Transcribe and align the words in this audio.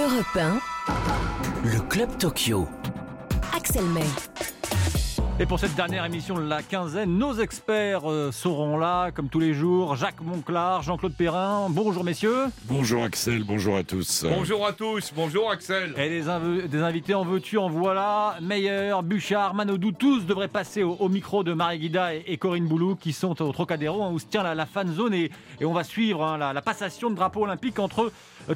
Europe 0.00 0.36
1, 0.36 0.60
Le 1.64 1.80
Club 1.88 2.16
Tokyo. 2.18 2.66
Axel 3.54 3.84
May. 3.84 4.00
Et 5.38 5.46
pour 5.46 5.58
cette 5.58 5.74
dernière 5.74 6.04
émission 6.04 6.34
de 6.36 6.42
la 6.46 6.62
quinzaine, 6.62 7.16
nos 7.16 7.32
experts 7.38 8.10
euh, 8.10 8.30
seront 8.30 8.76
là, 8.76 9.10
comme 9.10 9.30
tous 9.30 9.40
les 9.40 9.54
jours. 9.54 9.96
Jacques 9.96 10.20
Monclar, 10.20 10.82
Jean-Claude 10.82 11.14
Perrin. 11.14 11.68
Bonjour 11.70 12.04
messieurs. 12.04 12.48
Bonjour 12.66 13.02
Axel, 13.04 13.42
bonjour 13.44 13.76
à 13.78 13.82
tous. 13.82 14.26
Bonjour 14.28 14.66
à 14.66 14.74
tous, 14.74 15.12
bonjour 15.16 15.50
Axel. 15.50 15.94
Et 15.96 16.10
les 16.10 16.28
inv- 16.28 16.68
des 16.68 16.82
invités 16.82 17.14
en 17.14 17.24
veux-tu, 17.24 17.56
en 17.56 17.70
voilà. 17.70 18.36
Meyer, 18.42 18.92
Bouchard, 19.02 19.54
Manodou, 19.54 19.92
tous 19.92 20.26
devraient 20.26 20.46
passer 20.48 20.82
au, 20.82 20.92
au 21.00 21.08
micro 21.08 21.42
de 21.42 21.54
Marie 21.54 21.78
Guida 21.78 22.14
et, 22.14 22.22
et 22.26 22.36
Corinne 22.36 22.66
Boulou 22.66 22.94
qui 22.96 23.14
sont 23.14 23.40
au 23.40 23.50
Trocadéro 23.50 24.02
hein, 24.02 24.10
où 24.12 24.18
se 24.18 24.26
tient 24.26 24.42
la, 24.42 24.54
la 24.54 24.66
fan 24.66 24.92
zone 24.92 25.14
et, 25.14 25.30
et 25.58 25.64
on 25.64 25.72
va 25.72 25.84
suivre 25.84 26.22
hein, 26.22 26.36
la, 26.36 26.52
la 26.52 26.60
passation 26.62 27.08
de 27.08 27.14
drapeau 27.16 27.44
olympique 27.44 27.78
entre 27.78 28.12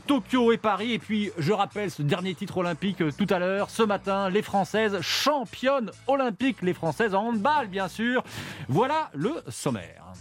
Tokyo 0.07 0.53
et 0.53 0.59
Paris. 0.59 0.93
Et 0.93 0.99
puis 0.99 1.31
je 1.39 1.53
rappelle 1.53 1.91
ce 1.91 2.03
dernier 2.03 2.35
titre 2.35 2.59
olympique 2.59 3.01
euh, 3.01 3.11
tout 3.17 3.27
à 3.31 3.39
l'heure, 3.39 3.71
ce 3.71 3.83
matin, 3.83 4.29
les 4.31 4.43
Françaises 4.43 5.01
championnes 5.01 5.91
olympiques, 6.07 6.63
les 6.63 6.75
Françaises 6.75 7.15
en 7.15 7.29
handball 7.29 7.69
bien 7.69 7.89
sûr. 7.89 8.23
Voilà 8.69 9.11
le 9.15 9.33
sommaire. 9.49 10.13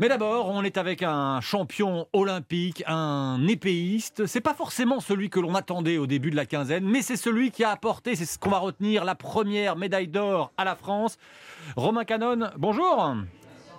Mais 0.00 0.08
d'abord, 0.08 0.50
on 0.50 0.64
est 0.64 0.76
avec 0.76 1.04
un 1.04 1.40
champion 1.40 2.08
olympique, 2.12 2.82
un 2.88 3.46
épéiste. 3.46 4.26
C'est 4.26 4.40
pas 4.40 4.52
forcément 4.52 4.98
celui 4.98 5.30
que 5.30 5.38
l'on 5.38 5.54
attendait 5.54 5.98
au 5.98 6.08
début 6.08 6.32
de 6.32 6.36
la 6.36 6.46
quinzaine, 6.46 6.84
mais 6.84 7.00
c'est 7.00 7.16
celui 7.16 7.52
qui 7.52 7.62
a 7.62 7.70
apporté, 7.70 8.16
c'est 8.16 8.24
ce 8.24 8.36
qu'on 8.36 8.50
va 8.50 8.58
retenir, 8.58 9.04
la 9.04 9.14
première 9.14 9.76
médaille 9.76 10.08
d'or 10.08 10.52
à 10.56 10.64
la 10.64 10.74
France. 10.74 11.16
Romain 11.76 12.04
Canon, 12.04 12.50
bonjour. 12.56 13.14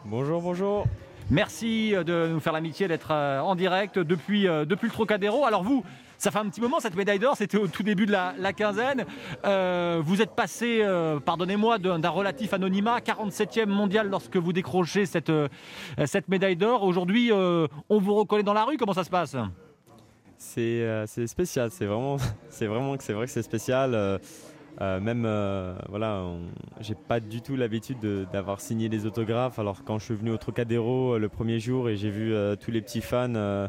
Bonjour, 0.06 0.42
bonjour. 0.42 0.88
Merci 1.32 1.94
de 1.94 2.28
nous 2.28 2.40
faire 2.40 2.54
l'amitié 2.54 2.88
d'être 2.88 3.10
euh, 3.12 3.40
en 3.40 3.56
direct 3.56 3.98
depuis, 3.98 4.48
euh, 4.48 4.64
depuis 4.64 4.86
le 4.86 4.92
Trocadéro. 4.92 5.46
Alors 5.46 5.64
vous, 5.64 5.84
ça 6.18 6.32
fait 6.32 6.40
un 6.40 6.50
petit 6.50 6.62
moment 6.62 6.80
cette 6.80 6.96
médaille 6.96 7.20
d'or, 7.20 7.36
c'était 7.36 7.58
au 7.58 7.68
tout 7.68 7.84
début 7.84 8.06
de 8.06 8.12
la, 8.12 8.54
quinzaine. 8.54 9.06
Euh, 9.44 10.02
vous 10.04 10.22
êtes 10.22 10.32
passé, 10.32 10.80
euh, 10.82 11.20
pardonnez-moi, 11.20 11.78
d'un 11.80 12.10
relatif 12.10 12.54
anonymat, 12.54 13.00
47e 13.00 13.66
mondial 13.66 14.10
lorsque 14.10 14.38
vous 14.38 14.54
décrochez 14.54 15.06
cette, 15.06 15.30
euh, 15.30 15.48
cette 16.06 16.28
médaille 16.28 16.56
d'or. 16.56 16.84
Aujourd'hui, 16.84 17.32
euh, 17.32 17.68
on 17.90 18.00
vous 18.00 18.14
reconnaît 18.14 18.44
dans 18.44 18.54
la 18.54 18.64
rue, 18.64 18.78
comment 18.78 18.94
ça 18.94 19.04
se 19.04 19.10
passe? 19.10 19.36
C'est 20.38 20.62
euh, 20.62 21.06
spécial, 21.06 21.72
c'est 21.72 21.86
vraiment, 21.86 22.18
vraiment 22.62 22.96
vrai 22.96 23.26
que 23.26 23.32
c'est 23.32 23.42
spécial. 23.42 24.20
Euh, 24.82 25.00
même, 25.00 25.24
euh, 25.26 25.74
voilà, 25.90 26.24
j'ai 26.82 26.96
pas 26.96 27.20
du 27.20 27.42
tout 27.42 27.56
l'habitude 27.56 28.00
de- 28.00 28.26
d'avoir 28.34 28.60
signé 28.62 28.90
des 28.90 29.06
autographes. 29.06 29.58
Alors 29.60 29.84
quand 29.86 30.00
je 30.00 30.06
suis 30.06 30.16
venu 30.16 30.32
au 30.32 30.38
Trocadéro 30.38 31.14
euh, 31.14 31.20
le 31.20 31.30
premier 31.30 31.60
jour 31.60 31.88
et 31.90 31.96
j'ai 31.98 32.10
vu 32.10 32.34
tous 32.60 32.72
les 32.72 32.82
petits 32.82 33.02
fans 33.02 33.68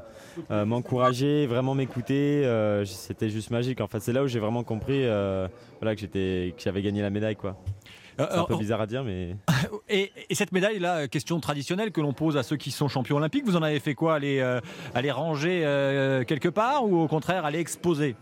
m'encourager, 0.50 1.46
vraiment 1.46 1.74
m'écouter, 1.74 2.42
c'était 2.84 3.30
juste 3.30 3.50
magique. 3.50 3.80
En 3.80 3.86
fait, 3.86 4.00
c'est 4.00 4.12
là 4.12 4.22
où 4.22 4.26
j'ai 4.26 4.40
vraiment 4.40 4.64
compris, 4.64 5.02
voilà, 5.04 5.94
que 5.94 6.00
j'étais, 6.00 6.54
que 6.56 6.62
j'avais 6.62 6.82
gagné 6.82 7.02
la 7.02 7.10
médaille, 7.10 7.36
quoi. 7.36 7.56
C'est 8.18 8.24
un 8.38 8.44
peu 8.44 8.54
bizarre 8.56 8.80
à 8.80 8.86
dire, 8.86 9.04
mais 9.04 9.36
et, 9.90 10.10
et 10.30 10.34
cette 10.34 10.50
médaille-là, 10.52 11.06
question 11.06 11.38
traditionnelle 11.38 11.92
que 11.92 12.00
l'on 12.00 12.14
pose 12.14 12.38
à 12.38 12.42
ceux 12.42 12.56
qui 12.56 12.70
sont 12.70 12.88
champions 12.88 13.16
olympiques, 13.16 13.44
vous 13.44 13.56
en 13.56 13.62
avez 13.62 13.78
fait 13.78 13.94
quoi 13.94 14.14
aller, 14.14 14.38
euh, 14.40 14.58
aller 14.94 15.10
ranger 15.10 15.62
euh, 15.66 16.24
quelque 16.24 16.48
part 16.48 16.84
ou 16.86 16.98
au 16.98 17.08
contraire 17.08 17.44
aller 17.44 17.58
exposer? 17.58 18.16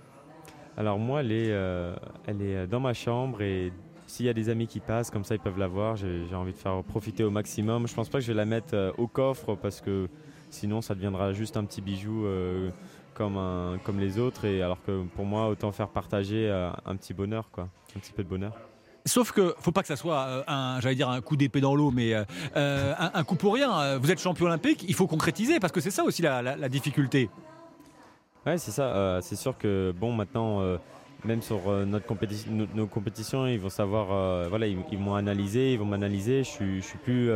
Alors 0.76 0.98
moi, 0.98 1.20
elle 1.20 1.32
est, 1.32 1.50
euh, 1.50 1.94
elle 2.26 2.42
est 2.42 2.66
dans 2.66 2.80
ma 2.80 2.94
chambre 2.94 3.42
et 3.42 3.72
s'il 4.06 4.26
y 4.26 4.28
a 4.28 4.34
des 4.34 4.48
amis 4.48 4.66
qui 4.66 4.80
passent, 4.80 5.10
comme 5.10 5.24
ça 5.24 5.34
ils 5.34 5.40
peuvent 5.40 5.58
la 5.58 5.68
voir. 5.68 5.96
J'ai 5.96 6.34
envie 6.34 6.52
de 6.52 6.58
faire 6.58 6.82
profiter 6.82 7.24
au 7.24 7.30
maximum. 7.30 7.86
Je 7.86 7.94
pense 7.94 8.08
pas 8.08 8.18
que 8.18 8.24
je 8.24 8.32
vais 8.32 8.36
la 8.36 8.44
mettre 8.44 8.74
euh, 8.74 8.92
au 8.98 9.06
coffre 9.06 9.54
parce 9.54 9.80
que 9.80 10.08
sinon 10.50 10.82
ça 10.82 10.94
deviendra 10.94 11.32
juste 11.32 11.56
un 11.56 11.64
petit 11.64 11.80
bijou 11.80 12.26
euh, 12.26 12.70
comme, 13.14 14.00
les 14.00 14.18
autres. 14.18 14.44
Et 14.46 14.62
alors 14.62 14.82
que 14.84 15.04
pour 15.14 15.24
moi, 15.24 15.48
autant 15.48 15.70
faire 15.70 15.88
partager 15.88 16.50
un 16.84 16.96
petit 16.96 17.14
bonheur, 17.14 17.50
quoi, 17.52 17.68
un 17.96 18.00
petit 18.00 18.12
peu 18.12 18.24
de 18.24 18.28
bonheur. 18.28 18.52
Sauf 19.06 19.32
que 19.32 19.54
faut 19.60 19.70
pas 19.70 19.82
que 19.82 19.88
ça 19.88 19.96
soit 19.96 20.50
un, 20.50 20.80
j'allais 20.80 20.94
dire 20.94 21.10
un 21.10 21.20
coup 21.20 21.36
d'épée 21.36 21.60
dans 21.60 21.76
l'eau, 21.76 21.92
mais 21.92 22.14
un, 22.56 23.24
coup 23.24 23.36
pour 23.36 23.54
rien. 23.54 23.98
Vous 23.98 24.10
êtes 24.10 24.20
champion 24.20 24.46
olympique, 24.46 24.84
il 24.88 24.94
faut 24.94 25.06
concrétiser 25.06 25.60
parce 25.60 25.72
que 25.72 25.80
c'est 25.80 25.92
ça 25.92 26.02
aussi 26.02 26.22
la 26.22 26.68
difficulté. 26.68 27.30
Ouais, 28.46 28.58
c'est 28.58 28.72
ça. 28.72 28.94
Euh, 28.94 29.20
c'est 29.22 29.36
sûr 29.36 29.56
que 29.56 29.94
bon, 29.98 30.12
maintenant, 30.12 30.60
euh, 30.60 30.76
même 31.24 31.40
sur 31.40 31.66
euh, 31.66 31.86
notre 31.86 32.04
compétition, 32.04 32.50
nos, 32.74 32.86
compétitions, 32.86 33.46
ils 33.46 33.58
vont 33.58 33.70
savoir. 33.70 34.48
voilà, 34.48 34.66
ils, 34.66 34.78
ils 34.92 34.98
m'ont 34.98 35.14
analysé, 35.14 35.72
ils 35.72 35.78
vont 35.78 35.86
m'analyser. 35.86 36.44
Je 36.44 36.80
suis, 36.80 36.98
plus, 37.02 37.30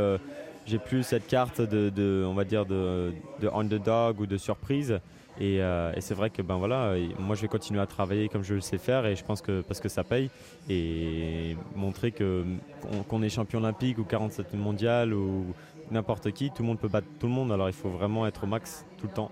j'ai 0.66 0.78
plus 0.78 1.02
cette 1.02 1.26
carte 1.26 1.60
de, 1.62 2.24
on 2.26 2.34
va 2.34 2.44
dire 2.44 2.66
de, 2.66 3.12
de 3.40 3.48
underdog 3.48 4.20
ou 4.20 4.26
de 4.26 4.36
surprise. 4.36 5.00
Et, 5.40 5.60
c'est 6.00 6.14
vrai 6.14 6.30
que 6.30 6.42
ben 6.42 6.56
voilà, 6.56 6.94
moi 7.18 7.36
je 7.36 7.42
vais 7.42 7.48
continuer 7.48 7.80
à 7.80 7.86
travailler 7.86 8.28
comme 8.28 8.42
je 8.42 8.54
le 8.54 8.60
sais 8.60 8.76
faire 8.76 9.06
et 9.06 9.14
je 9.14 9.24
pense 9.24 9.40
que 9.40 9.60
parce 9.60 9.78
que 9.78 9.88
ça 9.88 10.02
paye 10.02 10.30
et 10.68 11.56
montrer 11.76 12.10
que 12.10 12.44
qu'on 12.82 13.02
qu'on 13.04 13.22
est 13.22 13.28
champion 13.28 13.60
olympique 13.60 13.98
ou 13.98 14.04
47 14.04 14.54
mondial 14.54 15.14
ou 15.14 15.46
n'importe 15.92 16.32
qui, 16.32 16.50
tout 16.50 16.62
le 16.62 16.68
monde 16.68 16.80
peut 16.80 16.88
battre 16.88 17.06
tout 17.20 17.28
le 17.28 17.32
monde. 17.32 17.52
Alors 17.52 17.68
il 17.68 17.74
faut 17.74 17.88
vraiment 17.88 18.26
être 18.26 18.44
au 18.44 18.46
max 18.48 18.84
tout 19.00 19.06
le 19.06 19.12
temps. 19.12 19.30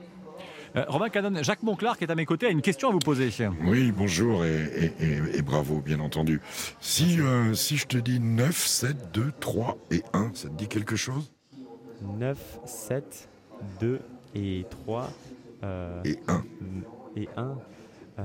Euh, 0.77 0.85
Romain 0.89 1.09
Canon, 1.09 1.43
Jacques 1.43 1.63
Monclar 1.63 1.97
qui 1.97 2.05
est 2.05 2.11
à 2.11 2.15
mes 2.15 2.27
côtés 2.27 2.47
a 2.47 2.51
une 2.51 2.61
question 2.61 2.91
à 2.91 2.93
vous 2.93 2.99
poser. 2.99 3.31
Oui, 3.65 3.93
bonjour 3.93 4.45
et, 4.45 4.65
et- 5.01 5.05
et- 5.05 5.39
et 5.39 5.43
bravo, 5.43 5.81
bien 5.81 6.01
entendu. 6.01 6.41
Si, 6.81 7.19
euh, 7.21 7.55
si 7.55 7.79
je 7.79 7.87
te 7.87 7.97
dis 7.97 8.21
9, 8.21 8.55
7, 8.67 8.97
2, 9.15 9.33
3 9.41 9.79
et 9.91 10.03
1, 10.13 10.33
ça 10.35 10.49
te 10.49 10.55
dit 10.55 10.69
quelque 10.69 10.97
chose? 10.97 11.33
9, 12.19 12.37
7, 12.67 13.29
2 13.81 14.01
et 14.35 14.67
3 14.69 15.11
euh, 15.65 16.03
Et 16.05 16.19
1, 16.29 16.45
et 17.17 17.29
1. 17.39 17.57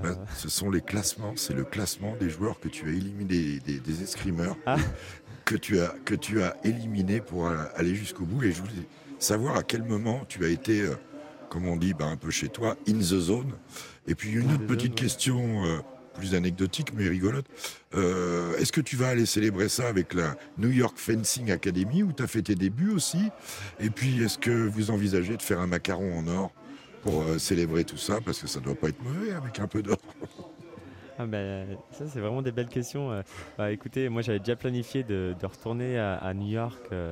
ben, 0.04 0.18
ce 0.36 0.50
sont 0.50 0.70
les 0.70 0.82
classements, 0.82 1.34
c'est 1.38 1.54
le 1.54 1.64
classement 1.64 2.16
des 2.20 2.30
joueurs 2.30 2.60
que 2.60 2.68
tu 2.68 2.86
as 2.90 2.92
éliminés, 2.92 3.60
des, 3.66 3.80
des 3.80 4.04
escrimeurs, 4.04 4.58
Ah. 4.66 4.76
que, 5.46 5.56
tu 5.56 5.80
as, 5.80 5.96
que 6.04 6.16
tu 6.16 6.44
as 6.44 6.58
éliminés 6.66 7.22
pour 7.22 7.48
euh, 7.48 7.64
aller 7.76 7.96
jusqu'au 7.96 8.26
bout. 8.26 8.44
Et 8.44 8.52
je 8.52 8.60
voulais 8.62 8.74
savoir 9.20 9.56
à 9.56 9.64
quel 9.64 9.84
moment 9.84 10.22
tu 10.28 10.44
as 10.44 10.50
été, 10.50 10.82
euh, 10.82 10.96
comme 11.52 11.68
on 11.68 11.76
dit, 11.76 11.94
ben, 11.94 12.08
un 12.08 12.16
peu 12.16 12.32
chez 12.32 12.48
toi, 12.48 12.78
in 12.88 12.94
the 12.94 13.20
zone. 13.20 13.52
Et 14.08 14.16
puis 14.16 14.32
une 14.32 14.54
autre 14.54 14.66
petite 14.66 14.96
question, 14.96 15.66
euh, 15.66 15.80
plus 16.18 16.34
anecdotique 16.34 16.94
mais 16.96 17.08
rigolote. 17.08 17.46
Euh, 17.94 18.58
Est-ce 18.58 18.72
que 18.72 18.80
tu 18.82 18.96
vas 18.96 19.10
aller 19.10 19.26
célébrer 19.26 19.68
ça 19.68 19.88
avec 19.88 20.14
la 20.14 20.38
New 20.58 20.70
York 20.70 20.98
Fencing 20.98 21.52
Academy 21.52 22.04
où 22.04 22.14
tu 22.14 22.24
as 22.24 22.28
fait 22.28 22.42
tes 22.42 22.56
débuts 22.56 22.92
aussi? 22.92 23.30
Et 23.82 23.90
puis 23.90 24.24
est-ce 24.24 24.38
que 24.38 24.52
vous 24.52 24.92
envisagez 24.92 25.36
de 25.36 25.42
faire 25.42 25.60
un 25.60 25.68
macaron 25.68 26.18
en 26.18 26.28
or 26.28 26.52
pour 27.04 27.22
euh, 27.24 27.38
célébrer 27.38 27.84
tout 27.84 27.98
ça? 27.98 28.20
Parce 28.24 28.40
que 28.40 28.48
ça 28.48 28.62
doit 28.62 28.76
pas 28.76 28.88
être 28.90 29.04
mauvais 29.04 29.34
avec 29.34 29.60
un 29.60 29.68
peu 29.68 29.82
d'or. 29.84 29.98
Ah 31.22 31.28
ben, 31.28 31.68
ça 31.92 32.06
c'est 32.08 32.20
vraiment 32.20 32.42
des 32.42 32.52
belles 32.52 32.68
questions. 32.70 33.12
euh. 33.12 33.22
Bah, 33.58 33.72
écoutez, 33.72 34.10
moi 34.10 34.24
j'avais 34.24 34.40
déjà 34.40 34.56
planifié 34.56 35.04
de, 35.04 35.36
de 35.40 35.46
retourner 35.46 36.00
à, 36.00 36.16
à 36.16 36.34
New 36.34 36.48
York 36.48 36.82
euh, 36.92 37.12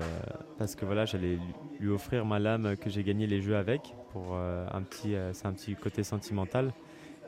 parce 0.57 0.73
que 0.75 0.83
voilà, 0.83 1.05
j'allais 1.05 1.35
lui, 1.35 1.53
lui 1.79 1.89
offrir 1.91 2.25
ma 2.25 2.39
lame 2.39 2.75
que 2.77 2.89
j'ai 2.89 3.03
gagné 3.03 3.27
les 3.27 3.39
jeux 3.41 3.55
avec 3.55 3.81
pour 4.11 4.29
euh, 4.33 4.65
un 4.73 4.81
petit, 4.81 5.13
euh, 5.13 5.31
c'est 5.33 5.45
un 5.45 5.53
petit 5.53 5.75
côté 5.75 6.03
sentimental. 6.03 6.71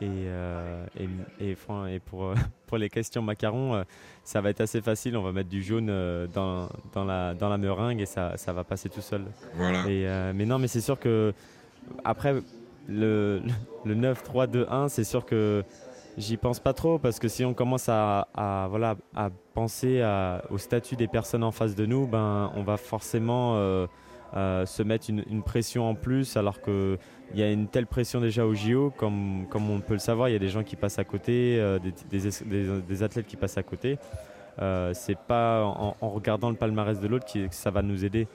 Et, 0.03 0.25
et, 0.99 1.07
et 1.51 1.53
fran- 1.53 1.85
et 1.85 1.99
pour, 1.99 2.33
pour 2.65 2.79
les 2.79 2.89
questions 2.89 3.21
macarons, 3.21 3.83
ça 4.23 4.41
va 4.41 4.49
être 4.49 4.61
assez 4.61 4.81
facile. 4.81 5.15
On 5.15 5.21
va 5.21 5.31
mettre 5.31 5.49
du 5.49 5.61
jaune 5.61 5.85
dans, 6.33 6.69
dans, 6.93 7.05
la, 7.05 7.35
dans 7.35 7.49
la 7.49 7.59
meringue 7.59 8.01
et 8.01 8.07
ça, 8.07 8.35
ça 8.35 8.51
va 8.51 8.63
passer 8.63 8.89
tout 8.89 9.01
seul. 9.01 9.21
Voilà. 9.53 9.87
Et, 9.87 10.07
mais 10.33 10.47
non, 10.47 10.57
mais 10.57 10.67
c'est 10.67 10.81
sûr 10.81 10.99
que 10.99 11.33
après 12.03 12.33
le, 12.87 13.43
le 13.85 13.93
9-3-2-1, 13.93 14.89
c'est 14.89 15.03
sûr 15.03 15.23
que 15.23 15.63
j'y 16.17 16.37
pense 16.37 16.59
pas 16.59 16.73
trop 16.73 16.99
parce 16.99 17.19
que 17.19 17.27
si 17.27 17.45
on 17.45 17.53
commence 17.53 17.87
à, 17.89 18.27
voilà, 18.69 18.95
à 19.15 19.29
penser 19.53 20.03
au 20.49 20.57
statut 20.57 20.95
des 20.95 21.07
personnes 21.07 21.43
en 21.43 21.51
face 21.51 21.75
de 21.75 21.85
nous, 21.85 22.07
ben, 22.07 22.51
on 22.55 22.63
va 22.63 22.77
forcément 22.77 23.55
euh, 23.55 23.87
euh, 24.35 24.65
se 24.65 24.83
mettre 24.83 25.09
une, 25.09 25.43
pression 25.43 25.89
en 25.89 25.95
plus 25.95 26.37
alors 26.37 26.61
qu'il 26.61 26.97
y 27.35 27.43
a 27.43 27.51
une 27.51 27.67
telle 27.67 27.87
pression 27.87 28.21
déjà 28.21 28.45
au 28.45 28.53
JO, 28.53 28.91
comme, 28.95 29.45
comme 29.49 29.69
on 29.69 29.79
peut 29.79 29.93
le 29.93 29.99
savoir, 29.99 30.29
il 30.29 30.33
y 30.33 30.35
a 30.35 30.39
des 30.39 30.49
gens 30.49 30.63
qui 30.63 30.75
passent 30.75 30.99
à 30.99 31.03
côté, 31.03 31.57
euh, 31.59 31.79
des, 32.09 33.03
athlètes 33.03 33.27
qui 33.27 33.35
passent 33.35 33.57
à 33.57 33.63
côté. 33.63 33.97
C'est 34.93 35.17
pas 35.17 35.63
en, 35.63 36.09
regardant 36.09 36.49
le 36.49 36.55
palmarès 36.55 36.99
de 36.99 37.07
l'autre 37.07 37.25
que 37.31 37.39
ça 37.51 37.71
va 37.71 37.81
nous 37.81 38.05
aider. 38.05 38.27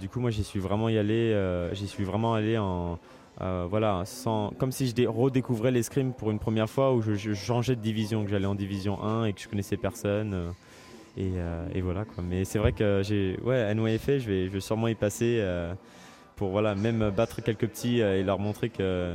Du 0.00 0.08
coup, 0.08 0.20
moi, 0.20 0.30
j'y 0.30 0.42
suis 0.42 0.60
vraiment 0.60 0.88
y 0.88 0.96
allé. 0.96 1.36
j'y 1.72 1.86
suis 1.86 2.04
vraiment 2.04 2.32
allé 2.32 2.56
en 2.56 2.98
euh, 3.40 3.66
voilà, 3.68 4.02
sans, 4.06 4.50
comme 4.58 4.72
si 4.72 4.86
je 4.88 4.94
dé- 4.94 5.06
redécouvrais 5.06 5.70
l'escrime 5.70 6.12
pour 6.12 6.30
une 6.30 6.38
première 6.38 6.70
fois 6.70 6.94
où 6.94 7.02
je, 7.02 7.34
changeais 7.34 7.76
de 7.76 7.80
division, 7.80 8.24
que 8.24 8.30
j'allais 8.30 8.46
en 8.46 8.54
division 8.54 9.02
1 9.02 9.26
et 9.26 9.32
que 9.32 9.40
je 9.40 9.48
connaissais 9.48 9.76
personne. 9.76 10.34
euh, 10.34 10.50
et, 11.18 11.32
euh, 11.36 11.66
et 11.74 11.80
voilà 11.80 12.04
quoi. 12.04 12.22
Mais 12.22 12.44
c'est 12.44 12.58
vrai 12.58 12.72
que 12.72 13.00
j'ai 13.02 13.38
ouais 13.42 13.74
NYFA, 13.74 14.18
je 14.18 14.28
vais, 14.28 14.46
je 14.46 14.50
vais 14.50 14.60
sûrement 14.60 14.88
y 14.88 14.94
passer 14.94 15.42
pour 16.36 16.50
voilà 16.50 16.74
même 16.74 17.08
battre 17.08 17.40
quelques 17.42 17.66
petits 17.68 18.00
et 18.00 18.22
leur 18.22 18.38
montrer 18.38 18.68
que 18.68 19.14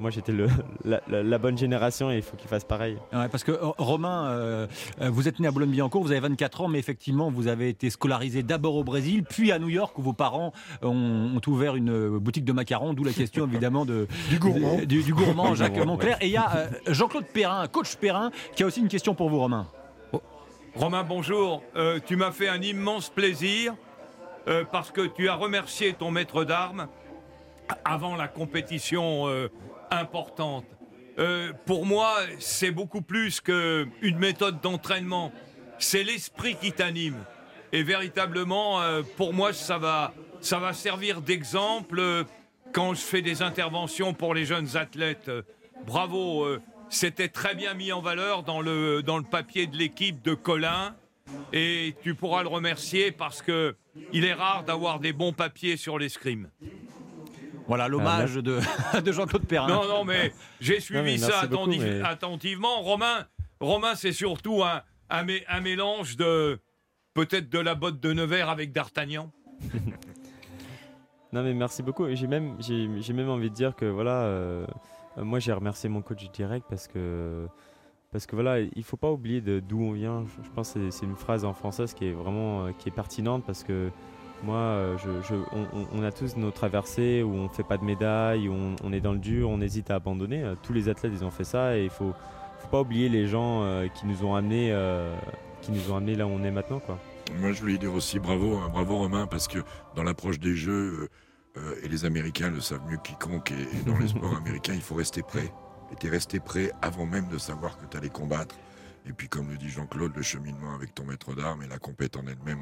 moi 0.00 0.10
j'étais 0.10 0.32
la, 0.84 1.38
bonne 1.38 1.58
génération 1.58 2.10
et 2.10 2.16
il 2.16 2.22
faut 2.22 2.36
qu'il 2.36 2.48
fasse 2.48 2.64
pareil. 2.64 2.98
parce 3.10 3.44
que 3.44 3.52
Romain, 3.78 4.66
vous 5.00 5.28
êtes 5.28 5.40
né 5.40 5.48
à 5.48 5.50
Boulogne-Billancourt, 5.50 6.02
vous 6.02 6.10
avez 6.10 6.20
24 6.20 6.62
ans, 6.62 6.68
mais 6.68 6.78
effectivement 6.78 7.30
vous 7.30 7.48
avez 7.48 7.68
été 7.68 7.90
scolarisé 7.90 8.42
d'abord 8.42 8.76
au 8.76 8.84
Brésil, 8.84 9.24
puis 9.24 9.52
à 9.52 9.58
New 9.58 9.68
York 9.68 9.98
où 9.98 10.02
vos 10.02 10.12
parents 10.12 10.52
ont, 10.82 11.40
ouvert 11.46 11.76
une 11.76 12.18
boutique 12.18 12.44
de 12.44 12.52
macarons, 12.52 12.94
d'où 12.94 13.04
la 13.04 13.12
question 13.14 13.46
évidemment 13.46 13.84
de, 13.84 14.06
du 14.30 14.38
gourmand, 14.38 14.78
du, 14.84 15.14
gourmand 15.14 15.54
Jacques 15.54 15.84
Moncler. 15.84 16.14
Et 16.20 16.26
il 16.26 16.32
y 16.32 16.36
a 16.36 16.68
Jean-Claude 16.86 17.26
Perrin, 17.26 17.66
coach 17.68 17.96
Perrin, 17.96 18.30
qui 18.54 18.62
a 18.62 18.66
aussi 18.66 18.80
une 18.80 18.88
question 18.88 19.14
pour 19.14 19.30
vous 19.30 19.38
Romain. 19.38 19.66
Romain, 20.74 21.04
bonjour. 21.04 21.62
Euh, 21.76 22.00
tu 22.04 22.16
m'as 22.16 22.32
fait 22.32 22.48
un 22.48 22.60
immense 22.60 23.08
plaisir 23.08 23.74
euh, 24.48 24.64
parce 24.70 24.90
que 24.90 25.02
tu 25.02 25.28
as 25.28 25.34
remercié 25.34 25.92
ton 25.92 26.10
maître 26.10 26.44
d'armes 26.44 26.88
avant 27.84 28.16
la 28.16 28.26
compétition 28.26 29.26
euh, 29.96 30.02
importante. 30.02 30.64
pour 31.66 31.86
moi, 31.86 32.16
c'est 32.38 32.70
beaucoup 32.70 33.02
plus 33.02 33.40
qu'une 33.40 34.18
méthode 34.18 34.60
d'entraînement. 34.60 35.32
C'est 35.78 36.04
l'esprit 36.04 36.56
qui 36.56 36.72
t'anime. 36.72 37.24
Et 37.72 37.82
véritablement, 37.82 38.80
pour 39.16 39.32
moi, 39.32 39.52
ça 39.52 39.78
va, 39.78 40.12
ça 40.40 40.58
va 40.58 40.72
servir 40.72 41.20
d'exemple 41.20 42.24
quand 42.72 42.94
je 42.94 43.00
fais 43.00 43.22
des 43.22 43.42
interventions 43.42 44.14
pour 44.14 44.34
les 44.34 44.44
jeunes 44.44 44.76
athlètes. 44.76 45.30
Bravo 45.84 46.58
c'était 46.94 47.28
très 47.28 47.54
bien 47.54 47.74
mis 47.74 47.92
en 47.92 48.00
valeur 48.00 48.42
dans 48.42 48.60
le, 48.60 49.02
dans 49.02 49.18
le 49.18 49.24
papier 49.24 49.66
de 49.66 49.76
l'équipe 49.76 50.22
de 50.22 50.34
Colin. 50.34 50.94
Et 51.52 51.94
tu 52.02 52.14
pourras 52.14 52.42
le 52.42 52.48
remercier 52.48 53.10
parce 53.10 53.42
que 53.42 53.74
il 54.12 54.24
est 54.24 54.34
rare 54.34 54.64
d'avoir 54.64 55.00
des 55.00 55.12
bons 55.12 55.32
papiers 55.32 55.76
sur 55.76 55.98
l'escrime. 55.98 56.50
Voilà 57.66 57.88
l'hommage 57.88 58.34
de, 58.34 58.60
de 59.04 59.12
Jean-Claude 59.12 59.46
Perrin. 59.46 59.68
Non, 59.68 59.86
non, 59.88 60.04
mais 60.04 60.32
j'ai 60.60 60.80
suivi 60.80 61.18
ça 61.18 61.40
attentivement. 62.04 62.82
Romain, 62.82 63.26
Romain 63.60 63.94
c'est 63.94 64.12
surtout 64.12 64.62
un, 64.62 64.82
un, 65.10 65.60
mélange 65.60 66.16
de 66.16 66.60
peut-être 67.14 67.48
de 67.48 67.58
la 67.58 67.74
botte 67.74 68.00
de 68.00 68.12
Nevers 68.12 68.48
avec 68.48 68.72
D'Artagnan. 68.72 69.32
non, 71.32 71.42
mais 71.42 71.54
merci 71.54 71.82
beaucoup. 71.82 72.06
J'ai 72.14 72.26
même, 72.26 72.56
j'ai, 72.60 73.12
même 73.12 73.28
envie 73.28 73.50
de 73.50 73.54
dire 73.54 73.74
que 73.74 73.86
voilà. 73.86 74.22
Euh, 74.22 74.66
euh, 75.18 75.24
moi, 75.24 75.38
j'ai 75.38 75.52
remercié 75.52 75.88
mon 75.88 76.02
coach 76.02 76.30
direct 76.32 76.66
parce 76.68 76.88
que 76.88 77.46
parce 78.12 78.26
que 78.26 78.36
voilà, 78.36 78.60
il 78.60 78.84
faut 78.84 78.96
pas 78.96 79.10
oublier 79.10 79.40
d'où 79.40 79.82
on 79.82 79.92
vient. 79.92 80.24
Je, 80.42 80.50
pense 80.50 80.74
que 80.74 80.90
c'est 80.90 81.04
une 81.04 81.16
phrase 81.16 81.44
en 81.44 81.52
français 81.52 81.86
qui 81.96 82.06
est 82.06 82.12
vraiment 82.12 82.66
euh, 82.66 82.70
qui 82.78 82.88
est 82.88 82.92
pertinente 82.92 83.44
parce 83.44 83.64
que 83.64 83.90
moi, 84.44 84.56
euh, 84.56 84.96
je, 84.98 85.34
on, 85.92 86.02
a 86.02 86.12
tous 86.12 86.36
nos 86.36 86.50
traversées 86.50 87.22
où 87.22 87.32
on 87.34 87.48
fait 87.48 87.62
pas 87.62 87.78
de 87.78 87.84
médaille, 87.84 88.48
où 88.48 88.54
on, 88.82 88.92
est 88.92 89.00
dans 89.00 89.12
le 89.12 89.18
dur, 89.18 89.48
on 89.48 89.60
hésite 89.60 89.90
à 89.90 89.96
abandonner. 89.96 90.44
Tous 90.62 90.72
les 90.72 90.88
athlètes, 90.88 91.12
ils 91.14 91.24
ont 91.24 91.30
fait 91.30 91.44
ça 91.44 91.76
et 91.76 91.84
il 91.84 91.90
faut 91.90 92.12
faut 92.58 92.68
pas 92.68 92.80
oublier 92.80 93.08
les 93.10 93.26
gens 93.26 93.62
qui 93.94 94.06
nous 94.06 94.24
ont 94.24 94.34
amenés 94.34 94.72
qui 95.64 95.72
nous 95.72 95.90
ont 95.90 95.96
amenés 95.96 96.14
là 96.14 96.26
où 96.26 96.30
on 96.30 96.44
est 96.44 96.50
maintenant, 96.50 96.78
quoi. 96.78 96.98
Moi, 97.40 97.52
je 97.52 97.60
voulais 97.60 97.78
dire 97.78 97.94
aussi 97.94 98.18
bravo, 98.18 98.56
hein, 98.56 98.68
bravo 98.70 98.98
Romain, 98.98 99.26
parce 99.26 99.48
que 99.48 99.58
dans 99.94 100.02
l'approche 100.02 100.38
des 100.38 100.54
jeux, 100.54 101.08
euh, 101.56 101.74
et 101.82 101.88
les 101.88 102.04
Américains 102.04 102.50
le 102.50 102.60
savent 102.60 102.84
mieux 102.88 102.98
quiconque, 102.98 103.52
et, 103.52 103.84
dans 103.86 103.96
les 103.96 104.08
sports 104.08 104.36
américains, 104.36 104.74
il 104.74 104.82
faut 104.82 104.94
rester 104.94 105.22
prêt. 105.22 105.50
Et 105.90 105.96
tu 105.96 106.06
es 106.06 106.10
resté 106.10 106.38
prêt 106.38 106.70
avant 106.82 107.06
même 107.06 107.28
de 107.28 107.38
savoir 107.38 107.78
que 107.78 107.86
tu 107.86 107.96
allais 107.96 108.10
combattre. 108.10 108.56
Et 109.06 109.12
puis, 109.12 109.28
comme 109.28 109.50
le 109.50 109.56
dit 109.56 109.68
Jean-Claude, 109.68 110.12
le 110.16 110.22
cheminement 110.22 110.74
avec 110.74 110.94
ton 110.94 111.04
maître 111.04 111.34
d'armes 111.34 111.62
et 111.62 111.68
la 111.68 111.78
compète 111.78 112.16
en 112.16 112.26
elle-même, 112.26 112.60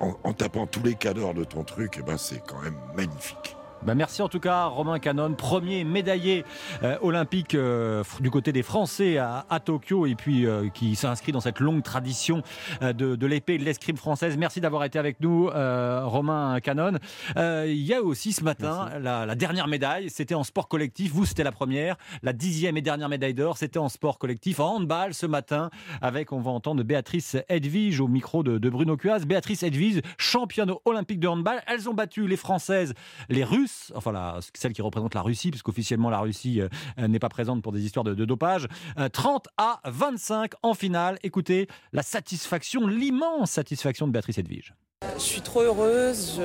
en, 0.00 0.32
tapant 0.32 0.66
tous 0.66 0.82
les 0.82 0.94
cadors 0.94 1.34
de 1.34 1.44
ton 1.44 1.62
truc, 1.64 1.96
et 1.96 2.00
eh 2.00 2.02
ben, 2.02 2.16
c'est 2.16 2.42
quand 2.46 2.60
même 2.62 2.76
magnifique. 2.96 3.56
Bah, 3.86 3.94
merci 3.94 4.20
en 4.20 4.28
tout 4.28 4.40
cas 4.40 4.66
Romain 4.66 4.98
Canon, 4.98 5.32
premier 5.32 5.84
médaillé 5.84 6.44
euh, 6.82 6.98
olympique 7.00 7.54
euh, 7.54 8.04
du 8.20 8.30
côté 8.30 8.52
des 8.52 8.62
Français 8.62 9.16
à, 9.16 9.44
Tokyo 9.64 10.04
et 10.04 10.14
puis 10.14 10.44
euh, 10.44 10.68
qui 10.68 10.96
s'inscrit 10.96 11.32
dans 11.32 11.40
cette 11.40 11.60
longue 11.60 11.82
tradition 11.82 12.42
de, 12.82 13.26
l'épée 13.26 13.54
et 13.54 13.58
de 13.58 13.64
l'escrime 13.64 13.96
française. 13.96 14.36
Merci 14.36 14.60
d'avoir 14.60 14.84
été 14.84 14.98
avec 14.98 15.20
nous 15.20 15.46
Romain 15.46 16.60
Canon. 16.60 16.98
Il 17.36 17.82
y 17.82 17.94
a 17.94 18.02
aussi 18.02 18.32
ce 18.32 18.44
matin 18.44 18.90
la, 18.98 19.34
dernière 19.34 19.66
médaille, 19.66 20.10
c'était 20.10 20.34
en 20.34 20.44
sport 20.44 20.68
collectif, 20.68 21.12
vous 21.12 21.24
c'était 21.24 21.44
la 21.44 21.52
première, 21.52 21.96
la 22.22 22.32
dixième 22.32 22.76
et 22.76 22.82
dernière 22.82 23.08
médaille 23.08 23.34
d'or, 23.34 23.56
c'était 23.56 23.78
en 23.78 23.88
sport 23.88 24.18
collectif, 24.18 24.60
en 24.60 24.76
handball 24.76 25.14
ce 25.14 25.26
matin 25.26 25.70
avec, 26.02 26.32
on 26.32 26.40
va 26.40 26.50
entendre 26.50 26.82
Béatrice 26.82 27.36
Edwige 27.48 28.00
au 28.00 28.08
micro 28.08 28.42
de, 28.42 28.58
de 28.58 28.70
Bruno 28.70 28.96
Cuas. 28.96 29.20
Béatrice 29.20 29.62
Edwige, 29.62 30.00
championne 30.18 30.72
olympique 30.84 31.20
de 31.20 31.28
handball, 31.28 31.62
elles 31.66 31.88
ont 31.88 31.94
battu 31.94 32.26
les 32.26 32.36
Françaises, 32.36 32.94
les 33.28 33.44
Russes, 33.44 33.69
enfin 33.94 34.38
celle 34.54 34.72
qui 34.72 34.82
représente 34.82 35.14
la 35.14 35.22
Russie, 35.22 35.50
puisqu'officiellement 35.50 36.10
la 36.10 36.20
Russie 36.20 36.60
euh, 36.60 37.08
n'est 37.08 37.18
pas 37.18 37.28
présente 37.28 37.62
pour 37.62 37.72
des 37.72 37.84
histoires 37.84 38.04
de, 38.04 38.24
dopage. 38.24 38.66
30 39.12 39.46
euh, 39.46 39.50
à 39.56 39.80
25 39.86 40.52
en 40.62 40.74
finale. 40.74 41.18
Écoutez 41.22 41.68
la 41.92 42.02
satisfaction, 42.02 42.86
l'immense 42.86 43.50
satisfaction 43.50 44.06
de 44.06 44.12
Béatrice 44.12 44.38
Edwige. 44.38 44.74
Je 45.16 45.22
suis 45.22 45.40
trop 45.40 45.62
heureuse. 45.62 46.40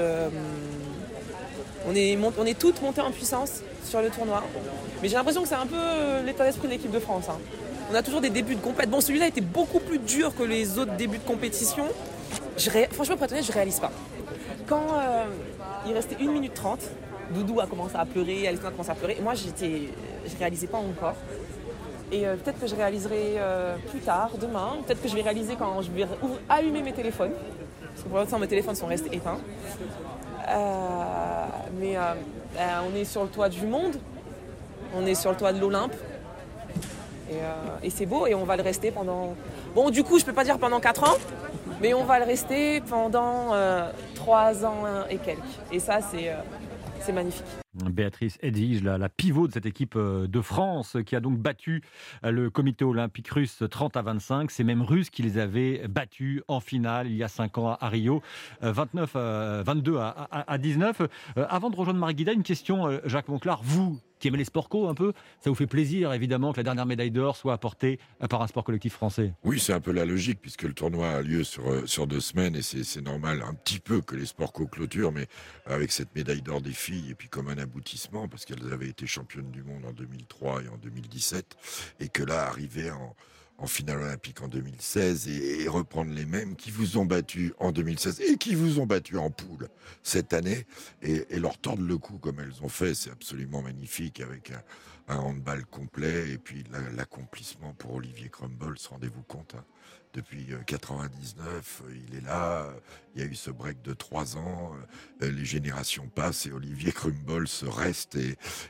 On, 1.87 1.93
est, 1.93 2.17
on 2.17 2.45
est 2.45 2.57
toutes 2.57 2.81
montées 2.81 3.01
en 3.01 3.11
puissance 3.11 3.61
sur 3.83 4.01
le 4.01 4.09
tournoi. 4.09 4.43
Mais 5.01 5.09
j'ai 5.09 5.15
l'impression 5.15 5.43
que 5.43 5.47
c'est 5.47 5.55
un 5.55 5.67
peu 5.67 5.75
euh, 5.77 6.23
l'état 6.23 6.45
d'esprit 6.45 6.67
de 6.67 6.73
l'équipe 6.73 6.91
de 6.91 6.99
France. 6.99 7.25
Hein. 7.29 7.37
On 7.91 7.95
a 7.95 8.01
toujours 8.01 8.21
des 8.21 8.31
débuts 8.31 8.55
de 8.55 8.61
compétition. 8.61 8.91
Bon, 8.91 9.01
celui-là 9.01 9.27
était 9.27 9.41
beaucoup 9.41 9.79
plus 9.79 9.99
dur 9.99 10.35
que 10.35 10.43
les 10.43 10.79
autres 10.79 10.95
débuts 10.95 11.19
de 11.19 11.23
compétition. 11.23 11.85
Franchement, 12.91 13.17
pour 13.17 13.25
être 13.25 13.43
je 13.43 13.51
réalise 13.51 13.79
pas. 13.79 13.91
Quand 14.67 14.87
il 15.85 15.93
restait 15.93 16.17
1 16.19 16.31
minute 16.31 16.53
30, 16.55 16.79
Doudou 17.31 17.59
a 17.59 17.67
commencé 17.67 17.95
à 17.95 18.05
pleurer, 18.05 18.47
Alison 18.47 18.67
a 18.67 18.71
commencé 18.71 18.91
à 18.91 18.95
pleurer. 18.95 19.17
Moi, 19.21 19.33
j'étais, 19.33 19.89
je 20.25 20.37
réalisais 20.37 20.67
pas 20.67 20.77
encore. 20.77 21.15
Et 22.11 22.25
euh, 22.25 22.35
peut-être 22.35 22.59
que 22.59 22.67
je 22.67 22.75
réaliserai 22.75 23.35
euh, 23.37 23.75
plus 23.89 23.99
tard, 23.99 24.31
demain. 24.39 24.77
Peut-être 24.85 25.01
que 25.01 25.09
je 25.09 25.15
vais 25.15 25.21
réaliser 25.21 25.55
quand 25.55 25.81
je 25.81 25.91
vais 25.91 26.05
allumer 26.49 26.81
mes 26.81 26.93
téléphones. 26.93 27.31
Parce 27.81 28.03
que 28.03 28.09
pour 28.09 28.19
l'instant, 28.19 28.39
mes 28.39 28.47
téléphones 28.47 28.75
sont 28.75 28.87
restés 28.87 29.15
éteints. 29.15 29.39
Euh, 30.47 31.45
mais 31.79 31.97
on 32.57 32.95
est 32.95 33.05
sur 33.05 33.23
le 33.23 33.29
toit 33.29 33.49
du 33.49 33.65
monde. 33.65 33.97
On 34.95 35.05
est 35.05 35.15
sur 35.15 35.31
le 35.31 35.37
toit 35.37 35.53
de 35.53 35.59
l'Olympe. 35.59 35.95
Et, 37.31 37.37
et 37.81 37.89
c'est 37.89 38.05
beau 38.05 38.27
et 38.27 38.35
on 38.35 38.43
va 38.43 38.55
le 38.55 38.61
rester 38.61 38.91
pendant... 38.91 39.35
Bon, 39.73 39.89
du 39.89 40.03
coup, 40.03 40.19
je 40.19 40.25
peux 40.25 40.33
pas 40.33 40.43
dire 40.43 40.59
pendant 40.59 40.79
4 40.79 41.03
ans, 41.03 41.17
mais 41.81 41.93
on 41.93 42.03
va 42.03 42.19
le 42.19 42.25
rester 42.25 42.81
pendant 42.81 43.53
3 44.15 44.65
ans 44.65 44.85
et 45.09 45.17
quelques. 45.17 45.41
Et 45.71 45.79
ça, 45.79 45.99
c'est 46.01 46.31
c'est 47.05 47.13
magnifique. 47.13 47.45
Béatrice 47.73 48.37
Edwige, 48.41 48.83
la, 48.83 49.09
pivot 49.09 49.47
de 49.47 49.53
cette 49.53 49.65
équipe 49.65 49.95
euh, 49.95 50.27
de 50.27 50.41
France, 50.41 50.97
qui 51.05 51.15
a 51.15 51.19
donc 51.19 51.37
battu 51.37 51.83
euh, 52.23 52.31
le 52.31 52.49
comité 52.49 52.83
olympique 52.83 53.27
russe 53.29 53.63
30 53.69 53.97
à 53.97 54.01
25. 54.01 54.49
C'est 54.49 54.63
même 54.63 54.81
Russes 54.81 55.09
qui 55.09 55.21
les 55.21 55.37
avaient 55.37 55.87
battus 55.87 56.41
en 56.47 56.59
finale 56.59 57.07
il 57.07 57.15
y 57.15 57.23
a 57.23 57.27
5 57.27 57.57
ans 57.57 57.77
à 57.79 57.89
Rio, 57.89 58.21
29, 58.61 59.11
euh, 59.15 59.63
22 59.65 59.97
à, 59.99 60.57
19. 60.57 61.01
Avant 61.35 61.69
de 61.69 61.75
rejoindre 61.75 61.99
Marie 61.99 62.15
Guida, 62.15 62.31
une 62.31 62.43
question, 62.43 62.99
Jacques 63.05 63.27
Monclar. 63.27 63.61
Vous, 63.63 63.99
qui 64.19 64.27
aimez 64.27 64.37
les 64.37 64.45
sports 64.45 64.69
co 64.69 64.87
un 64.87 64.93
peu, 64.93 65.13
ça 65.41 65.49
vous 65.49 65.55
fait 65.55 65.67
plaisir 65.67 66.13
évidemment 66.13 66.51
que 66.51 66.57
la 66.57 66.63
dernière 66.63 66.85
médaille 66.85 67.11
d'or 67.11 67.35
soit 67.35 67.53
apportée 67.53 67.99
euh, 68.23 68.27
par 68.27 68.41
un 68.41 68.47
sport 68.47 68.63
collectif 68.63 68.93
français? 68.93 69.33
Oui, 69.43 69.59
c'est 69.59 69.73
un 69.73 69.81
peu 69.81 69.91
la 69.91 70.05
logique 70.05 70.39
puisque 70.41 70.63
le 70.63 70.73
tournoi 70.73 71.09
a 71.09 71.21
lieu 71.21 71.43
sur, 71.43 71.67
euh, 71.67 72.05
deux 72.05 72.19
semaines 72.19 72.55
et 72.55 72.61
c'est 72.61 73.01
normal 73.01 73.43
un 73.47 73.53
petit 73.53 73.79
peu 73.79 74.01
que 74.01 74.15
les 74.15 74.25
sports 74.25 74.53
co 74.53 74.67
clôturent, 74.67 75.11
mais 75.11 75.27
avec 75.65 75.91
cette 75.91 76.13
médaille 76.15 76.41
d'or 76.41 76.61
des 76.61 76.71
filles 76.71 77.11
et 77.11 77.15
puis 77.15 77.29
comme 77.29 77.47
un 77.47 77.57
aboutissement 77.57 78.27
parce 78.27 78.45
qu'elles 78.45 78.71
avaient 78.71 78.89
été 78.89 79.07
championnes 79.07 79.51
du 79.51 79.63
monde 79.63 79.85
en 79.85 79.91
2003 79.91 80.63
et 80.63 80.67
en 80.67 80.77
2017 80.77 81.57
et 81.99 82.09
que 82.09 82.23
là, 82.23 82.47
arriver 82.47 82.91
en 82.91 83.15
en 83.57 83.67
finale 83.67 83.99
olympique 83.99 84.41
en 84.41 84.47
2016 84.47 85.27
et, 85.27 85.67
reprendre 85.67 86.11
les 86.13 86.25
mêmes 86.25 86.55
qui 86.55 86.71
vous 86.71 86.97
ont 86.97 87.05
battu 87.05 87.53
en 87.59 87.71
2016 87.71 88.21
et 88.21 88.37
qui 88.37 88.55
vous 88.55 88.79
ont 88.79 88.85
battu 88.85 89.17
en 89.17 89.29
poule 89.29 89.69
cette 90.03 90.33
année 90.33 90.65
et, 91.01 91.25
leur 91.39 91.57
tordre 91.57 91.83
le 91.83 91.97
cou 91.97 92.17
comme 92.17 92.39
elles 92.39 92.63
ont 92.63 92.69
fait, 92.69 92.93
c'est 92.93 93.11
absolument 93.11 93.61
magnifique 93.61 94.19
avec 94.19 94.51
un, 94.51 94.61
handball 95.07 95.65
complet 95.65 96.31
et 96.31 96.37
puis 96.39 96.63
l'accomplissement 96.95 97.73
pour 97.73 97.93
Olivier 97.93 98.29
Crumbles, 98.29 98.77
rendez-vous 98.89 99.21
compte. 99.21 99.53
Hein 99.55 99.63
depuis 100.15 100.47
99, 100.65 101.81
euh, 101.85 101.93
il 102.07 102.17
est 102.17 102.21
là. 102.21 102.73
Il 103.15 103.21
y 103.21 103.23
a 103.23 103.27
eu 103.27 103.35
ce 103.35 103.49
break 103.49 103.81
de 103.81 103.93
trois 103.93 104.37
ans. 104.37 104.71
Euh, 105.21 105.31
les 105.31 105.45
générations 105.45 106.09
passent 106.13 106.45
et 106.45 106.51
Olivier 106.51 106.91
Crumble 106.91 107.45
reste 107.63 108.17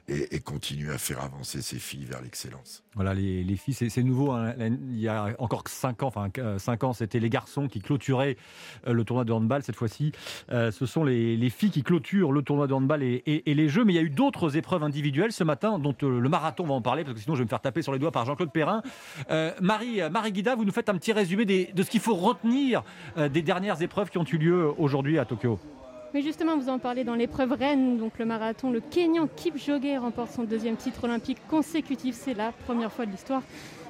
et, 0.07 0.39
continue 0.41 0.91
à 0.91 0.97
faire 0.97 1.21
avancer 1.21 1.61
ses 1.61 1.79
filles 1.79 2.05
vers 2.05 2.21
l'excellence. 2.21 2.83
Voilà, 2.93 3.13
les, 3.13 3.43
les 3.43 3.57
filles, 3.57 3.73
c'est 3.73 4.03
nouveau. 4.03 4.31
Hein. 4.31 4.53
Il 4.59 4.99
y 4.99 5.07
a 5.07 5.35
encore 5.39 5.63
cinq 5.67 6.03
ans, 6.03 6.07
enfin 6.07 6.29
cinq 6.59 6.83
ans, 6.83 6.93
c'était 6.93 7.19
les 7.19 7.29
garçons 7.29 7.67
qui 7.67 7.81
clôturaient 7.81 8.37
euh, 8.87 8.93
le 8.93 9.03
tournoi 9.03 9.25
de 9.25 9.33
handball. 9.33 9.63
Cette 9.63 9.75
fois-ci, 9.75 10.11
ce 10.49 10.85
sont 10.85 11.03
les, 11.03 11.35
les, 11.35 11.49
filles 11.49 11.71
qui 11.71 11.83
clôturent 11.83 12.31
le 12.31 12.41
tournoi 12.41 12.67
de 12.67 12.73
handball 12.73 13.01
et, 13.03 13.43
les 13.45 13.69
jeux. 13.69 13.83
Mais 13.83 13.93
il 13.93 13.95
y 13.95 13.99
a 13.99 14.03
eu 14.03 14.09
d'autres 14.09 14.57
épreuves 14.57 14.83
individuelles 14.83 15.31
ce 15.31 15.43
matin, 15.43 15.79
dont 15.79 15.95
le 16.01 16.29
marathon 16.29 16.65
va 16.65 16.73
en 16.73 16.81
parler, 16.81 17.03
parce 17.03 17.15
que 17.15 17.21
sinon 17.21 17.35
je 17.35 17.39
vais 17.39 17.45
me 17.45 17.49
faire 17.49 17.61
taper 17.61 17.81
sur 17.81 17.91
les 17.91 17.99
doigts 17.99 18.11
par 18.11 18.25
Jean-Claude 18.25 18.51
Perrin. 18.51 18.81
Marie, 19.61 20.01
Marie 20.11 20.31
Guida, 20.31 20.55
vous 20.55 20.65
nous 20.65 20.71
faites 20.71 20.89
un 20.89 20.97
petit 20.97 21.13
résumé 21.13 21.45
de 21.45 21.83
ce 21.83 21.89
qu'il 21.89 22.01
faut 22.01 22.15
retenir 22.15 22.83
euh, 23.17 23.29
des 23.29 23.41
dernières 23.41 23.81
épreuves 23.81 24.09
qui 24.09 24.17
ont 24.17 24.25
eu 24.25 24.34
lieu 24.37 24.73
aujourd'hui 24.77 25.19
à 25.19 25.25
Tokyo 25.25 25.59
Mais 26.13 26.21
justement, 26.21 26.57
vous 26.57 26.69
en 26.69 26.79
parlez 26.79 27.03
dans 27.03 27.15
l'épreuve 27.15 27.53
reine, 27.53 27.97
donc 27.97 28.19
le 28.19 28.25
marathon, 28.25 28.71
le 28.71 28.79
Kenyan 28.79 29.27
Kipchoge 29.27 29.99
remporte 29.99 30.31
son 30.31 30.43
deuxième 30.43 30.75
titre 30.75 31.03
olympique 31.03 31.39
consécutif. 31.49 32.15
C'est 32.15 32.33
la 32.33 32.51
première 32.51 32.91
fois 32.91 33.05
de 33.05 33.11
l'histoire 33.11 33.41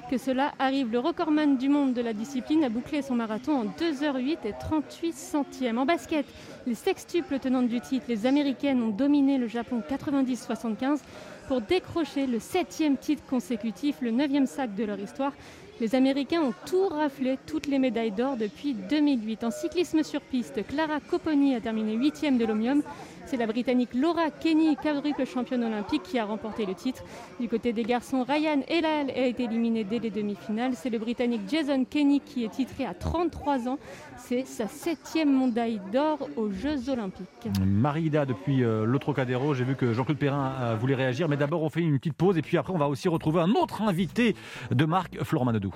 que 0.09 0.17
cela 0.17 0.53
arrive. 0.59 0.91
Le 0.91 0.99
recordman 0.99 1.57
du 1.57 1.69
monde 1.69 1.93
de 1.93 2.01
la 2.01 2.13
discipline 2.13 2.63
a 2.63 2.69
bouclé 2.69 3.01
son 3.01 3.15
marathon 3.15 3.53
en 3.53 3.65
2h08 3.65 4.37
et 4.45 4.53
38 4.59 5.13
centièmes. 5.13 5.77
En 5.77 5.85
basket, 5.85 6.25
les 6.67 6.75
sextuples 6.75 7.39
tenantes 7.39 7.67
du 7.67 7.81
titre, 7.81 8.05
les 8.07 8.25
Américaines, 8.25 8.81
ont 8.83 8.89
dominé 8.89 9.37
le 9.37 9.47
Japon 9.47 9.81
90-75 9.89 10.99
pour 11.47 11.61
décrocher 11.61 12.27
le 12.27 12.39
septième 12.39 12.97
titre 12.97 13.23
consécutif, 13.27 13.97
le 14.01 14.11
neuvième 14.11 14.45
sac 14.45 14.75
de 14.75 14.83
leur 14.83 14.99
histoire. 14.99 15.33
Les 15.81 15.93
Américains 15.93 16.41
ont 16.41 16.53
tout 16.65 16.87
raflé, 16.87 17.37
toutes 17.47 17.67
les 17.67 17.79
médailles 17.79 18.11
d'or 18.11 18.37
depuis 18.37 18.73
2008. 18.73 19.43
En 19.43 19.51
cyclisme 19.51 20.03
sur 20.03 20.21
piste, 20.21 20.65
Clara 20.67 21.01
Copponi 21.01 21.53
a 21.53 21.59
terminé 21.59 21.95
huitième 21.95 22.37
de 22.37 22.45
l'Omnium. 22.45 22.81
C'est 23.25 23.37
la 23.37 23.47
Britannique 23.47 23.93
Laura 23.93 24.29
Kenny, 24.29 24.75
quadruple 24.75 25.25
championne 25.25 25.63
olympique, 25.63 26.03
qui 26.03 26.19
a 26.19 26.25
remporté 26.25 26.65
le 26.65 26.75
titre. 26.75 27.03
Du 27.39 27.49
côté 27.49 27.73
des 27.73 27.83
garçons, 27.83 28.23
Ryan 28.23 28.61
Elal 28.67 29.09
a 29.09 29.25
été 29.25 29.45
éliminé 29.45 29.83
dès 29.83 29.99
les 29.99 30.11
demi-finales. 30.11 30.73
C'est 30.75 30.91
le 30.91 30.99
Britannique 30.99 31.41
Jason 31.47 31.85
Kenny 31.85 32.21
qui 32.21 32.45
est 32.45 32.49
titré 32.49 32.85
à 32.85 32.93
33 32.93 33.67
ans. 33.67 33.79
C'est 34.17 34.45
sa 34.45 34.67
septième 34.67 35.37
médaille 35.37 35.81
d'or 35.91 36.29
aux 36.35 36.51
Jeux 36.51 36.89
olympiques. 36.89 37.25
Marida 37.65 38.25
depuis 38.25 38.63
euh, 38.63 38.85
le 38.85 38.99
Trocadéro. 38.99 39.53
J'ai 39.53 39.63
vu 39.63 39.75
que 39.75 39.93
Jean-Claude 39.93 40.17
Perrin 40.17 40.53
euh, 40.61 40.75
voulait 40.75 40.95
réagir, 40.95 41.27
mais 41.27 41.37
d'abord 41.37 41.63
on 41.63 41.69
fait 41.69 41.81
une 41.81 41.97
petite 41.97 42.13
pause 42.15 42.37
et 42.37 42.41
puis 42.41 42.57
après 42.57 42.73
on 42.73 42.77
va 42.77 42.87
aussi 42.87 43.07
retrouver 43.07 43.41
un 43.41 43.51
autre 43.51 43.81
invité 43.81 44.35
de 44.71 44.85
marque, 44.85 45.23
Florent 45.23 45.45
Manodou. 45.45 45.73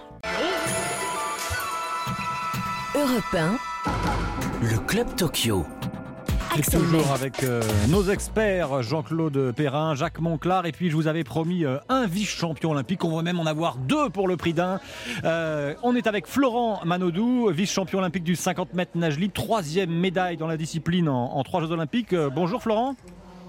Europe 2.96 3.34
1, 3.34 3.58
le 4.62 4.80
Club 4.86 5.16
Tokyo. 5.16 5.66
Et 6.58 6.62
toujours 6.62 7.12
avec 7.14 7.44
euh, 7.44 7.62
nos 7.90 8.04
experts, 8.10 8.82
Jean-Claude 8.84 9.54
Perrin, 9.56 9.96
Jacques 9.96 10.20
Monclar, 10.20 10.66
et 10.66 10.72
puis 10.72 10.90
je 10.90 10.96
vous 10.96 11.08
avais 11.08 11.24
promis 11.24 11.64
euh, 11.64 11.78
un 11.90 12.06
vice-champion 12.06 12.72
olympique. 12.72 13.06
On 13.06 13.16
va 13.16 13.22
même 13.22 13.40
en 13.40 13.46
avoir 13.46 13.78
deux 13.78 14.10
pour 14.10 14.28
le 14.28 14.36
prix 14.36 14.54
d'un. 14.54 14.80
Euh, 15.24 15.74
on 15.84 15.96
est 15.96 16.08
avec 16.08 16.28
Florent 16.28 16.82
Manodou, 16.86 17.50
vice-champion 17.52 18.00
olympique 18.00 18.24
du 18.24 18.36
50 18.36 18.74
mètres 18.74 18.92
nage 18.96 19.18
libre, 19.20 19.34
troisième 19.34 19.92
médaille 19.92 20.38
dans 20.38 20.48
la 20.48 20.58
discipline 20.58 21.08
en, 21.08 21.36
en 21.38 21.44
trois 21.44 21.62
Jeux 21.62 21.72
olympiques. 21.72 22.14
Euh, 22.14 22.30
bonjour 22.30 22.62
Florent. 22.62 22.96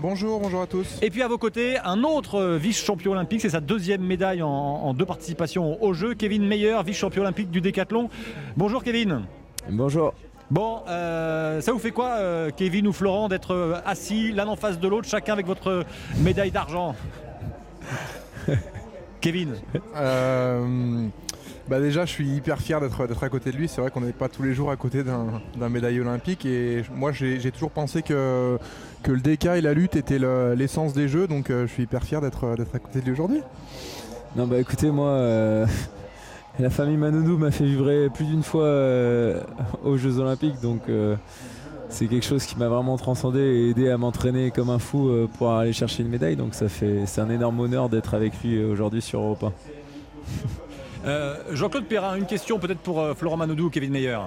Bonjour, 0.00 0.38
bonjour 0.40 0.62
à 0.62 0.66
tous. 0.66 0.98
Et 1.02 1.10
puis 1.10 1.22
à 1.22 1.28
vos 1.28 1.38
côtés, 1.38 1.78
un 1.84 2.04
autre 2.04 2.56
vice-champion 2.56 3.12
olympique, 3.12 3.40
c'est 3.40 3.50
sa 3.50 3.60
deuxième 3.60 4.02
médaille 4.02 4.42
en, 4.42 4.48
en 4.48 4.94
deux 4.94 5.04
participations 5.04 5.82
aux 5.82 5.92
Jeux, 5.94 6.14
Kevin 6.14 6.46
Meyer, 6.46 6.78
vice-champion 6.86 7.22
olympique 7.22 7.50
du 7.50 7.60
décathlon. 7.60 8.08
Bonjour 8.56 8.84
Kevin. 8.84 9.22
Bonjour. 9.68 10.14
Bon, 10.50 10.80
euh, 10.88 11.60
ça 11.60 11.72
vous 11.72 11.78
fait 11.78 11.92
quoi, 11.92 12.16
euh, 12.18 12.50
Kevin 12.56 12.88
ou 12.88 12.92
Florent, 12.92 13.28
d'être 13.28 13.54
euh, 13.54 13.74
assis 13.86 14.32
l'un 14.32 14.48
en 14.48 14.56
face 14.56 14.80
de 14.80 14.88
l'autre, 14.88 15.08
chacun 15.08 15.32
avec 15.34 15.46
votre 15.46 15.84
médaille 16.18 16.50
d'argent 16.50 16.94
Kevin 19.20 19.54
Euh, 19.96 21.06
bah 21.68 21.78
déjà, 21.78 22.04
je 22.04 22.10
suis 22.10 22.26
hyper 22.28 22.58
fier 22.58 22.80
d'être 22.80 23.06
d'être 23.06 23.22
à 23.22 23.28
côté 23.28 23.52
de 23.52 23.56
lui. 23.56 23.68
C'est 23.68 23.80
vrai 23.80 23.90
qu'on 23.92 24.00
n'est 24.00 24.12
pas 24.12 24.28
tous 24.28 24.42
les 24.42 24.54
jours 24.54 24.70
à 24.72 24.76
côté 24.76 25.04
d'un 25.04 25.40
d'un 25.56 25.68
médaille 25.68 26.00
olympique. 26.00 26.44
Et 26.46 26.82
moi, 26.92 27.12
j'ai 27.12 27.38
j'ai 27.38 27.52
toujours 27.52 27.70
pensé 27.70 28.02
que, 28.02 28.58
que 29.04 29.12
le 29.12 29.20
DK 29.20 29.44
et 29.46 29.60
la 29.60 29.72
lutte 29.74 29.94
étaient 29.94 30.18
le- 30.18 30.54
l'essence 30.54 30.94
des 30.94 31.06
jeux. 31.06 31.28
Donc, 31.28 31.50
euh, 31.50 31.66
je 31.68 31.72
suis 31.72 31.82
hyper 31.84 32.02
fier 32.02 32.20
d'être 32.20 32.56
d'être 32.56 32.74
à 32.74 32.78
côté 32.80 33.00
de 33.00 33.04
lui 33.04 33.12
aujourd'hui. 33.12 33.40
Non 34.36 34.46
bah 34.48 34.58
écoutez 34.58 34.90
moi 34.90 35.08
euh, 35.10 35.66
la 36.58 36.70
famille 36.70 36.96
Manodou 36.96 37.38
m'a 37.38 37.50
fait 37.50 37.64
vibrer 37.64 38.08
plus 38.10 38.26
d'une 38.26 38.42
fois 38.42 38.64
euh, 38.64 39.42
aux 39.84 39.96
Jeux 39.96 40.18
Olympiques 40.18 40.60
donc 40.60 40.82
euh, 40.88 41.16
c'est 41.88 42.06
quelque 42.06 42.26
chose 42.26 42.44
qui 42.44 42.56
m'a 42.58 42.68
vraiment 42.68 42.96
transcendé 42.96 43.40
et 43.40 43.70
aidé 43.70 43.90
à 43.90 43.96
m'entraîner 43.96 44.50
comme 44.50 44.70
un 44.70 44.78
fou 44.78 45.08
euh, 45.08 45.28
pour 45.38 45.52
aller 45.52 45.72
chercher 45.72 46.02
une 46.02 46.10
médaille 46.10 46.36
donc 46.36 46.54
ça 46.54 46.68
fait 46.68 47.06
c'est 47.06 47.20
un 47.20 47.30
énorme 47.30 47.60
honneur 47.60 47.88
d'être 47.88 48.14
avec 48.14 48.32
lui 48.42 48.62
aujourd'hui 48.64 49.02
sur 49.02 49.20
Europe 49.20 49.44
1. 49.44 49.52
Euh, 51.06 51.36
Jean-Claude 51.52 51.86
Perrin, 51.86 52.16
une 52.16 52.26
question 52.26 52.58
peut-être 52.58 52.80
pour 52.80 53.00
euh, 53.00 53.14
Florent 53.14 53.38
Manodou 53.38 53.66
ou 53.66 53.70
Kevin 53.70 53.90
Meyer. 53.90 54.18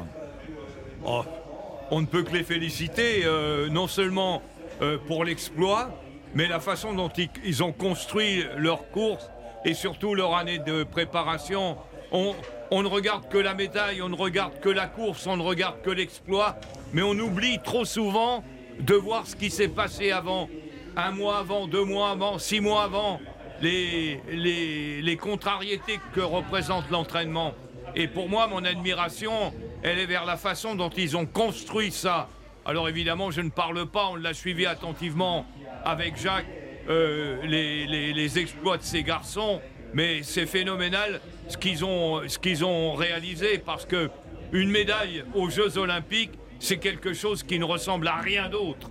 Oh, 1.06 1.24
on 1.92 2.01
ne 2.01 2.06
peut 2.06 2.24
que 2.24 2.32
les 2.32 2.44
féliciter, 2.44 3.24
euh, 3.25 3.70
non 3.70 3.88
seulement 3.88 4.42
euh, 4.82 4.98
pour 5.08 5.24
l'exploit, 5.24 5.92
mais 6.34 6.48
la 6.48 6.60
façon 6.60 6.94
dont 6.94 7.10
ils, 7.10 7.30
ils 7.46 7.63
ont 7.63 7.72
construit 7.72 8.44
leur 8.58 8.89
course 8.89 9.30
et 9.65 9.74
surtout 9.74 10.15
leur 10.15 10.36
année 10.36 10.60
de 10.60 10.84
préparation. 10.84 11.77
On, 12.15 12.84
ne 12.84 12.88
regarde 12.88 13.27
que 13.27 13.39
la 13.39 13.55
médaille, 13.55 14.03
on 14.03 14.10
ne 14.10 14.15
regarde 14.15 14.60
que 14.60 14.70
la 14.70 14.86
course, 14.86 15.25
on 15.25 15.36
ne 15.36 15.41
regarde 15.41 15.82
que 15.82 15.89
l'exploit, 15.89 16.58
mais 16.93 17.01
on 17.01 17.17
oublie 17.17 17.58
trop 17.63 17.86
souvent 17.86 18.43
de 18.79 18.93
voir 18.93 19.25
ce 19.25 19.36
qui 19.36 19.50
s'est 19.50 19.67
passé 19.67 20.12
avant, 20.12 20.48
un 20.96 21.10
mois 21.10 21.39
avant, 21.39 21.67
deux 21.67 21.84
mois 21.84 22.12
avant, 22.12 22.38
six 22.38 22.60
mois 22.60 22.84
avant, 22.84 23.20
les, 23.62 25.17
contrariétés 25.20 26.00
que 26.13 26.22
représente 26.22 26.88
l'entraînement. 26.91 27.55
Et 27.96 28.08
pour 28.08 28.29
moi, 28.29 28.46
mon 28.46 28.63
admiration, 28.63 29.51
elle 29.82 29.98
est 29.98 30.05
vers 30.05 30.25
la 30.25 30.38
façon 30.38 30.75
dont 30.75 30.89
ils 30.89 31.17
ont 31.17 31.25
construit 31.25 31.91
ça. 31.91 32.29
Alors 32.63 32.88
évidemment, 32.89 33.32
je 33.32 33.41
ne 33.41 33.50
parle 33.50 33.88
pas, 33.88 34.10
on 34.12 34.15
l'a 34.17 34.36
suivi 34.36 34.67
attentivement 34.67 35.48
avec 35.84 36.17
Jacques, 36.22 36.46
euh, 36.89 37.41
les 37.43 38.38
exploits 38.38 38.77
de 38.77 38.84
ces 38.84 39.01
garçons, 39.01 39.62
mais 39.96 40.22
c'est 40.22 40.46
phénoménal 40.46 41.20
ce 41.48 41.58
qu'ils 41.58 42.66
ont, 42.66 42.94
réalisé 42.94 43.58
parce 43.58 43.86
que 43.86 44.10
une 44.52 44.70
médaille 44.70 45.24
aux 45.34 45.50
Jeux 45.50 45.78
Olympiques, 45.78 46.34
c'est 46.60 46.78
quelque 46.78 47.14
chose 47.14 47.44
qui 47.44 47.60
ne 47.60 47.66
ressemble 47.66 48.08
à 48.08 48.18
rien 48.18 48.50
d'autre. 48.50 48.90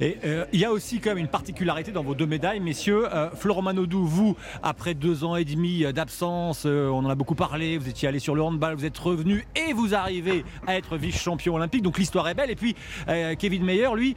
Et 0.00 0.16
euh, 0.24 0.46
il 0.52 0.60
y 0.60 0.64
a 0.64 0.72
aussi 0.72 0.98
quand 0.98 1.10
même 1.10 1.18
une 1.18 1.28
particularité 1.28 1.92
dans 1.92 2.02
vos 2.02 2.14
deux 2.14 2.26
médailles, 2.26 2.60
messieurs. 2.60 3.06
Euh, 3.14 3.28
Florent 3.34 3.60
Manodou, 3.60 4.06
vous, 4.06 4.34
après 4.62 4.94
deux 4.94 5.24
ans 5.24 5.36
et 5.36 5.44
demi 5.44 5.84
euh, 5.84 5.92
d'absence, 5.92 6.64
on 6.64 7.04
en 7.04 7.10
a 7.10 7.14
beaucoup 7.14 7.34
parlé, 7.34 7.76
vous 7.76 7.88
étiez 7.88 8.08
allé 8.08 8.18
sur 8.18 8.34
le 8.34 8.42
handball, 8.42 8.74
vous 8.74 8.86
êtes 8.86 8.96
revenu 8.96 9.46
et 9.54 9.74
vous 9.74 9.94
arrivez 9.94 10.44
à 10.66 10.76
être 10.76 10.96
vice-champion 10.96 11.54
olympique, 11.54 11.82
donc 11.82 11.98
l'histoire 11.98 12.28
est 12.28 12.34
belle. 12.34 12.50
Et 12.50 12.56
puis 12.56 12.74
Kevin 13.38 13.64
Meyer, 13.64 13.88
lui, 13.94 14.16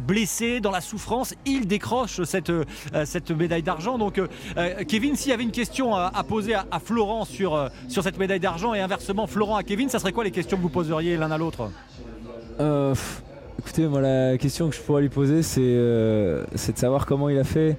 blessé 0.00 0.60
dans 0.60 0.70
la 0.70 0.80
souffrance, 0.80 1.34
il 1.44 1.66
décroche 1.66 2.22
cette, 2.22 2.52
cette 3.04 3.30
médaille 3.30 3.62
d'argent. 3.62 3.98
Donc 3.98 4.20
Kevin, 4.88 5.16
s'il 5.16 5.30
y 5.30 5.34
avait 5.34 5.42
une 5.42 5.50
question 5.50 5.94
à, 5.94 6.22
poser 6.26 6.54
à, 6.54 6.80
Florent 6.82 7.24
sur, 7.24 7.70
sur 7.88 8.02
cette 8.02 8.18
médaille 8.18 8.40
d'argent 8.40 8.74
et 8.74 8.80
inversement 8.80 9.26
Florent 9.26 9.56
à 9.56 9.62
Kevin, 9.62 9.88
ça 9.88 9.98
serait 9.98 10.12
quoi 10.12 10.24
les 10.24 10.30
questions 10.30 10.56
que 10.56 10.62
vous 10.62 10.68
poseriez 10.68 11.16
l'un 11.16 11.30
à 11.30 11.38
l'autre? 11.38 11.70
Écoutez 13.58 13.86
moi 13.86 14.00
la 14.00 14.36
question 14.38 14.68
que 14.68 14.74
je 14.76 14.80
pourrais 14.80 15.02
lui 15.02 15.08
poser 15.08 15.42
c'est 15.42 15.60
euh, 15.62 16.44
c'est 16.54 16.72
de 16.72 16.78
savoir 16.78 17.06
comment 17.06 17.28
il 17.28 17.38
a 17.38 17.44
fait 17.44 17.76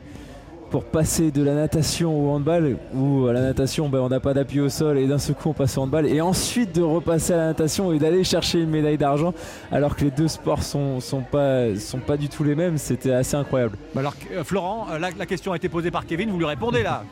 pour 0.70 0.86
passer 0.86 1.30
de 1.30 1.44
la 1.44 1.53
natation 1.53 2.18
au 2.27 2.32
handball 2.34 2.77
où 2.96 3.27
à 3.27 3.34
la 3.34 3.42
natation 3.42 3.89
ben, 3.89 4.00
on 4.00 4.10
n'a 4.10 4.20
pas 4.20 4.34
d'appui 4.34 4.60
au 4.60 4.70
sol 4.70 4.98
et 4.98 5.06
d'un 5.06 5.20
seul 5.20 5.36
coup 5.36 5.50
on 5.50 5.53
passe 5.53 5.77
au 5.77 5.82
handball 5.82 6.08
et 6.08 6.20
ensuite 6.20 6.74
de 6.75 6.82
repasser 6.82 7.34
à 7.34 7.38
la 7.38 7.46
natation 7.48 7.92
et 7.94 8.00
d'aller 8.00 8.24
chercher 8.24 8.60
une 8.62 8.72
médaille 8.72 8.98
d'argent 8.98 9.34
alors 9.72 9.96
que 9.96 10.06
les 10.06 10.12
deux 10.12 10.27
sports 10.27 10.63
sont, 10.63 11.00
sont, 11.00 11.22
pas, 11.22 11.75
sont 11.75 12.00
pas 12.00 12.18
du 12.18 12.27
tout 12.27 12.44
les 12.44 12.56
mêmes 12.56 12.77
c'était 12.80 13.12
assez 13.13 13.36
incroyable. 13.36 13.77
Bah 13.94 14.00
Alors 14.01 14.15
euh, 14.32 14.44
Florent, 14.44 14.88
euh, 14.92 14.98
la, 15.00 15.10
la 15.12 15.25
question 15.27 15.51
a 15.51 15.58
été 15.58 15.70
posée 15.70 15.92
par 15.92 16.06
Kevin, 16.08 16.32
vous 16.32 16.39
lui 16.39 16.46
répondez 16.46 16.82
là 16.84 17.03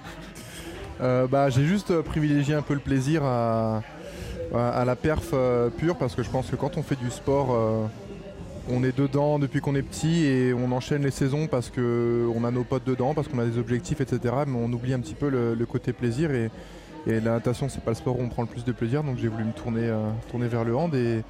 Euh, 1.02 1.26
bah, 1.28 1.50
j'ai 1.50 1.64
juste 1.64 1.90
euh, 1.92 2.02
privilégié 2.04 2.54
un 2.56 2.62
peu 2.62 2.74
le 2.76 2.80
plaisir 2.80 3.24
à, 3.24 3.82
à- 4.56 4.70
à 4.70 4.86
la 4.86 4.96
perf 4.96 5.30
euh, 5.34 5.70
pure 5.70 5.98
parce 5.98 6.14
que 6.16 6.22
je 6.24 6.30
pense 6.30 6.48
que 6.50 6.56
quand 6.56 6.78
on 6.78 6.84
fait 6.84 6.96
du 7.00 7.10
sport, 7.10 7.50
euh, 7.56 7.86
on 8.70 8.84
est 8.84 8.96
dedans 8.98 9.40
depuis 9.40 9.62
qu'on 9.62 9.76
est 9.76 9.82
petit 9.82 10.26
et 10.26 10.54
on 10.54 10.72
enchaîne 10.72 11.04
les 11.04 11.12
saisons 11.12 11.48
parce 11.48 11.70
qu'on 11.70 12.44
a 12.44 12.52
nos 12.52 12.64
potes 12.64 12.86
dedans, 12.86 13.14
parce 13.14 13.28
qu'on 13.28 13.40
a 13.40 13.46
des 13.46 13.58
objectifs, 13.58 14.02
etc. 14.02 14.36
Mais 14.48 14.58
on 14.58 14.72
oublie 14.72 14.94
un 14.94 15.00
petit 15.00 15.16
peu 15.16 15.30
le, 15.30 15.66
côté 15.66 15.94
plaisir 15.94 16.32
et, 16.32 16.50
la 17.08 17.20
natation, 17.20 17.68
c'est 17.68 17.84
pas 17.84 17.92
le 17.92 17.96
sport 17.96 18.20
où 18.20 18.22
on 18.22 18.30
prend 18.30 18.44
le 18.44 18.48
plus 18.48 18.64
de 18.64 18.72
plaisir. 18.72 19.04
Donc 19.04 19.18
j'ai 19.18 19.28
voulu 19.28 19.44
me 19.44 19.54
tourner, 19.54 19.88
euh, 19.88 20.12
vers 20.34 20.64
le 20.64 20.76
hand 20.76 20.94
et, 20.96 21.24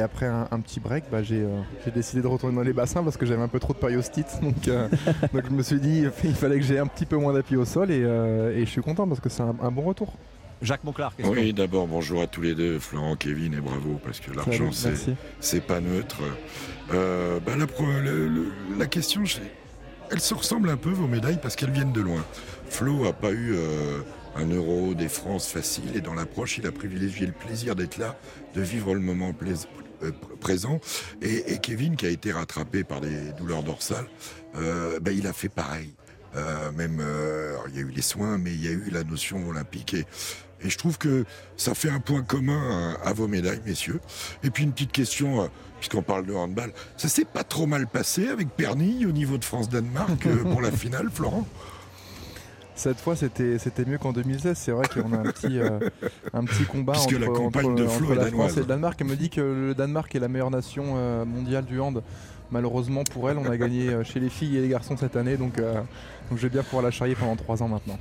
après 0.00 0.26
un, 0.26 0.58
petit 0.58 0.80
break, 0.80 1.04
bah, 1.08 1.22
j'ai 1.22 1.42
euh, 1.42 1.60
j'ai 1.84 1.92
décidé 1.92 2.20
de 2.20 2.26
retourner 2.26 2.56
dans 2.56 2.64
les 2.64 2.72
bassins 2.72 3.04
parce 3.04 3.16
que 3.16 3.26
j'avais 3.26 3.42
un 3.42 3.48
peu 3.48 3.60
trop 3.60 3.74
de 3.74 3.78
périostite. 3.78 4.26
Donc, 4.42 4.66
euh, 4.66 4.88
donc 5.32 5.44
je 5.48 5.54
me 5.54 5.62
suis 5.62 5.78
dit 5.78 6.04
il 6.24 6.34
fallait 6.34 6.58
que 6.58 6.64
j'ai 6.64 6.80
un 6.80 6.88
petit 6.88 7.06
peu 7.06 7.16
moins 7.16 7.32
d'appui 7.32 7.54
au 7.54 7.64
sol 7.64 7.92
et, 7.92 8.02
je 8.02 8.68
suis 8.68 8.82
content 8.82 9.06
parce 9.06 9.20
que 9.20 9.28
c'est 9.28 9.42
un 9.42 9.70
bon 9.70 9.82
retour. 9.82 10.12
Jacques 10.62 10.84
Monclar, 10.84 11.14
question. 11.14 11.32
Oui, 11.34 11.52
d'abord, 11.52 11.86
bonjour 11.86 12.22
à 12.22 12.26
tous 12.26 12.40
les 12.40 12.54
deux, 12.54 12.78
Florent, 12.78 13.16
Kevin, 13.16 13.52
et 13.54 13.60
bravo, 13.60 14.00
parce 14.02 14.20
que 14.20 14.30
l'argent, 14.32 14.70
c'est 15.40 15.60
pas 15.60 15.80
neutre. 15.80 16.18
Euh, 16.92 17.38
bah, 17.40 17.52
la, 17.56 17.66
pro- 17.66 17.84
le- 17.86 18.28
le- 18.28 18.52
la 18.78 18.86
question, 18.86 19.22
elles 20.10 20.20
se 20.20 20.32
ressemblent 20.34 20.70
un 20.70 20.76
peu, 20.78 20.90
vos 20.90 21.06
médailles, 21.06 21.38
parce 21.42 21.54
qu'elles 21.56 21.70
viennent 21.70 21.92
de 21.92 22.00
loin. 22.00 22.24
Flo 22.68 23.04
a 23.06 23.12
pas 23.12 23.30
eu 23.32 23.52
euh, 23.54 24.00
un 24.36 24.46
euro 24.46 24.94
des 24.94 25.08
France 25.08 25.48
facile, 25.48 25.96
et 25.96 26.00
dans 26.00 26.14
l'approche, 26.14 26.56
il 26.56 26.66
a 26.66 26.72
privilégié 26.72 27.26
le 27.26 27.32
plaisir 27.32 27.74
d'être 27.76 27.98
là, 27.98 28.16
de 28.54 28.62
vivre 28.62 28.94
le 28.94 29.00
moment 29.00 29.34
euh, 29.42 30.10
pr- 30.10 30.12
présent. 30.40 30.80
Et, 31.20 31.52
et 31.52 31.58
Kevin, 31.58 31.96
qui 31.96 32.06
a 32.06 32.10
été 32.10 32.32
rattrapé 32.32 32.84
par 32.84 33.02
des 33.02 33.32
douleurs 33.36 33.64
dorsales, 33.64 34.06
euh, 34.56 34.98
bah, 35.00 35.12
il 35.12 35.26
a 35.26 35.34
fait 35.34 35.50
pareil. 35.50 35.92
Euh, 36.36 36.72
même, 36.72 36.98
euh, 37.00 37.54
il 37.68 37.76
y 37.76 37.78
a 37.78 37.82
eu 37.82 37.90
les 37.94 38.02
soins, 38.02 38.38
mais 38.38 38.50
il 38.50 38.64
y 38.64 38.66
a 38.66 38.72
eu 38.72 38.88
la 38.90 39.04
notion 39.04 39.46
olympique. 39.48 39.94
Et, 39.94 40.04
Et 40.64 40.70
je 40.70 40.78
trouve 40.78 40.98
que 40.98 41.24
ça 41.56 41.74
fait 41.74 41.90
un 41.90 42.00
point 42.00 42.22
commun 42.22 42.96
à, 43.04 43.08
à 43.10 43.12
vos 43.12 43.28
médailles, 43.28 43.60
messieurs. 43.66 44.00
Et 44.42 44.50
puis 44.50 44.64
une 44.64 44.72
petite 44.72 44.92
question, 44.92 45.42
euh, 45.42 45.46
puisqu'on 45.78 46.02
parle 46.02 46.24
de 46.26 46.32
handball. 46.34 46.72
Ça 46.96 47.08
s'est 47.08 47.26
pas 47.26 47.44
trop 47.44 47.66
mal 47.66 47.86
passé 47.86 48.28
avec 48.28 48.48
Pernille 48.48 49.04
au 49.06 49.12
niveau 49.12 49.36
de 49.38 49.44
France-Danemark 49.44 50.26
euh, 50.26 50.42
pour 50.42 50.62
la 50.62 50.70
finale, 50.72 51.10
Florent? 51.12 51.46
Cette 52.76 52.98
fois, 52.98 53.14
c'était 53.14 53.58
c'était 53.58 53.84
mieux 53.84 53.98
qu'en 53.98 54.12
2016. 54.12 54.58
C'est 54.58 54.72
vrai 54.72 54.86
qu'on 54.92 55.12
a 55.12 55.18
un 55.18 55.22
petit, 55.30 55.60
euh, 55.60 55.78
un 56.32 56.44
petit 56.44 56.64
combat 56.64 56.94
Puisque 56.94 57.08
entre, 57.08 57.20
la 57.20 57.30
entre- 57.30 57.44
entre 57.44 58.12
est 58.12 58.14
la. 58.16 58.26
France 58.32 58.56
et 58.56 58.60
le 58.60 58.66
Danemark. 58.66 59.00
Elle 59.00 59.06
me 59.06 59.14
dit 59.16 59.30
que 59.30 59.40
le 59.40 59.74
Danemark 59.76 60.12
est 60.14 60.18
la 60.18 60.26
meilleure 60.28 60.50
nation 60.50 60.94
euh, 60.96 61.24
mondiale 61.24 61.66
du 61.66 61.78
hand. 61.78 62.02
Malheureusement 62.54 63.02
pour 63.02 63.28
elle, 63.28 63.36
on 63.38 63.50
a 63.50 63.56
gagné 63.56 63.88
euh, 63.88 64.04
chez 64.04 64.20
les 64.20 64.28
filles 64.28 64.58
et 64.58 64.60
les 64.60 64.68
garçons 64.68 64.96
cette 64.96 65.16
année. 65.16 65.36
Donc, 65.36 65.58
euh, 65.58 65.74
donc 66.30 66.38
je 66.38 66.42
vais 66.42 66.48
bien 66.48 66.62
pouvoir 66.62 66.84
la 66.84 66.92
charrier 66.92 67.16
pendant 67.16 67.34
trois 67.34 67.60
ans 67.64 67.68
maintenant. 67.68 67.98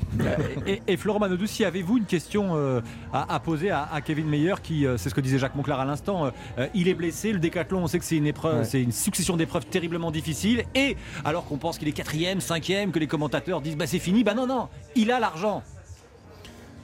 et, 0.67 0.79
et 0.87 0.95
Florent 0.95 1.17
Manodou, 1.17 1.47
si 1.47 1.65
avez-vous 1.65 1.97
une 1.97 2.05
question 2.05 2.51
euh, 2.55 2.79
à, 3.11 3.33
à 3.33 3.39
poser 3.39 3.71
à, 3.71 3.89
à 3.91 3.99
Kevin 4.01 4.27
Meyer, 4.27 4.53
qui, 4.61 4.85
euh, 4.85 4.95
c'est 4.97 5.09
ce 5.09 5.15
que 5.15 5.21
disait 5.21 5.39
Jacques 5.39 5.55
Monclar 5.55 5.79
à 5.79 5.85
l'instant, 5.85 6.25
euh, 6.25 6.29
euh, 6.59 6.67
il 6.75 6.87
est 6.87 6.93
blessé, 6.93 7.31
le 7.33 7.39
décathlon, 7.39 7.79
on 7.79 7.87
sait 7.87 7.97
que 7.97 8.05
c'est 8.05 8.15
une 8.17 8.27
épreuve, 8.27 8.59
Ouais. 8.59 8.63
c'est 8.65 8.83
une 8.83 8.91
succession 8.91 9.37
d'épreuves 9.37 9.65
terriblement 9.65 10.11
difficiles, 10.11 10.63
et 10.75 10.97
alors 11.25 11.45
qu'on 11.45 11.57
pense 11.57 11.79
qu'il 11.79 11.87
est 11.87 11.91
quatrième, 11.93 12.39
cinquième, 12.39 12.91
que 12.91 12.99
les 12.99 13.07
commentateurs 13.07 13.59
disent 13.59 13.75
bah 13.75 13.87
c'est 13.87 13.97
fini, 13.97 14.23
bah 14.23 14.35
non 14.35 14.45
non, 14.45 14.67
il 14.95 15.11
a 15.11 15.19
l'argent. 15.19 15.63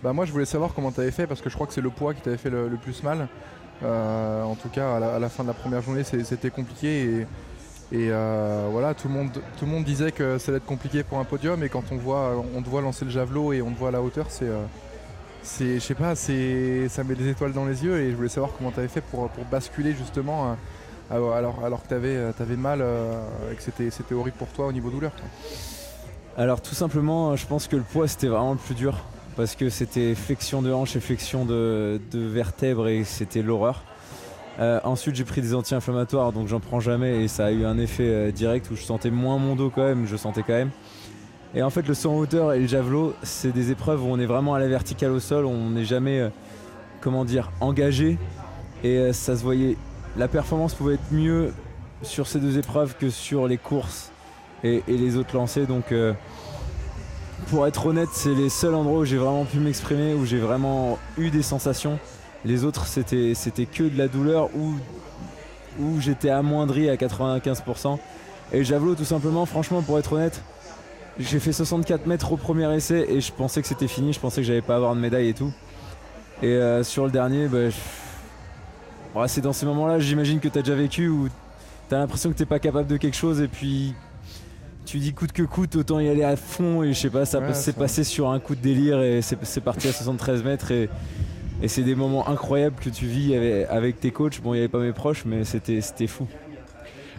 Bah 0.04 0.12
moi 0.14 0.26
je 0.26 0.32
voulais 0.32 0.46
savoir 0.46 0.74
comment 0.74 0.92
tu 0.92 1.02
avais 1.02 1.12
fait 1.12 1.28
parce 1.28 1.42
que 1.42 1.50
je 1.52 1.56
crois 1.56 1.68
que 1.68 1.74
c'est 1.74 1.82
le 1.82 1.92
poids 1.92 2.16
qui 2.16 2.22
t'avait 2.22 2.38
fait 2.38 2.50
le, 2.50 2.68
le 2.68 2.78
plus 2.78 3.04
mal. 3.04 3.28
Euh, 3.82 4.44
en 4.44 4.56
tout 4.56 4.68
cas 4.68 4.96
à 4.96 5.00
la, 5.00 5.16
à 5.16 5.20
la 5.20 5.30
fin 5.30 5.44
de 5.44 5.48
la 5.48 5.54
première 5.54 5.82
journée 5.82 6.04
c'était 6.04 6.50
compliqué 6.50 7.04
et, 7.22 7.28
et, 7.92 8.10
euh, 8.12 8.68
voilà 8.72 8.94
tout 8.94 9.08
le, 9.08 9.14
monde, 9.14 9.32
tout 9.32 9.66
le 9.66 9.72
monde 9.72 9.84
disait 9.84 10.12
que 10.12 10.38
ça 10.38 10.52
allait 10.52 10.58
être 10.58 10.66
compliqué 10.66 11.04
pour 11.04 11.20
un 11.20 11.24
podium 11.24 11.64
et 11.64 11.70
quand 11.70 11.84
on, 11.92 11.98
voit, 11.98 12.44
on 12.56 12.62
te 12.62 12.70
voit 12.70 12.82
lancer 12.82 13.06
le 13.06 13.12
javelot 13.12 13.54
et 13.54 13.62
on 13.62 13.72
te 13.72 13.80
voit 13.80 13.90
à 13.90 13.92
la 13.92 14.02
hauteur 14.02 14.28
c'est... 14.30 14.46
euh, 14.46 14.66
je 15.60 15.80
sais 15.80 15.96
pas, 15.96 16.16
ça 16.16 17.04
met 17.04 17.16
des 17.16 17.30
étoiles 17.30 17.54
dans 17.54 17.66
les 17.66 17.84
yeux 17.84 18.00
et 18.00 18.12
je 18.12 18.16
voulais 18.16 18.30
savoir 18.30 18.52
comment 18.58 18.72
tu 18.72 18.80
avais 18.80 18.90
fait 18.90 19.02
pour, 19.02 19.30
pour 19.30 19.46
basculer 19.46 19.94
justement 19.94 20.52
euh, 21.12 21.34
alors, 21.34 21.64
alors, 21.66 21.82
que 21.82 21.88
tu 21.88 21.94
avais, 21.96 22.56
mal 22.56 22.84
et 23.52 23.56
que 23.56 23.62
c'était, 23.64 24.14
horrible 24.14 24.38
pour 24.38 24.50
toi 24.50 24.68
au 24.68 24.72
niveau 24.72 24.92
douleur. 24.92 25.12
quoi. 25.16 25.26
Alors 26.38 26.62
tout 26.62 26.76
simplement, 26.76 27.36
je 27.36 27.48
pense 27.48 27.68
que 27.68 27.76
le 27.76 27.82
poids 27.82 28.08
c'était 28.08 28.28
vraiment 28.28 28.52
le 28.52 28.60
plus 28.60 28.76
dur 28.76 29.00
parce 29.36 29.56
que 29.56 29.70
c'était 29.70 30.14
flexion 30.14 30.62
de 30.62 30.72
hanche 30.72 30.96
et 30.96 31.00
flexion 31.00 31.46
de, 31.46 32.00
de 32.12 32.20
vertèbres 32.20 32.88
et 32.88 33.04
c'était 33.04 33.42
l'horreur. 33.42 33.84
Euh, 34.60 34.80
ensuite 34.84 35.16
j'ai 35.16 35.24
pris 35.24 35.42
des 35.42 35.56
anti-inflammatoires 35.56 36.34
donc 36.34 36.48
j'en 36.50 36.60
prends 36.60 36.82
jamais 36.82 37.24
et 37.24 37.30
ça 37.30 37.46
a 37.46 37.52
eu 37.52 37.64
un 37.64 37.78
effet 37.78 38.08
euh, 38.08 38.32
direct 38.32 38.70
où 38.72 38.76
je 38.76 38.84
sentais 38.84 39.10
moins 39.10 39.38
mon 39.38 39.56
dos 39.56 39.70
quand 39.70 39.84
même, 39.84 40.06
je 40.06 40.18
sentais 40.18 40.44
quand 40.44 40.54
même. 40.54 40.72
Et 41.56 41.64
en 41.64 41.70
fait 41.70 41.88
le 41.88 41.94
saut 41.94 42.12
en 42.12 42.18
hauteur 42.18 42.54
et 42.54 42.60
le 42.60 42.68
javelot 42.68 43.14
c'est 43.24 43.54
des 43.54 43.72
épreuves 43.72 44.04
où 44.04 44.08
on 44.08 44.20
est 44.20 44.26
vraiment 44.26 44.56
à 44.56 44.60
la 44.60 44.68
verticale 44.68 45.12
au 45.12 45.20
sol, 45.20 45.46
on 45.46 45.70
n'est 45.70 45.86
jamais 45.86 46.20
euh, 46.20 46.30
comment 47.00 47.24
dire 47.24 47.52
engagé 47.62 48.18
et 48.84 49.12
ça 49.14 49.36
se 49.36 49.44
voyait. 49.44 49.78
La 50.18 50.28
performance 50.28 50.74
pouvait 50.74 50.96
être 50.96 51.12
mieux 51.12 51.54
sur 52.02 52.28
ces 52.28 52.40
deux 52.40 52.58
épreuves 52.58 52.96
que 52.98 53.10
sur 53.10 53.48
les 53.48 53.58
courses 53.58 54.12
et, 54.64 54.84
et 54.88 54.98
les 54.98 55.18
autres 55.18 55.36
lancers. 55.36 55.68
Donc, 55.68 55.94
pour 57.48 57.68
être 57.68 57.88
honnête, 57.88 58.08
c'est 58.14 58.34
les 58.34 58.48
seuls 58.48 58.74
endroits 58.74 59.00
où 59.00 59.06
j'ai 59.06 59.18
vraiment 59.18 59.44
pu 59.44 59.60
m'exprimer, 59.60 60.14
où 60.14 60.26
j'ai 60.26 60.40
vraiment 60.40 60.98
eu 61.18 61.30
des 61.30 61.42
sensations. 61.42 62.00
Les 62.46 62.64
autres, 62.64 62.86
c'était 62.88 63.34
c'était 63.36 63.66
que 63.66 63.84
de 63.84 63.98
la 63.98 64.08
douleur 64.08 64.50
où, 64.56 64.74
où 65.82 66.00
j'étais 66.00 66.30
amoindri 66.30 66.90
à 66.90 66.96
95%. 66.96 67.98
Et 68.54 68.64
javelot, 68.64 68.96
tout 68.96 69.06
simplement, 69.06 69.46
franchement, 69.46 69.82
pour 69.82 70.00
être 70.00 70.14
honnête, 70.14 70.42
j'ai 71.20 71.40
fait 71.40 71.52
64 71.52 72.06
mètres 72.08 72.32
au 72.32 72.38
premier 72.38 72.74
essai 72.76 73.06
et 73.10 73.22
je 73.22 73.32
pensais 73.34 73.62
que 73.62 73.68
c'était 73.68 73.88
fini. 73.88 74.14
Je 74.14 74.20
pensais 74.20 74.42
que 74.42 74.48
j'allais 74.48 74.62
pas 74.62 74.76
avoir 74.78 74.96
de 74.96 75.00
médaille 75.02 75.30
et 75.30 75.34
tout. 75.34 75.52
Et 76.42 76.48
euh, 76.48 76.84
sur 76.84 77.06
le 77.06 77.12
dernier, 77.12 77.48
bah, 77.48 77.70
je- 77.70 77.76
Ouais, 79.20 79.28
c'est 79.28 79.42
dans 79.42 79.54
ces 79.54 79.66
moments-là, 79.66 80.00
j'imagine 80.00 80.40
que 80.40 80.48
tu 80.48 80.60
as 80.60 80.62
déjà 80.62 80.76
vécu 80.76 81.08
où 81.10 81.28
tu 81.90 81.96
as 81.96 81.98
l'impression 81.98 82.30
que 82.30 82.36
t'es 82.36 82.46
pas 82.46 82.60
capable 82.60 82.88
de 82.88 82.96
quelque 82.98 83.18
chose 83.18 83.42
et 83.42 83.48
puis 83.48 83.96
tu 84.86 85.00
dis 85.00 85.14
coûte 85.14 85.32
que 85.32 85.42
coûte, 85.44 85.76
autant 85.76 86.00
y 86.00 86.08
aller 86.08 86.24
à 86.24 86.36
fond 86.36 86.84
et 86.84 86.94
je 86.94 87.00
sais 87.00 87.10
pas, 87.10 87.26
ça 87.26 87.40
s'est 87.56 87.74
passé 87.74 88.04
sur 88.04 88.30
un 88.30 88.40
coup 88.40 88.54
de 88.56 88.62
délire 88.62 89.02
et 89.02 89.22
c'est 89.24 89.38
c'est 89.44 89.62
parti 89.62 89.88
à 89.88 89.92
73 89.94 90.44
mètres 90.44 90.72
et, 90.72 90.90
et 91.62 91.68
c'est 91.68 91.84
des 91.84 91.96
moments 91.96 92.28
incroyables 92.28 92.78
que 92.80 92.90
tu 92.90 93.06
vis 93.06 93.36
avec, 93.36 93.68
avec 93.70 94.00
tes 94.00 94.12
coachs. 94.12 94.42
Bon, 94.42 94.54
il 94.54 94.58
n'y 94.58 94.64
avait 94.64 94.70
pas 94.70 94.80
mes 94.80 94.94
proches, 94.94 95.26
mais 95.26 95.44
c'était 95.44 95.82
c'était 95.82 96.08
fou. 96.08 96.28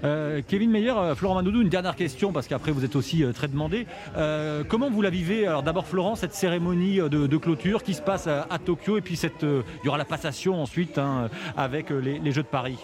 Euh, 0.02 0.40
Kevin 0.48 0.70
Meyer, 0.70 0.92
euh, 0.96 1.14
Florent 1.14 1.34
Manodou, 1.34 1.60
une 1.60 1.68
dernière 1.68 1.94
question 1.94 2.32
parce 2.32 2.46
qu'après 2.48 2.72
vous 2.72 2.86
êtes 2.86 2.96
aussi 2.96 3.22
euh, 3.22 3.32
très 3.32 3.48
demandé. 3.48 3.86
Euh, 4.16 4.64
comment 4.66 4.90
vous 4.90 5.02
la 5.02 5.10
vivez? 5.10 5.46
Alors 5.46 5.62
d'abord 5.62 5.86
Florent, 5.86 6.14
cette 6.14 6.32
cérémonie 6.32 6.96
de, 6.96 7.26
de 7.26 7.36
clôture 7.36 7.82
qui 7.82 7.92
se 7.92 8.00
passe 8.00 8.26
à, 8.26 8.46
à 8.48 8.58
Tokyo 8.58 8.96
et 8.96 9.02
puis 9.02 9.16
cette, 9.16 9.44
euh, 9.44 9.62
il 9.82 9.86
y 9.86 9.88
aura 9.90 9.98
la 9.98 10.06
passation 10.06 10.62
ensuite 10.62 10.96
hein, 10.96 11.28
avec 11.54 11.90
les, 11.90 12.18
les 12.18 12.32
Jeux 12.32 12.42
de 12.42 12.48
Paris. 12.48 12.78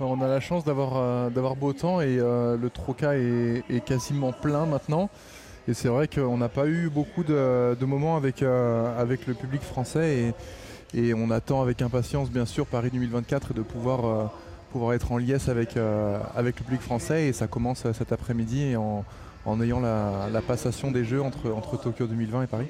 On 0.00 0.20
a 0.22 0.26
la 0.26 0.40
chance 0.40 0.64
d'avoir 0.64 0.92
euh, 0.96 1.28
d'avoir 1.28 1.54
beau 1.54 1.74
temps 1.74 2.00
et 2.00 2.18
euh, 2.18 2.56
le 2.56 2.70
Troca 2.70 3.16
est, 3.16 3.62
est 3.68 3.84
quasiment 3.84 4.32
plein 4.32 4.64
maintenant. 4.64 5.10
Et 5.66 5.74
c'est 5.74 5.88
vrai 5.88 6.08
qu'on 6.08 6.36
n'a 6.36 6.48
pas 6.48 6.66
eu 6.66 6.90
beaucoup 6.90 7.24
de, 7.24 7.74
de 7.78 7.84
moments 7.86 8.16
avec, 8.16 8.42
euh, 8.42 9.00
avec 9.00 9.26
le 9.26 9.34
public 9.34 9.62
français 9.62 10.34
et, 10.94 11.00
et 11.08 11.14
on 11.14 11.30
attend 11.30 11.62
avec 11.62 11.80
impatience 11.80 12.30
bien 12.30 12.44
sûr 12.46 12.66
Paris 12.66 12.90
2024 12.92 13.52
et 13.52 13.54
de 13.54 13.62
pouvoir, 13.62 14.04
euh, 14.04 14.24
pouvoir 14.72 14.92
être 14.92 15.10
en 15.12 15.16
liesse 15.16 15.48
avec, 15.48 15.76
euh, 15.76 16.18
avec 16.36 16.58
le 16.60 16.64
public 16.64 16.82
français 16.82 17.26
et 17.28 17.32
ça 17.32 17.46
commence 17.46 17.90
cet 17.92 18.12
après-midi 18.12 18.76
en, 18.76 19.06
en 19.46 19.60
ayant 19.62 19.80
la, 19.80 20.28
la 20.30 20.42
passation 20.42 20.90
des 20.90 21.02
Jeux 21.04 21.22
entre, 21.22 21.50
entre 21.50 21.78
Tokyo 21.80 22.06
2020 22.06 22.42
et 22.42 22.46
Paris. 22.46 22.66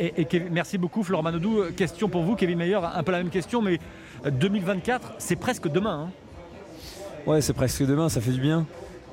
Et, 0.00 0.22
et 0.22 0.24
Kevin- 0.24 0.48
merci 0.50 0.78
beaucoup 0.78 1.02
Florent 1.02 1.22
Manodou. 1.22 1.64
Question 1.76 2.08
pour 2.08 2.22
vous, 2.22 2.34
Kevin 2.34 2.56
Meyer, 2.58 2.76
un 2.82 3.02
peu 3.02 3.12
la 3.12 3.18
même 3.18 3.30
question, 3.30 3.60
mais 3.60 3.78
euh, 4.24 4.30
2024, 4.30 5.14
c'est 5.18 5.36
presque 5.36 5.68
demain. 5.68 6.08
hein. 6.08 6.10
Ouais, 7.26 7.42
c'est 7.42 7.52
presque 7.52 7.84
demain, 7.84 8.08
ça 8.08 8.22
fait 8.22 8.30
du 8.30 8.40
bien. 8.40 8.64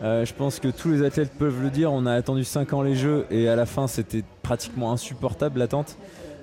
Euh, 0.04 0.26
je 0.26 0.34
pense 0.34 0.60
que 0.60 0.68
tous 0.68 0.90
les 0.90 1.04
athlètes 1.04 1.32
peuvent 1.38 1.62
le 1.62 1.70
dire. 1.70 1.92
On 1.92 2.06
a 2.06 2.14
attendu 2.14 2.44
5 2.44 2.74
ans 2.74 2.82
les 2.82 2.96
Jeux 2.96 3.26
et 3.32 3.48
à 3.48 3.56
la 3.56 3.66
fin, 3.66 3.88
c'était 3.88 4.24
pratiquement 4.42 4.92
insupportable 4.92 5.60
l'attente. 5.60 5.98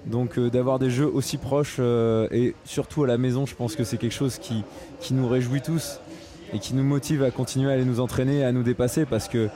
Donc 0.07 0.39
euh, 0.39 0.51
d'avoir 0.51 0.79
des 0.79 0.91
Jeux 0.91 1.07
aussi 1.07 1.37
proches 1.37 1.77
euh, 1.79 2.27
et 2.33 2.55
surtout 2.65 3.05
à 3.05 3.07
la 3.07 3.19
maison, 3.19 3.47
je 3.47 3.55
pense 3.55 3.77
que 3.77 3.85
c'est 3.85 3.99
quelque 3.99 4.15
chose 4.15 4.39
qui, 4.39 4.65
nous 5.13 5.29
réjouit 5.29 5.61
tous 5.61 6.01
et 6.53 6.59
qui 6.59 6.75
nous 6.75 6.83
motive 6.83 7.23
à 7.23 7.31
continuer 7.31 7.71
à 7.71 7.75
aller 7.75 7.85
nous 7.85 8.01
entraîner, 8.01 8.45
à 8.45 8.53
nous 8.53 8.63
dépasser 8.63 9.05
parce 9.05 9.29
que 9.29 9.49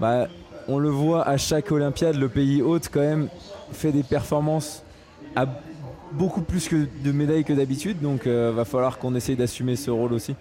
bah, 0.00 0.26
on 0.66 0.78
le 0.78 0.88
voit 0.88 1.28
à 1.28 1.36
chaque 1.36 1.70
Olympiade, 1.70 2.16
le 2.16 2.28
pays 2.28 2.62
hôte 2.62 2.88
quand 2.92 3.00
même 3.00 3.28
fait 3.72 3.92
des 3.92 4.02
performances 4.02 4.82
à 5.36 5.46
beaucoup 6.12 6.42
plus 6.42 6.68
de 6.70 7.12
médailles 7.12 7.44
que 7.44 7.52
d'habitude. 7.52 8.00
Donc 8.00 8.26
va 8.26 8.64
falloir 8.64 8.98
qu'on 8.98 9.14
essaye 9.14 9.36
d'assumer 9.36 9.76
ce 9.76 9.90
rôle 9.90 10.12
aussi. 10.12 10.34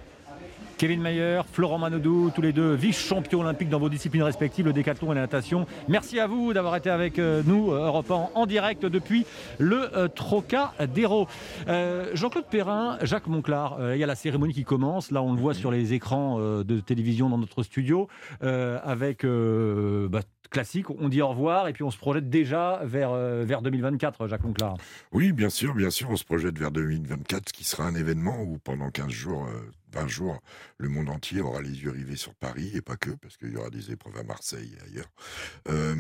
Kevin 0.82 1.00
Mayer, 1.00 1.42
Florent 1.46 1.78
Manodou, 1.78 2.32
tous 2.34 2.42
les 2.42 2.54
deux 2.54 2.74
vice-champions 2.74 3.42
olympiques 3.42 3.70
dans 3.70 3.78
vos 3.78 3.88
disciplines 3.88 4.24
respectives, 4.24 4.66
le 4.66 4.74
décathlon 4.74 5.12
et 5.12 5.16
la 5.16 5.22
natation. 5.22 5.68
Merci 5.88 6.20
à 6.20 6.26
vous 6.26 6.54
d'avoir 6.54 6.76
été 6.76 6.90
avec 6.90 7.20
euh, 7.20 7.44
nous, 7.46 7.72
euh, 7.72 7.86
Europe 7.86 8.10
1, 8.10 8.30
en 8.34 8.46
direct 8.48 8.88
depuis 8.88 9.28
le 9.60 9.96
euh, 9.96 10.08
Trocadéro. 10.08 11.28
Jean-Claude 11.68 12.48
Perrin, 12.50 12.98
Jacques 13.04 13.28
Monclar, 13.28 13.94
il 13.94 14.00
y 14.00 14.04
a 14.04 14.08
la 14.08 14.16
cérémonie 14.16 14.54
qui 14.54 14.64
commence. 14.64 15.12
Là, 15.12 15.22
on 15.22 15.34
le 15.34 15.40
voit 15.40 15.54
sur 15.54 15.70
les 15.70 15.94
écrans 15.94 16.40
de 16.40 16.80
télévision 16.80 17.30
dans 17.30 17.38
notre 17.38 17.62
studio, 17.62 18.08
avec 18.42 19.24
bah, 19.24 20.22
classique. 20.52 20.90
On 20.92 21.10
dit 21.10 21.22
au 21.22 21.30
revoir 21.30 21.68
et 21.68 21.74
puis 21.74 21.84
on 21.84 21.90
se 21.90 21.98
projette 21.98 22.30
déjà 22.30 22.82
vers, 22.84 23.12
euh, 23.12 23.44
vers 23.44 23.64
2024, 23.64 24.28
Jacques 24.28 24.44
Monclar. 24.44 24.76
Oui, 25.12 25.32
bien 25.32 25.50
sûr, 25.50 25.74
bien 25.74 25.90
sûr, 25.90 26.10
on 26.12 26.16
se 26.16 26.24
projette 26.24 26.60
vers 26.60 26.72
2024, 26.72 27.50
ce 27.50 27.54
qui 27.54 27.64
sera 27.64 27.86
un 27.86 27.96
événement 27.96 28.40
où 28.44 28.60
pendant 28.60 28.92
15 28.92 29.10
jours, 29.10 29.48
euh, 29.48 29.72
20 29.94 30.08
jours, 30.08 30.40
le 30.78 30.90
monde 30.90 31.10
entier 31.10 31.42
aura 31.42 31.62
les 31.62 31.82
yeux 31.84 31.92
rivés 31.92 32.16
sur 32.16 32.36
Paris, 32.36 32.72
et 32.76 32.82
pas 32.82 32.96
que, 32.96 33.10
parce 33.12 33.38
qu'il 33.38 33.52
y 33.52 33.58
aura 33.58 33.70
des 33.70 33.92
épreuves 33.92 34.18
à 34.18 34.24
Marseille 34.24 34.76
et 34.78 34.92
ailleurs. 34.92 35.12
Euh, 35.70 35.96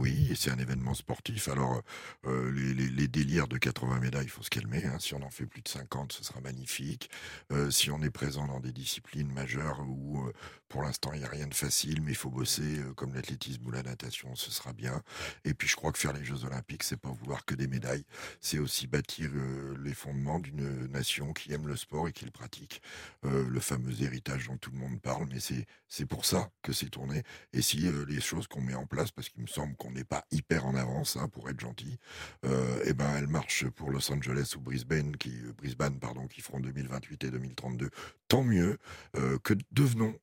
oui, 0.00 0.32
c'est 0.36 0.50
un 0.50 0.58
événement 0.58 0.94
sportif. 0.94 1.48
Alors, 1.48 1.82
euh, 2.26 2.50
les, 2.52 2.74
les- 2.74 3.08
délires 3.08 3.48
de 3.48 3.58
80 3.58 4.00
médailles, 4.00 4.24
il 4.26 4.30
faut 4.30 4.42
se 4.42 4.50
calmer. 4.50 4.84
hein. 4.84 4.98
Si 5.00 5.14
on 5.14 5.22
en 5.22 5.30
fait 5.30 5.46
plus 5.46 5.62
de 5.62 5.68
50, 5.68 6.12
ce 6.12 6.24
sera 6.24 6.40
magnifique. 6.40 7.10
Euh, 7.52 7.70
si 7.70 7.90
on 7.90 8.00
est 8.02 8.10
présent 8.10 8.46
dans 8.46 8.60
des 8.60 8.72
disciplines 8.72 9.32
majeures 9.32 9.80
où, 9.88 10.26
euh, 10.26 10.32
pour 10.68 10.82
l'instant, 10.82 11.12
il 11.12 11.18
n'y 11.20 11.24
a 11.24 11.28
rien 11.28 11.46
de 11.46 11.54
facile, 11.54 12.00
mais 12.02 12.12
il 12.12 12.16
faut 12.16 12.30
bosser, 12.30 12.78
euh, 12.80 12.94
comme 12.94 13.14
l'athlétisme 13.14 13.66
ou 13.66 13.70
la 13.70 13.82
natation, 13.82 14.34
ce 14.36 14.50
sera 14.50 14.72
bien. 14.72 15.02
Et 15.44 15.54
puis, 15.54 15.68
je 15.68 15.76
crois 15.76 15.92
que 15.92 15.98
faire 15.98 16.12
les 16.12 16.24
Jeux 16.24 16.44
Olympiques, 16.44 16.82
c'est 16.84 16.96
pas 17.00 17.10
vouloir 17.10 17.44
que 17.44 17.54
des 17.54 17.66
médailles 17.68 18.04
c'est 18.40 18.58
aussi 18.58 18.86
bâtir 18.86 19.30
euh, 19.34 19.76
les 19.82 19.94
fondements 19.94 20.38
d'une 20.38 20.86
nation 20.88 21.32
qui 21.32 21.52
aime 21.52 21.66
le 21.66 21.76
sport 21.76 22.08
et 22.08 22.12
qui 22.12 22.24
le 22.24 22.30
pratique. 22.30 22.82
Euh, 23.24 23.48
le 23.48 23.60
fameux 23.60 24.02
héritage 24.02 24.46
dont 24.48 24.56
tout 24.56 24.70
le 24.70 24.78
monde 24.78 25.00
parle, 25.00 25.26
mais 25.30 25.40
c'est 25.88 26.06
pour 26.06 26.24
ça 26.24 26.50
que 26.62 26.72
c'est 26.72 26.88
tourné. 26.90 27.22
Et 27.52 27.62
si 27.62 27.86
euh, 27.86 28.04
les 28.08 28.20
choses 28.20 28.46
qu'on 28.46 28.60
met 28.60 28.74
en 28.74 28.86
place, 28.86 29.10
parce 29.10 29.28
qu'il 29.28 29.42
me 29.42 29.46
semble 29.46 29.76
qu'on 29.76 29.89
n'est 29.90 30.04
pas 30.04 30.24
hyper 30.30 30.66
en 30.66 30.74
avance, 30.74 31.16
hein, 31.16 31.28
pour 31.28 31.48
être 31.48 31.60
gentil, 31.60 31.98
euh, 32.44 32.82
eh 32.84 32.92
ben 32.92 33.16
elles 33.16 33.26
marchent 33.26 33.68
pour 33.68 33.90
Los 33.90 34.10
Angeles 34.12 34.54
ou 34.56 34.60
Brisbane, 34.60 35.16
qui 35.16 35.30
euh, 35.30 35.52
Brisbane 35.56 35.98
pardon, 35.98 36.26
qui 36.26 36.40
feront 36.40 36.60
2028 36.60 37.24
et 37.24 37.30
2032. 37.30 37.90
Tant 38.28 38.42
mieux 38.42 38.78
euh, 39.16 39.38
que 39.42 39.54
devenons 39.72 40.14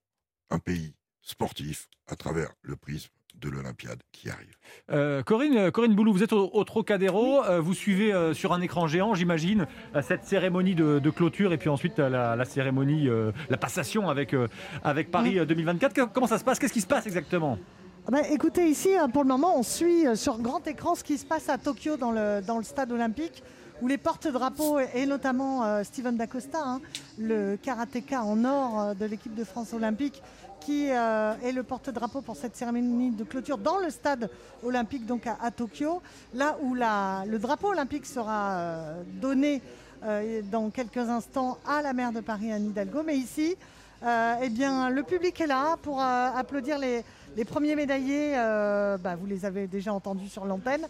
un 0.49 0.59
pays 0.59 0.95
sportif 1.21 1.89
à 2.07 2.15
travers 2.15 2.53
le 2.61 2.75
prisme 2.75 3.11
de 3.39 3.49
l'Olympiade 3.49 3.99
qui 4.11 4.29
arrive. 4.29 4.55
Euh, 4.91 5.23
Corinne, 5.23 5.71
Corinne 5.71 5.95
Boulou, 5.95 6.13
vous 6.13 6.23
êtes 6.23 6.33
au, 6.33 6.63
Trocadéro, 6.63 7.43
euh, 7.43 7.59
vous 7.59 7.73
suivez 7.73 8.13
euh, 8.13 8.33
sur 8.33 8.53
un 8.53 8.61
écran 8.61 8.87
géant, 8.87 9.13
j'imagine, 9.13 9.67
cette 10.01 10.23
cérémonie 10.23 10.75
de, 10.75 11.09
clôture 11.09 11.53
et 11.53 11.57
puis 11.57 11.69
ensuite 11.69 11.99
la, 11.99 12.43
cérémonie, 12.45 13.09
la 13.49 13.57
passation 13.57 14.09
avec, 14.09 14.35
avec 14.83 15.09
Paris 15.09 15.39
2024. 15.45 16.11
Comment 16.13 16.27
ça 16.27 16.37
se 16.37 16.43
passe? 16.43 16.59
Qu'est-ce 16.59 16.73
qui 16.73 16.81
se 16.81 16.87
passe 16.87 17.07
exactement? 17.07 17.57
Ah 18.07 18.11
ben, 18.11 18.23
écoutez, 18.31 18.69
ici, 18.69 18.89
pour 19.11 19.23
le 19.23 19.27
moment, 19.27 19.57
on 19.57 19.63
suit 19.63 20.05
sur 20.15 20.37
grand 20.39 20.65
écran 20.65 20.95
ce 20.95 21.03
qui 21.03 21.17
se 21.17 21.25
passe 21.25 21.49
à 21.49 21.57
Tokyo 21.57 21.97
dans 21.97 22.11
le, 22.11 22.63
stade 22.63 22.93
olympique 22.93 23.43
où 23.81 23.87
les 23.87 23.97
porte-drapeaux, 23.97 24.79
et 24.79 25.05
notamment 25.05 25.83
Steven 25.83 26.15
Dacosta, 26.15 26.57
hein, 26.57 26.81
le 27.19 27.57
karatéka 27.57 28.23
en 28.23 28.45
or 28.45 28.95
de 28.95 29.05
l'équipe 29.05 29.35
de 29.35 29.43
France 29.43 29.73
olympique, 29.73 30.23
qui 30.61 30.89
euh, 30.89 31.33
est 31.43 31.51
le 31.51 31.63
porte-drapeau 31.63 32.21
pour 32.21 32.35
cette 32.35 32.55
cérémonie 32.55 33.11
de 33.11 33.23
clôture 33.23 33.57
dans 33.57 33.77
le 33.77 33.89
stade 33.89 34.29
olympique 34.63 35.05
donc 35.05 35.27
à, 35.27 35.51
Tokyo, 35.51 36.01
là 36.33 36.57
où 36.61 36.75
le 36.75 37.37
drapeau 37.37 37.69
olympique 37.69 38.05
sera 38.05 38.51
euh, 38.51 39.03
donné 39.21 39.61
euh, 40.03 40.41
dans 40.51 40.69
quelques 40.69 40.97
instants 40.97 41.57
à 41.67 41.81
la 41.81 41.93
maire 41.93 42.11
de 42.11 42.21
Paris, 42.21 42.51
Anne 42.51 42.67
Hidalgo. 42.67 43.03
Mais 43.05 43.17
ici, 43.17 43.55
eh 44.03 44.49
bien, 44.49 44.89
le 44.89 45.03
public 45.03 45.39
est 45.41 45.47
là 45.47 45.77
pour 45.81 46.01
applaudir 46.01 46.77
les, 46.77 47.03
premiers 47.45 47.75
médaillés. 47.75 48.33
Bah, 49.01 49.15
vous 49.15 49.25
les 49.25 49.45
avez 49.45 49.67
déjà 49.67 49.93
entendus 49.93 50.29
sur 50.29 50.45
l'antenne 50.45 50.87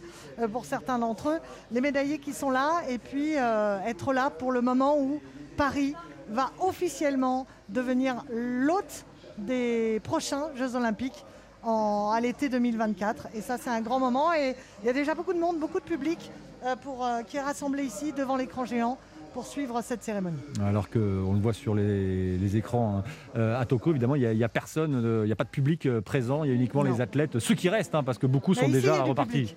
pour 0.51 0.65
certains 0.65 0.99
d'entre 0.99 1.29
eux. 1.29 1.39
Les 1.71 1.81
médaillés 1.81 2.19
qui 2.19 2.33
sont 2.33 2.49
là 2.49 2.81
et 2.89 2.97
puis 2.97 3.33
être 3.33 4.13
là 4.13 4.29
pour 4.29 4.51
le 4.51 4.61
moment 4.61 4.99
où 4.99 5.21
Paris 5.55 5.95
va 6.29 6.51
officiellement 6.59 7.47
devenir 7.69 8.23
l'hôte 8.29 9.05
des 9.37 10.01
prochains 10.03 10.47
Jeux 10.55 10.75
Olympiques 10.75 11.25
à 11.63 12.19
l'été 12.21 12.49
2024. 12.49 13.27
Et 13.33 13.41
ça, 13.41 13.57
c'est 13.57 13.69
un 13.69 13.81
grand 13.81 13.99
moment. 13.99 14.33
Et 14.33 14.55
il 14.81 14.87
y 14.87 14.89
a 14.89 14.93
déjà 14.93 15.15
beaucoup 15.15 15.33
de 15.33 15.39
monde, 15.39 15.59
beaucoup 15.59 15.79
de 15.79 15.85
public 15.85 16.31
euh, 16.63 16.75
euh, 16.87 17.23
qui 17.23 17.37
est 17.37 17.41
rassemblé 17.41 17.83
ici 17.83 18.13
devant 18.13 18.35
l'écran 18.35 18.65
géant 18.65 18.97
pour 19.37 19.45
suivre 19.45 19.83
cette 19.83 20.01
cérémonie. 20.01 20.39
Alors 20.65 20.89
qu'on 20.89 20.99
le 20.99 21.39
voit 21.39 21.53
sur 21.53 21.75
les, 21.75 22.57
écrans 22.57 22.97
hein. 22.97 23.03
euh, 23.35 23.61
à 23.61 23.65
Tokyo, 23.65 23.91
évidemment, 23.91 24.15
il 24.15 24.27
n'y 24.27 24.43
a, 24.43 24.49
personne, 24.49 24.99
il 25.21 25.27
n'y 25.27 25.31
a 25.31 25.35
pas 25.35 25.43
de 25.43 25.49
public 25.49 25.87
présent, 25.99 26.43
il 26.43 26.49
y 26.49 26.51
a 26.51 26.55
uniquement 26.55 26.81
les 26.81 27.01
athlètes, 27.01 27.37
ceux 27.37 27.53
qui 27.53 27.69
restent, 27.69 27.93
hein, 27.93 28.01
parce 28.01 28.17
que 28.17 28.25
beaucoup 28.25 28.55
sont 28.55 28.67
déjà 28.67 29.03
repartis. 29.03 29.55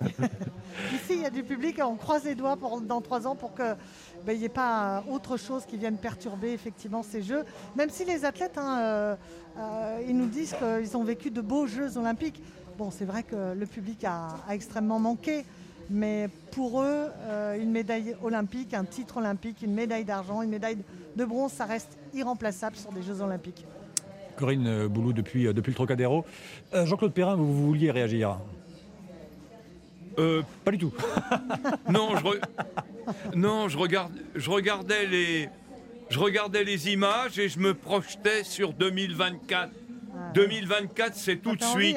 Ici, 0.94 1.10
il 1.10 1.20
y 1.20 1.26
a 1.26 1.30
du 1.30 1.42
public, 1.42 1.78
on 1.84 1.96
croise 1.96 2.24
les 2.24 2.34
doigts 2.34 2.56
pour, 2.56 2.80
dans 2.80 3.02
trois 3.02 3.26
ans 3.26 3.36
pour 3.36 3.52
que 3.52 3.74
il 4.26 4.38
n'y 4.38 4.44
ait 4.46 4.48
pas 4.48 5.04
autre 5.06 5.36
chose 5.36 5.66
qui 5.66 5.76
vienne 5.76 5.98
perturber 5.98 6.54
effectivement 6.54 7.02
ces 7.02 7.20
Jeux. 7.20 7.44
Même 7.76 7.90
si 7.90 8.06
les 8.06 8.24
athlètes, 8.24 8.56
hein, 8.56 8.78
euh, 8.80 9.16
euh, 9.58 10.00
ils 10.08 10.16
nous 10.16 10.28
disent 10.28 10.54
qu'ils 10.54 10.96
ont 10.96 11.04
vécu 11.04 11.30
de 11.30 11.42
beaux 11.42 11.66
Jeux 11.66 11.98
olympiques. 11.98 12.42
Bon, 12.78 12.90
c'est 12.90 13.04
vrai 13.04 13.22
que 13.22 13.52
le 13.52 13.66
public 13.66 14.02
a, 14.04 14.28
extrêmement 14.48 14.98
manqué, 14.98 15.44
mais 15.90 16.28
pour 16.52 16.82
eux, 16.82 17.08
euh, 17.22 17.60
une 17.60 17.70
médaille 17.70 18.16
olympique, 18.22 18.74
un 18.74 18.84
titre 18.84 19.18
olympique, 19.18 19.58
une 19.62 19.74
médaille 19.74 20.04
d'argent, 20.04 20.42
une 20.42 20.50
médaille 20.50 20.78
de 21.16 21.24
bronze, 21.24 21.52
ça 21.52 21.64
reste 21.64 21.98
irremplaçable 22.14 22.76
sur 22.76 22.92
des 22.92 23.02
Jeux 23.02 23.20
olympiques. 23.20 23.66
Corinne 24.36 24.86
Boulou 24.86 25.12
depuis, 25.12 25.44
depuis 25.52 25.70
le 25.70 25.74
Trocadéro. 25.74 26.24
Jean-Claude 26.72 27.12
Perrin, 27.12 27.34
vous, 27.34 27.52
vous 27.52 27.66
vouliez 27.66 27.90
réagir? 27.90 28.38
Euh, 30.18 30.42
pas 30.64 30.70
du 30.70 30.78
tout. 30.78 30.92
non, 31.90 32.16
je, 32.16 33.36
non 33.36 33.68
je, 33.68 33.78
regarde, 33.78 34.12
je, 34.34 34.50
regardais 34.50 35.06
les, 35.06 35.48
je 36.08 36.18
regardais 36.18 36.64
les 36.64 36.90
images 36.90 37.38
et 37.38 37.48
je 37.48 37.58
me 37.58 37.74
projetais 37.74 38.44
sur 38.44 38.72
2024. 38.72 39.70
2024, 40.34 41.14
c'est 41.14 41.36
tout 41.36 41.56
de 41.56 41.64
suite. 41.64 41.96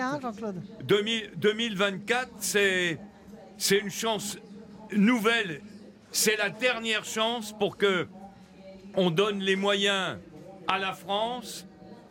2024, 0.85 2.29
c'est, 2.39 2.97
c'est 3.57 3.77
une 3.77 3.91
chance 3.91 4.37
nouvelle. 4.91 5.61
C'est 6.11 6.37
la 6.37 6.49
dernière 6.49 7.05
chance 7.05 7.53
pour 7.57 7.77
que 7.77 8.07
on 8.95 9.09
donne 9.09 9.39
les 9.39 9.55
moyens 9.55 10.17
à 10.67 10.77
la 10.77 10.93
France. 10.93 11.65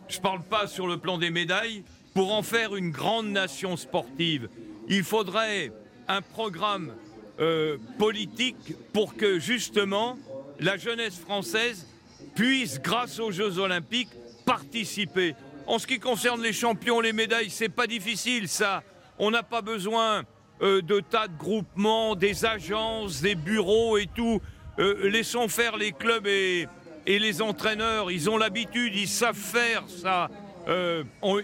Je 0.08 0.18
ne 0.18 0.22
parle 0.22 0.42
pas 0.42 0.66
sur 0.66 0.86
le 0.86 0.98
plan 0.98 1.18
des 1.18 1.30
médailles 1.30 1.84
pour 2.14 2.34
en 2.34 2.42
faire 2.42 2.74
une 2.74 2.90
grande 2.90 3.28
nation 3.28 3.76
sportive. 3.76 4.48
Il 4.88 5.04
faudrait 5.04 5.72
un 6.08 6.20
programme 6.20 6.94
euh, 7.40 7.78
politique 7.98 8.74
pour 8.92 9.16
que 9.16 9.38
justement 9.38 10.18
la 10.60 10.76
jeunesse 10.76 11.18
française 11.18 11.86
puisse, 12.34 12.80
grâce 12.80 13.18
aux 13.20 13.30
Jeux 13.30 13.58
Olympiques, 13.58 14.10
participer. 14.44 15.34
En 15.66 15.78
ce 15.78 15.86
qui 15.86 15.98
concerne 15.98 16.42
les 16.42 16.52
champions, 16.52 17.00
les 17.00 17.12
médailles, 17.12 17.50
c'est 17.50 17.68
pas 17.68 17.86
difficile 17.86 18.48
ça. 18.48 18.82
On 19.18 19.30
n'a 19.30 19.42
pas 19.42 19.62
besoin 19.62 20.24
euh, 20.62 20.82
de 20.82 21.00
tas 21.00 21.28
de 21.28 21.36
groupements, 21.36 22.14
des 22.14 22.44
agences, 22.44 23.20
des 23.20 23.34
bureaux 23.34 23.98
et 23.98 24.08
tout. 24.14 24.40
Euh, 24.78 25.08
laissons 25.08 25.48
faire 25.48 25.76
les 25.76 25.92
clubs 25.92 26.26
et, 26.26 26.68
les 27.06 27.42
entraîneurs. 27.42 28.10
Ils 28.10 28.30
ont 28.30 28.38
l'habitude, 28.38 28.94
ils 28.94 29.08
savent 29.08 29.36
faire 29.36 29.84
ça. 29.88 30.30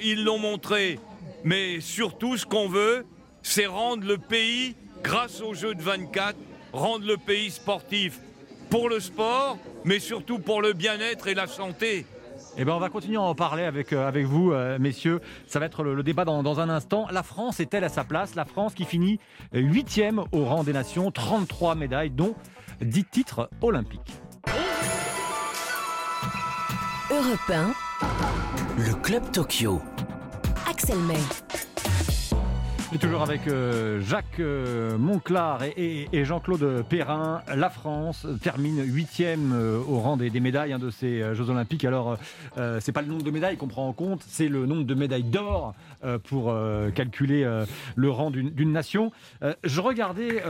ils 0.01 0.25
l'ont 0.25 0.39
montré. 0.39 0.99
Mais 1.45 1.81
surtout, 1.81 2.37
ce 2.37 2.47
qu'on 2.47 2.69
veut, 2.69 3.05
c'est 3.43 3.67
rendre 3.67 4.07
le 4.07 4.19
pays, 4.19 4.77
grâce 5.03 5.41
aux 5.41 5.55
Jeux 5.55 5.75
de 5.75 5.83
24, 5.83 6.37
rendre 6.73 7.07
le 7.07 7.17
pays 7.17 7.51
sportif 7.51 8.21
pour 8.71 8.89
le 8.89 9.01
sport, 9.01 9.59
mais 9.85 9.99
surtout 9.99 10.39
pour 10.39 10.63
le 10.63 10.73
bien-être 10.73 11.29
et 11.29 11.35
la 11.35 11.47
santé. 11.47 12.07
Eh 12.61 12.65
ben 12.65 12.73
on 12.73 12.81
va 12.81 12.89
continuer 12.89 13.17
à 13.17 13.23
en 13.23 13.37
parler 13.37 13.63
avec, 13.63 13.93
euh, 13.93 14.09
avec 14.09 14.27
vous, 14.27 14.51
euh, 14.51 14.79
messieurs. 14.81 15.21
Ça 15.47 15.61
va 15.61 15.67
être 15.67 15.85
le, 15.85 16.03
débat 16.03 16.25
dans, 16.25 16.61
un 16.61 16.69
instant. 16.69 17.07
La 17.13 17.23
France 17.23 17.61
est-elle 17.61 17.85
à 17.85 17.89
sa 17.89 18.03
place? 18.03 18.35
La 18.35 18.45
France 18.45 18.75
qui 18.75 18.85
finit 18.85 19.21
huitième 19.53 20.25
au 20.33 20.45
rang 20.45 20.65
des 20.65 20.73
nations, 20.73 21.13
33 21.13 21.77
médailles, 21.77 22.11
dont 22.11 22.35
10 22.81 23.05
titres 23.05 23.49
olympiques. 23.63 24.21
Europe 27.11 27.75
le 28.77 28.95
Club 29.03 29.31
Tokyo. 29.31 29.81
Axel 30.69 30.99
May. 30.99 31.15
Toujours 32.97 33.23
avec 33.23 33.47
euh, 33.47 34.01
Jacques 34.01 34.41
euh, 34.41 34.97
Monclar 34.99 35.63
et, 35.77 36.09
Jean-Claude 36.25 36.85
Perrin. 36.89 37.43
La 37.55 37.69
France 37.69 38.27
termine 38.43 38.83
huitième 38.83 39.53
euh, 39.53 39.79
au 39.87 39.99
rang 40.01 40.17
des, 40.17 40.31
médailles 40.41 40.73
hein, 40.73 40.79
de 40.79 40.91
ces 40.91 41.35
Jeux 41.35 41.51
Olympiques. 41.51 41.85
Alors, 41.85 42.17
c'est 42.81 42.93
pas 42.93 43.03
le 43.03 43.09
nombre 43.09 43.23
de 43.23 43.31
médailles 43.31 43.57
qu'on 43.57 43.69
prend 43.69 43.87
en 43.87 43.93
compte, 43.93 44.25
c'est 44.27 44.49
le 44.49 44.67
nombre 44.67 44.85
de 44.85 44.95
médailles 44.95 45.23
d'or 45.23 45.75
pour 46.25 46.55
calculer 46.95 47.47
le 47.95 48.11
rang 48.11 48.31
d'une 48.31 48.73
nation. 48.73 49.13
je 49.65 49.81
regardais 49.81 50.43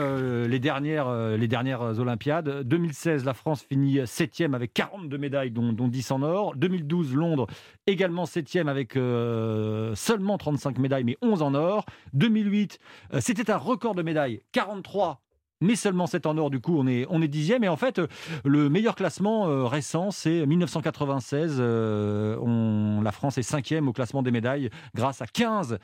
les 0.49 0.59
dernières 0.59 1.11
les 1.37 1.49
dernières 1.49 1.99
Olympiades. 1.99 2.63
2016, 2.65 3.25
la 3.25 3.35
France 3.35 3.65
finit 3.69 4.01
septième 4.07 4.55
avec 4.55 4.73
42 4.75 5.19
médailles, 5.19 5.51
dont 5.51 5.73
10 5.73 6.11
en 6.13 6.23
or. 6.23 6.55
2012, 6.57 7.15
Londres 7.15 7.47
également 7.87 8.27
septième 8.27 8.69
avec 8.69 8.95
seulement 8.95 10.39
35 10.39 10.79
médailles, 10.79 11.05
mais 11.05 11.17
11 11.21 11.43
en 11.43 11.55
or. 11.55 11.85
2008, 12.29 12.79
euh, 13.15 13.21
c'était 13.21 13.51
un 13.51 13.57
record 13.57 13.95
de 13.95 14.03
médailles, 14.03 14.43
43 14.53 15.23
mais 15.61 15.75
seulement 15.75 16.07
7 16.07 16.27
en 16.27 16.39
or, 16.39 16.51
du 16.51 16.61
coup 16.61 16.79
on 16.79 16.87
est, 16.87 17.05
on 17.11 17.21
est 17.21 17.27
dixième. 17.27 17.65
Et 17.65 17.69
en 17.69 17.77
fait, 17.77 18.01
le 18.45 18.69
meilleur 18.69 18.95
classement 18.95 19.49
euh, 19.49 19.65
récent, 19.65 20.13
c'est 20.13 20.47
1996. 20.47 21.57
Euh, 21.59 22.37
on, 22.41 23.01
la 23.03 23.11
France 23.11 23.39
est 23.39 23.43
cinquième 23.43 23.89
au 23.89 23.93
classement 23.93 24.23
des 24.23 24.31
médailles 24.31 24.71
grâce 24.95 25.21
à 25.21 25.27
15 25.27 25.81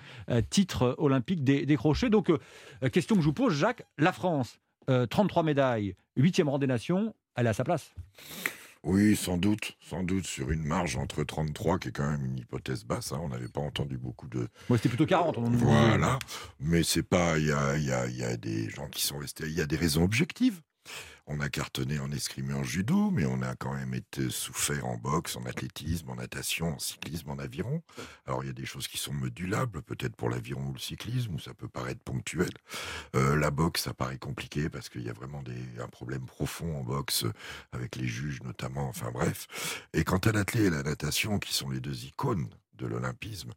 titres 0.48 0.94
olympiques 0.98 1.42
décrochés. 1.42 2.08
Donc, 2.08 2.30
question 2.92 3.16
que 3.16 3.22
je 3.22 3.26
vous 3.26 3.32
pose, 3.32 3.52
Jacques, 3.52 3.82
la 3.98 4.12
France, 4.12 4.60
33 4.86 5.42
médailles, 5.42 5.96
8e 6.16 6.48
rang 6.48 6.58
des 6.58 6.68
nations, 6.68 7.12
elle 7.34 7.46
est 7.46 7.50
à 7.50 7.54
sa 7.54 7.64
place 7.64 7.92
oui, 8.84 9.16
sans 9.16 9.38
doute, 9.38 9.76
sans 9.80 10.02
doute 10.02 10.26
sur 10.26 10.50
une 10.50 10.62
marge 10.62 10.96
entre 10.96 11.24
33, 11.24 11.78
qui 11.78 11.88
est 11.88 11.92
quand 11.92 12.10
même 12.10 12.24
une 12.24 12.38
hypothèse 12.38 12.84
basse. 12.84 13.12
Hein. 13.12 13.20
on 13.22 13.28
n'avait 13.28 13.48
pas 13.48 13.60
entendu 13.60 13.96
beaucoup 13.96 14.28
de. 14.28 14.48
Moi, 14.68 14.76
c'était 14.76 14.90
plutôt 14.90 15.06
40. 15.06 15.38
On 15.38 15.50
voilà, 15.50 16.18
mais 16.60 16.82
c'est 16.82 17.02
pas. 17.02 17.38
Il 17.38 17.46
y 17.46 17.52
a, 17.52 17.76
y, 17.78 17.90
a, 17.90 18.06
y 18.06 18.22
a, 18.22 18.36
des 18.36 18.68
gens 18.68 18.88
qui 18.88 19.02
sont 19.02 19.18
restés. 19.18 19.44
Il 19.46 19.54
y 19.54 19.62
a 19.62 19.66
des 19.66 19.76
raisons 19.76 20.04
objectives. 20.04 20.60
On 21.26 21.40
a 21.40 21.48
cartonné 21.48 21.98
en 21.98 22.10
escrime 22.12 22.50
et 22.50 22.54
en 22.54 22.62
judo, 22.62 23.10
mais 23.10 23.24
on 23.24 23.40
a 23.40 23.54
quand 23.54 23.72
même 23.72 23.94
été 23.94 24.28
souffert 24.28 24.86
en 24.86 24.96
boxe, 24.96 25.36
en 25.36 25.46
athlétisme, 25.46 26.10
en 26.10 26.16
natation, 26.16 26.74
en 26.74 26.78
cyclisme, 26.78 27.30
en 27.30 27.38
aviron. 27.38 27.82
Alors 28.26 28.44
il 28.44 28.48
y 28.48 28.50
a 28.50 28.54
des 28.54 28.66
choses 28.66 28.88
qui 28.88 28.98
sont 28.98 29.14
modulables, 29.14 29.82
peut-être 29.82 30.16
pour 30.16 30.28
l'aviron 30.28 30.66
ou 30.68 30.72
le 30.74 30.78
cyclisme, 30.78 31.34
où 31.34 31.38
ça 31.38 31.54
peut 31.54 31.68
paraître 31.68 32.02
ponctuel. 32.02 32.50
Euh, 33.16 33.36
la 33.36 33.50
boxe, 33.50 33.82
ça 33.84 33.94
paraît 33.94 34.18
compliqué 34.18 34.68
parce 34.68 34.88
qu'il 34.88 35.02
y 35.02 35.10
a 35.10 35.14
vraiment 35.14 35.42
un 35.80 35.88
problème 35.88 36.26
profond 36.26 36.76
en 36.76 36.82
boxe 36.82 37.24
avec 37.72 37.96
les 37.96 38.06
juges 38.06 38.42
notamment. 38.42 38.88
Enfin 38.88 39.10
bref. 39.10 39.46
Et 39.94 40.04
quant 40.04 40.18
à 40.18 40.32
l'athlète 40.32 40.66
et 40.66 40.70
la 40.70 40.82
natation, 40.82 41.38
qui 41.38 41.54
sont 41.54 41.70
les 41.70 41.80
deux 41.80 42.04
icônes 42.04 42.48
de 42.76 42.86
l'olympisme. 42.86 43.52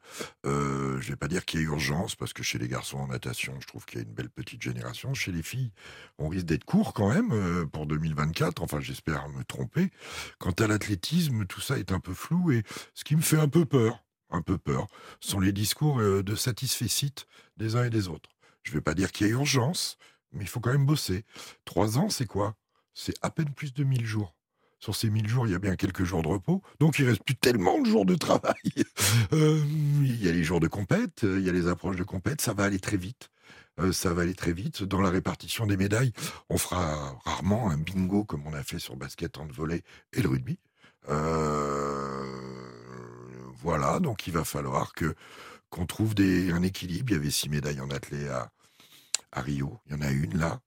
Euh, 0.46 1.00
je 1.02 1.10
vais 1.10 1.16
pas 1.16 1.28
dire 1.28 1.46
qu'il 1.46 1.60
y 1.60 1.64
a 1.64 1.66
urgence, 1.66 2.16
parce 2.16 2.34
que 2.34 2.44
chez 2.44 2.58
les 2.58 2.68
garçons 2.68 2.98
en 2.98 3.08
natation, 3.08 3.60
je 3.60 3.68
trouve 3.68 3.86
qu'il 3.86 4.00
y 4.00 4.04
a 4.04 4.06
une 4.06 4.14
belle 4.14 4.30
petite 4.30 4.62
génération. 4.62 5.14
Chez 5.14 5.32
les 5.32 5.44
filles, 5.44 5.72
on 6.18 6.30
risque 6.30 6.46
d'être 6.46 6.66
court 6.66 6.94
quand 6.94 7.10
même 7.10 7.32
euh, 7.32 7.66
pour 7.66 7.86
2024. 7.86 8.62
Enfin, 8.62 8.80
j'espère 8.80 9.30
me 9.30 9.44
tromper. 9.44 9.90
Quant 10.40 10.52
à 10.52 10.68
l'athlétisme, 10.68 11.46
tout 11.46 11.62
ça 11.62 11.78
est 11.78 11.92
un 11.92 12.00
peu 12.00 12.14
flou. 12.14 12.52
Et 12.52 12.64
ce 12.94 13.04
qui 13.04 13.16
me 13.16 13.22
fait 13.22 13.40
un 13.40 13.50
peu 13.50 13.66
peur, 13.66 14.04
un 14.30 14.42
peu 14.42 14.58
peur, 14.58 14.88
sont 15.20 15.40
les 15.40 15.52
discours 15.52 16.00
euh, 16.00 16.24
de 16.24 16.36
satisfecit 16.36 17.14
des 17.58 17.76
uns 17.76 17.86
et 17.86 17.90
des 17.90 18.08
autres. 18.08 18.30
Je 18.64 18.72
ne 18.72 18.76
vais 18.76 18.82
pas 18.82 18.94
dire 18.94 19.12
qu'il 19.12 19.28
y 19.28 19.30
a 19.30 19.34
urgence, 19.34 19.98
mais 20.32 20.44
il 20.44 20.48
faut 20.48 20.60
quand 20.60 20.72
même 20.72 20.86
bosser. 20.86 21.26
Trois 21.66 21.98
ans, 21.98 22.10
c'est 22.10 22.26
quoi? 22.26 22.56
C'est 22.94 23.16
à 23.22 23.30
peine 23.30 23.54
plus 23.54 23.74
de 23.74 23.84
1000 23.84 24.06
jours. 24.06 24.37
Sur 24.80 24.96
ces 24.96 25.10
1000 25.10 25.28
jours, 25.28 25.48
il 25.48 25.52
y 25.52 25.56
a 25.56 25.60
bien 25.60 25.76
quelques 25.76 26.04
jours 26.04 26.22
de 26.22 26.28
repos, 26.28 26.62
donc 26.80 27.00
il 27.00 27.06
reste 27.06 27.24
plus 27.24 27.36
tellement 27.36 27.80
de 27.80 27.88
jours 27.88 28.06
de 28.06 28.16
travail. 28.16 28.56
Euh, 29.34 29.62
il 30.02 30.24
y 30.24 30.30
a 30.30 30.32
les 30.32 30.44
jours 30.44 30.60
de 30.60 30.68
compète, 30.68 31.24
il 31.24 31.42
y 31.42 31.50
a 31.50 31.52
les 31.52 31.68
approches 31.68 31.96
de 31.98 32.04
compète, 32.04 32.40
ça 32.40 32.54
va 32.54 32.64
aller 32.66 32.80
très 32.80 32.98
vite. 32.98 33.30
Euh, 33.80 33.92
ça 33.92 34.14
va 34.14 34.22
aller 34.22 34.36
très 34.36 34.54
vite. 34.54 34.84
Dans 34.84 35.02
la 35.02 35.10
répartition 35.10 35.66
des 35.66 35.76
médailles, 35.76 36.14
on 36.50 36.58
fera 36.58 37.20
rarement 37.26 37.70
un 37.70 37.78
bingo 37.78 38.24
comme 38.24 38.46
on 38.48 38.54
a 38.54 38.64
fait 38.64 38.80
sur 38.80 38.96
basket, 38.96 39.38
volley 39.52 39.84
et 40.14 40.22
le 40.22 40.30
rugby. 40.30 40.60
Euh, 41.10 42.24
voilà, 43.62 44.00
donc 44.00 44.28
il 44.28 44.34
va 44.34 44.44
falloir 44.44 44.94
que 44.94 45.16
qu'on 45.70 45.86
trouve 45.86 46.14
un 46.20 46.64
équilibre. 46.64 47.12
Il 47.12 47.14
y 47.14 47.18
avait 47.18 47.32
six 47.32 47.50
médailles 47.50 47.82
en 47.82 47.90
athlée 47.90 48.28
à 48.30 49.42
Rio. 49.42 49.80
Il 49.88 49.94
y 49.94 49.96
en 49.96 50.02
a 50.02 50.12
une 50.12 50.38
là. 50.38 50.60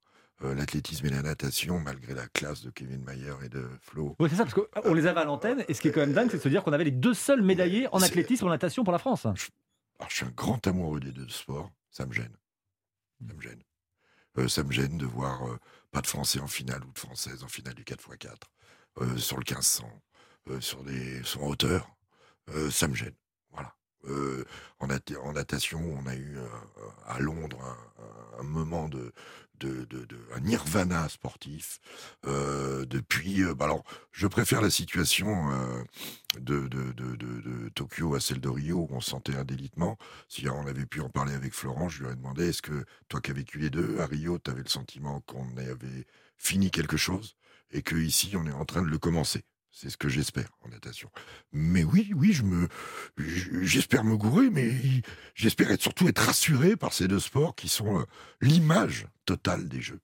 Euh, 0.42 0.54
l'athlétisme 0.54 1.06
et 1.06 1.10
la 1.10 1.20
natation, 1.20 1.80
malgré 1.80 2.14
la 2.14 2.26
classe 2.28 2.62
de 2.62 2.70
Kevin 2.70 3.04
Mayer 3.04 3.34
et 3.44 3.50
de 3.50 3.68
Flo. 3.82 4.16
Oui, 4.18 4.28
c'est 4.30 4.36
ça, 4.36 4.44
parce 4.46 4.54
qu'on 4.54 4.94
les 4.94 5.06
avait 5.06 5.20
à 5.20 5.24
l'antenne, 5.24 5.64
et 5.68 5.74
ce 5.74 5.82
qui 5.82 5.88
est 5.88 5.92
quand 5.92 6.00
même 6.00 6.14
dingue, 6.14 6.28
c'est 6.30 6.38
de 6.38 6.42
se 6.42 6.48
dire 6.48 6.64
qu'on 6.64 6.72
avait 6.72 6.84
les 6.84 6.90
deux 6.90 7.12
seuls 7.12 7.42
médaillés 7.42 7.88
en 7.92 8.00
athlétisme 8.00 8.46
et 8.46 8.48
en 8.48 8.50
natation 8.50 8.82
pour 8.82 8.92
la 8.92 8.98
France. 8.98 9.26
Alors, 9.26 9.36
je 10.08 10.14
suis 10.14 10.24
un 10.24 10.30
grand 10.30 10.66
amoureux 10.66 11.00
des 11.00 11.12
deux 11.12 11.28
sports, 11.28 11.70
ça 11.90 12.06
me 12.06 12.12
gêne. 12.14 12.34
Ça 13.28 13.34
me 13.34 13.40
gêne. 13.42 13.62
Euh, 14.38 14.48
ça 14.48 14.62
me 14.62 14.72
gêne 14.72 14.96
de 14.96 15.06
voir 15.06 15.46
euh, 15.46 15.58
pas 15.90 16.00
de 16.00 16.06
Français 16.06 16.40
en 16.40 16.46
finale 16.46 16.82
ou 16.84 16.92
de 16.92 16.98
Françaises 16.98 17.42
en 17.42 17.48
finale 17.48 17.74
du 17.74 17.84
4x4 17.84 18.34
euh, 19.00 19.16
sur 19.16 19.36
le 19.36 19.44
1500, 19.46 19.84
sur 20.60 20.82
des 20.84 21.22
son 21.24 21.42
hauteur. 21.42 21.88
ça 22.70 22.88
me 22.88 22.94
gêne. 22.94 23.14
Voilà. 23.50 23.74
En, 24.78 24.88
en, 24.88 25.32
natation, 25.32 25.80
on 25.80 26.06
a 26.06 26.16
eu 26.16 26.38
à 27.06 27.20
Londres 27.20 27.76
un 28.38 28.42
moment 28.42 28.88
de, 28.88 29.12
de, 29.60 29.86
un 30.34 30.40
nirvana 30.40 31.08
sportif. 31.08 31.80
Euh, 32.26 32.84
depuis, 32.86 33.42
euh, 33.42 33.54
bah 33.54 33.66
alors, 33.66 33.84
je 34.12 34.26
préfère 34.26 34.60
la 34.60 34.70
situation 34.70 35.50
euh, 35.52 35.82
de, 36.38 36.68
de, 36.68 37.68
Tokyo 37.74 38.14
à 38.14 38.20
celle 38.20 38.40
de 38.40 38.48
Rio 38.48 38.88
où 38.90 38.94
on 38.94 39.00
sentait 39.00 39.36
un 39.36 39.44
délitement. 39.44 39.96
Si 40.28 40.48
on 40.48 40.66
avait 40.66 40.86
pu 40.86 41.00
en 41.00 41.08
parler 41.08 41.34
avec 41.34 41.54
Florent, 41.54 41.88
je 41.88 42.00
lui 42.00 42.06
aurais 42.06 42.16
demandé 42.16 42.48
est-ce 42.48 42.62
que 42.62 42.84
toi 43.08 43.20
qui 43.20 43.30
as 43.30 43.34
vécu 43.34 43.58
les 43.58 43.70
deux, 43.70 43.98
à 44.00 44.06
Rio, 44.06 44.38
tu 44.38 44.50
avais 44.50 44.62
le 44.62 44.68
sentiment 44.68 45.20
qu'on 45.20 45.56
avait 45.56 46.06
fini 46.36 46.70
quelque 46.70 46.96
chose 46.96 47.36
et 47.70 47.82
que 47.82 47.96
ici 47.96 48.32
on 48.36 48.46
est 48.46 48.52
en 48.52 48.64
train 48.64 48.82
de 48.82 48.88
le 48.88 48.98
commencer? 48.98 49.44
C'est 49.72 49.88
ce 49.88 49.96
que 49.96 50.08
j'espère 50.08 50.50
en 50.64 50.68
natation. 50.68 51.10
Mais 51.52 51.84
oui, 51.84 52.12
oui, 52.16 52.32
je 52.32 52.42
me, 52.42 52.68
j'espère 53.62 54.04
me 54.04 54.16
gourer, 54.16 54.50
mais 54.50 54.72
j'espère 55.34 55.70
être 55.70 55.82
surtout 55.82 56.08
être 56.08 56.18
rassuré 56.18 56.76
par 56.76 56.92
ces 56.92 57.06
deux 57.06 57.20
sports 57.20 57.54
qui 57.54 57.68
sont 57.68 58.00
euh, 58.00 58.04
l'image 58.40 59.06
totale 59.26 59.68
des 59.68 59.80
Jeux. 59.80 60.00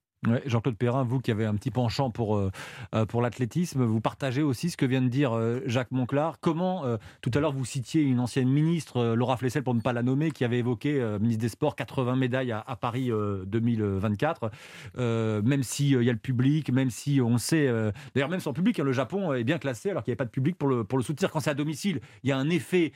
Jean-Claude 0.46 0.76
Perrin, 0.76 1.04
vous 1.04 1.20
qui 1.20 1.30
avez 1.30 1.44
un 1.44 1.54
petit 1.54 1.70
penchant 1.70 2.10
pour, 2.10 2.36
euh, 2.36 2.50
euh, 2.94 3.06
pour 3.06 3.22
l'athlétisme, 3.22 3.84
vous 3.84 4.00
partagez 4.00 4.42
aussi 4.42 4.70
ce 4.70 4.76
que 4.76 4.86
vient 4.86 5.02
de 5.02 5.08
dire 5.08 5.36
euh, 5.36 5.60
Jacques 5.66 5.90
Monclar. 5.90 6.38
Comment, 6.40 6.84
tout 7.20 7.30
à 7.34 7.40
l'heure, 7.40 7.52
vous 7.52 7.64
citiez 7.64 8.02
une 8.02 8.20
ancienne 8.20 8.48
ministre, 8.48 9.14
Laura 9.14 9.36
Flessel, 9.36 9.62
pour 9.62 9.74
ne 9.74 9.80
pas 9.80 9.92
la 9.92 10.02
nommer, 10.02 10.30
qui 10.30 10.44
avait 10.44 10.58
évoqué, 10.58 10.94
ministre 11.20 11.40
des 11.40 11.48
Sports, 11.48 11.76
80 11.76 12.16
médailles 12.16 12.52
à, 12.52 12.76
Paris 12.80 13.10
2024. 13.46 14.50
même 14.96 15.62
s'il 15.62 16.02
y 16.02 16.10
a 16.10 16.12
le 16.12 16.18
public, 16.18 16.70
même 16.70 16.90
si 16.90 17.20
on 17.20 17.38
sait, 17.38 17.68
d'ailleurs 18.14 18.28
même 18.28 18.40
sans 18.40 18.52
public, 18.52 18.80
hein, 18.80 18.84
le 18.84 18.92
Japon 18.92 19.32
est 19.32 19.44
bien 19.44 19.58
classé 19.58 19.90
alors 19.90 20.02
qu'il 20.02 20.10
n'y 20.10 20.14
avait 20.14 20.18
pas 20.18 20.24
de 20.24 20.30
public 20.30 20.56
pour 20.56 20.68
le, 20.68 20.86
soutenir. 21.02 21.30
Quand 21.30 21.40
c'est 21.40 21.50
à 21.50 21.54
domicile, 21.54 22.00
il 22.22 22.30
y 22.30 22.32
a 22.32 22.38
un 22.38 22.50
effet 22.50 22.92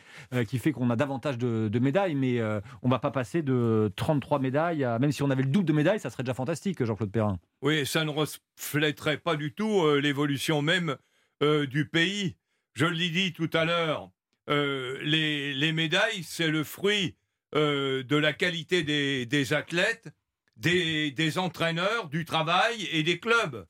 qui 0.46 0.58
fait 0.58 0.72
qu'on 0.72 0.90
a 0.90 0.96
davantage 0.96 1.38
de, 1.38 1.68
de 1.68 1.78
médailles, 1.78 2.14
mais 2.14 2.40
on 2.82 2.88
ne 2.88 2.90
va 2.90 2.98
pas 2.98 3.10
passer 3.10 3.42
de 3.42 3.92
33 3.96 4.38
médailles, 4.38 4.84
à, 4.84 4.98
même 4.98 5.12
si 5.12 5.22
on 5.22 5.30
avait 5.30 5.42
le 5.42 5.48
double 5.48 5.66
de 5.66 5.72
médailles, 5.72 6.00
ça 6.00 6.10
serait 6.10 6.22
déjà 6.22 6.34
fantastique, 6.34 6.82
Jean-Claude 6.84 7.10
Perrin. 7.10 7.19
Oui, 7.62 7.86
ça 7.86 8.04
ne 8.04 8.10
reflèterait 8.10 9.18
pas 9.18 9.36
du 9.36 9.52
tout 9.52 9.82
euh, 9.82 10.00
l'évolution 10.00 10.62
même 10.62 10.96
euh, 11.42 11.66
du 11.66 11.86
pays. 11.88 12.36
Je 12.74 12.86
l'ai 12.86 13.10
dit 13.10 13.32
tout 13.32 13.50
à 13.52 13.64
l'heure, 13.64 14.10
euh, 14.48 14.98
les, 15.02 15.72
médailles, 15.72 16.22
c'est 16.22 16.48
le 16.48 16.64
fruit 16.64 17.16
de 17.52 18.16
la 18.16 18.32
qualité 18.32 18.82
des, 18.84 19.52
athlètes, 19.52 20.08
des, 20.56 21.38
entraîneurs, 21.38 22.08
du 22.08 22.24
travail 22.24 22.84
et 22.92 23.02
des 23.02 23.18
clubs. 23.18 23.66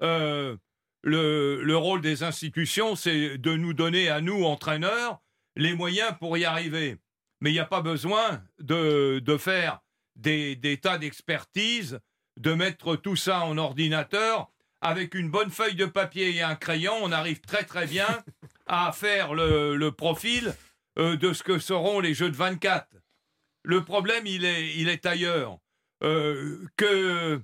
Le, 0.00 0.56
rôle 1.76 2.00
des 2.00 2.22
institutions, 2.22 2.96
c'est 2.96 3.36
de 3.36 3.54
nous 3.54 3.74
donner 3.74 4.08
à 4.08 4.20
nous, 4.20 4.44
entraîneurs, 4.44 5.20
les 5.56 5.74
moyens 5.74 6.14
pour 6.18 6.38
y 6.38 6.44
arriver. 6.46 6.96
Mais 7.40 7.50
il 7.50 7.54
n'y 7.54 7.60
a 7.60 7.66
pas 7.66 7.82
besoin 7.82 8.42
de, 8.58 9.36
faire 9.38 9.80
des, 10.16 10.56
des 10.56 10.78
tas 10.78 10.98
d'expertises 10.98 12.00
de 12.38 12.54
mettre 12.54 12.96
tout 12.96 13.16
ça 13.16 13.40
en 13.40 13.58
ordinateur. 13.58 14.50
Avec 14.80 15.14
une 15.14 15.28
bonne 15.28 15.50
feuille 15.50 15.74
de 15.74 15.86
papier 15.86 16.36
et 16.36 16.42
un 16.42 16.54
crayon, 16.54 16.94
on 17.02 17.10
arrive 17.10 17.40
très 17.40 17.64
très 17.64 17.86
bien 17.86 18.06
à 18.66 18.92
faire 18.92 19.34
le, 19.34 19.90
profil 19.90 20.54
euh, 20.98 21.16
de 21.16 21.32
ce 21.32 21.42
que 21.42 21.58
seront 21.58 22.00
les 22.00 22.14
Jeux 22.14 22.30
de 22.30 22.36
24. 22.36 22.86
Le 23.64 23.84
problème, 23.84 24.26
il 24.26 24.44
est, 24.44 24.76
il 24.76 24.88
est 24.88 25.04
ailleurs. 25.04 25.58
Euh, 26.04 26.64
que, 26.76 27.42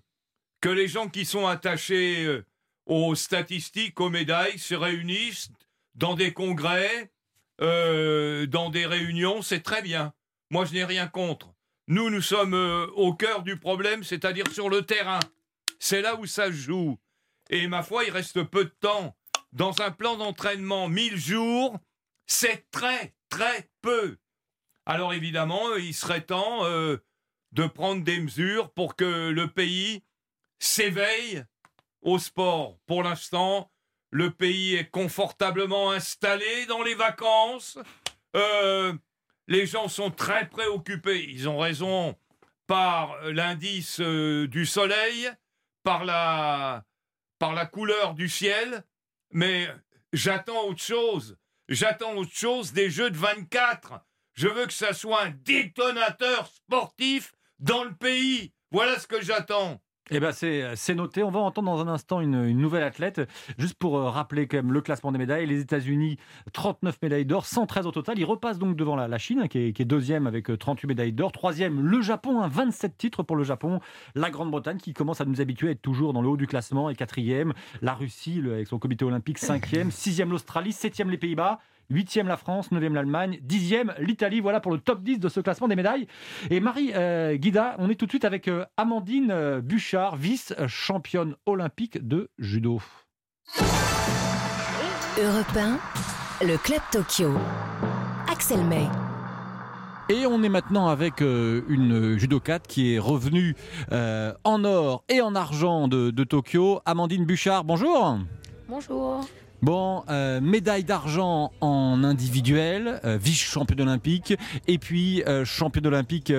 que 0.60 0.68
les 0.68 0.86
gens 0.86 1.08
qui 1.08 1.24
sont 1.24 1.48
attachés 1.48 2.24
euh, 2.24 2.44
aux 2.86 3.16
statistiques, 3.16 3.98
aux 3.98 4.10
médailles, 4.10 4.58
se 4.58 4.76
réunissent 4.76 5.50
dans 5.96 6.14
des 6.14 6.32
congrès, 6.32 7.10
dans 7.58 8.70
des 8.70 8.84
réunions, 8.84 9.42
c'est 9.42 9.62
très 9.62 9.80
bien. 9.80 10.12
Moi, 10.50 10.64
je 10.64 10.74
n'ai 10.74 10.84
rien 10.84 11.06
contre. 11.06 11.53
Nous, 11.86 12.08
nous 12.08 12.22
sommes 12.22 12.54
euh, 12.54 12.86
au 12.94 13.12
cœur 13.12 13.42
du 13.42 13.58
problème, 13.58 14.04
c'est-à-dire 14.04 14.50
sur 14.50 14.70
le 14.70 14.82
terrain. 14.82 15.20
C'est 15.78 16.00
là 16.00 16.16
où 16.16 16.24
ça 16.26 16.50
joue. 16.50 16.98
Et 17.50 17.66
ma 17.66 17.82
foi, 17.82 18.04
il 18.04 18.10
reste 18.10 18.42
peu 18.42 18.64
de 18.64 18.74
temps. 18.80 19.14
Dans 19.52 19.82
un 19.82 19.90
plan 19.90 20.16
d'entraînement, 20.16 20.88
1000 20.88 21.16
jours, 21.16 21.78
c'est 22.26 22.70
très, 22.70 23.14
très 23.28 23.70
peu. 23.82 24.16
Alors 24.86 25.12
évidemment, 25.12 25.74
il 25.76 25.94
serait 25.94 26.22
temps 26.22 26.64
euh, 26.64 26.96
de 27.52 27.66
prendre 27.66 28.02
des 28.02 28.18
mesures 28.18 28.70
pour 28.72 28.96
que 28.96 29.30
le 29.30 29.48
pays 29.48 30.02
s'éveille 30.58 31.44
au 32.00 32.18
sport. 32.18 32.78
Pour 32.86 33.02
l'instant, 33.02 33.70
le 34.10 34.30
pays 34.30 34.74
est 34.74 34.90
confortablement 34.90 35.90
installé 35.90 36.66
dans 36.66 36.82
les 36.82 36.94
vacances. 36.94 37.78
Euh, 38.36 38.94
les 39.46 39.66
gens 39.66 39.88
sont 39.88 40.10
très 40.10 40.48
préoccupés. 40.48 41.24
Ils 41.28 41.48
ont 41.48 41.58
raison 41.58 42.16
par 42.66 43.16
l'indice 43.30 44.00
euh, 44.00 44.48
du 44.48 44.66
soleil, 44.66 45.30
par 45.82 46.04
la, 46.04 46.84
par 47.38 47.52
la 47.52 47.66
couleur 47.66 48.14
du 48.14 48.28
ciel, 48.28 48.84
mais 49.30 49.68
j'attends 50.12 50.64
autre 50.64 50.82
chose. 50.82 51.36
J'attends 51.68 52.14
autre 52.14 52.34
chose 52.34 52.72
des 52.72 52.90
Jeux 52.90 53.10
de 53.10 53.16
24. 53.16 54.00
Je 54.34 54.48
veux 54.48 54.66
que 54.66 54.72
ça 54.72 54.92
soit 54.92 55.22
un 55.22 55.30
détonateur 55.30 56.48
sportif 56.48 57.32
dans 57.58 57.84
le 57.84 57.94
pays. 57.94 58.52
Voilà 58.70 58.98
ce 58.98 59.06
que 59.06 59.22
j'attends. 59.22 59.80
Eh 60.10 60.20
ben 60.20 60.32
c'est 60.32 60.94
noté. 60.94 61.22
On 61.22 61.30
va 61.30 61.40
entendre 61.40 61.74
dans 61.74 61.80
un 61.80 61.88
instant 61.88 62.20
une, 62.20 62.50
nouvelle 62.50 62.82
athlète. 62.82 63.22
Juste 63.58 63.74
pour 63.74 63.96
euh, 63.96 64.10
rappeler 64.10 64.46
quand 64.46 64.58
même 64.58 64.72
le 64.72 64.82
classement 64.82 65.12
des 65.12 65.18
médailles. 65.18 65.46
Les 65.46 65.60
États-Unis, 65.60 66.18
39 66.52 67.00
médailles 67.00 67.24
d'or, 67.24 67.46
113 67.46 67.86
au 67.86 67.90
total. 67.90 68.18
Ils 68.18 68.24
repassent 68.24 68.58
donc 68.58 68.76
devant 68.76 68.96
la, 68.96 69.18
Chine, 69.18 69.48
qui 69.48 69.58
est, 69.58 69.84
deuxième 69.84 70.26
avec 70.26 70.46
38 70.58 70.84
euh, 70.84 70.88
médailles 70.88 71.12
d'or. 71.12 71.32
Troisième, 71.32 71.80
le 71.80 72.02
Japon, 72.02 72.46
27 72.46 72.98
titres 72.98 73.22
pour 73.22 73.36
le 73.36 73.44
Japon. 73.44 73.80
La 74.14 74.30
Grande-Bretagne, 74.30 74.76
qui 74.76 74.92
commence 74.92 75.22
à 75.22 75.24
nous 75.24 75.40
habituer 75.40 75.68
à 75.68 75.70
être 75.70 75.82
toujours 75.82 76.12
dans 76.12 76.20
le 76.20 76.28
haut 76.28 76.36
du 76.36 76.46
classement, 76.46 76.90
est 76.90 76.94
quatrième. 76.94 77.54
La 77.80 77.94
Russie, 77.94 78.42
avec 78.44 78.68
son 78.68 78.78
comité 78.78 79.06
olympique, 79.06 79.38
cinquième. 79.38 79.90
Sixième 79.90 80.30
l'Australie, 80.30 80.72
septième 80.72 81.08
les 81.08 81.18
Pays-Bas. 81.18 81.60
8e 81.92 82.26
la 82.26 82.36
France, 82.36 82.70
9e 82.70 82.92
l'Allemagne, 82.92 83.40
10e 83.46 83.94
l'Italie. 83.98 84.40
Voilà 84.40 84.60
pour 84.60 84.72
le 84.72 84.78
top 84.78 85.02
10 85.02 85.18
de 85.18 85.28
ce 85.28 85.40
classement 85.40 85.68
des 85.68 85.76
médailles. 85.76 86.06
Et 86.50 86.60
Marie 86.60 86.92
euh, 86.94 87.36
Guida, 87.36 87.76
on 87.78 87.90
est 87.90 87.94
tout 87.94 88.06
de 88.06 88.10
suite 88.10 88.24
avec 88.24 88.48
euh, 88.48 88.64
Amandine 88.76 89.30
euh, 89.30 89.60
Bouchard, 89.60 90.16
vice-championne 90.16 91.36
olympique 91.46 92.06
de 92.06 92.30
judo. 92.38 92.80
Europe 95.18 95.56
1, 95.56 96.46
le 96.46 96.56
Club 96.58 96.80
Tokyo. 96.90 97.32
Axel 98.30 98.64
May. 98.64 98.86
Et 100.08 100.26
on 100.26 100.42
est 100.42 100.48
maintenant 100.48 100.88
avec 100.88 101.20
une 101.20 102.18
judokate 102.18 102.66
qui 102.66 102.94
est 102.94 102.98
revenue 102.98 103.54
en 103.90 104.64
or 104.64 105.04
et 105.08 105.22
en 105.22 105.34
argent 105.34 105.88
de, 105.88 106.10
de 106.10 106.24
Tokyo. 106.24 106.80
Amandine 106.84 107.24
Bouchard, 107.24 107.64
bonjour. 107.64 108.18
Bonjour. 108.68 109.24
Bon, 109.64 110.04
euh, 110.10 110.42
médaille 110.42 110.84
d'argent 110.84 111.50
en 111.62 112.04
individuel, 112.04 113.00
euh, 113.02 113.16
vice-championne 113.16 113.80
olympique, 113.80 114.34
et 114.68 114.76
puis 114.76 115.22
euh, 115.26 115.46
championne 115.46 115.86
olympique 115.86 116.30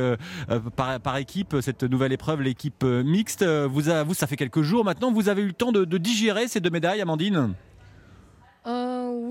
par, 0.75 1.17
équipe, 1.17 1.55
cette 1.61 1.81
nouvelle 1.81 2.13
épreuve, 2.13 2.43
l'équipe 2.43 2.83
mixte. 2.83 3.43
Vous, 3.43 3.81
vous, 4.05 4.13
ça 4.13 4.27
fait 4.27 4.35
quelques 4.35 4.61
jours 4.61 4.85
maintenant, 4.85 5.11
vous 5.11 5.27
avez 5.27 5.41
eu 5.41 5.47
le 5.47 5.53
temps 5.53 5.71
de, 5.71 5.97
digérer 5.97 6.47
ces 6.47 6.59
deux 6.59 6.69
médailles, 6.69 7.01
Amandine? 7.01 7.55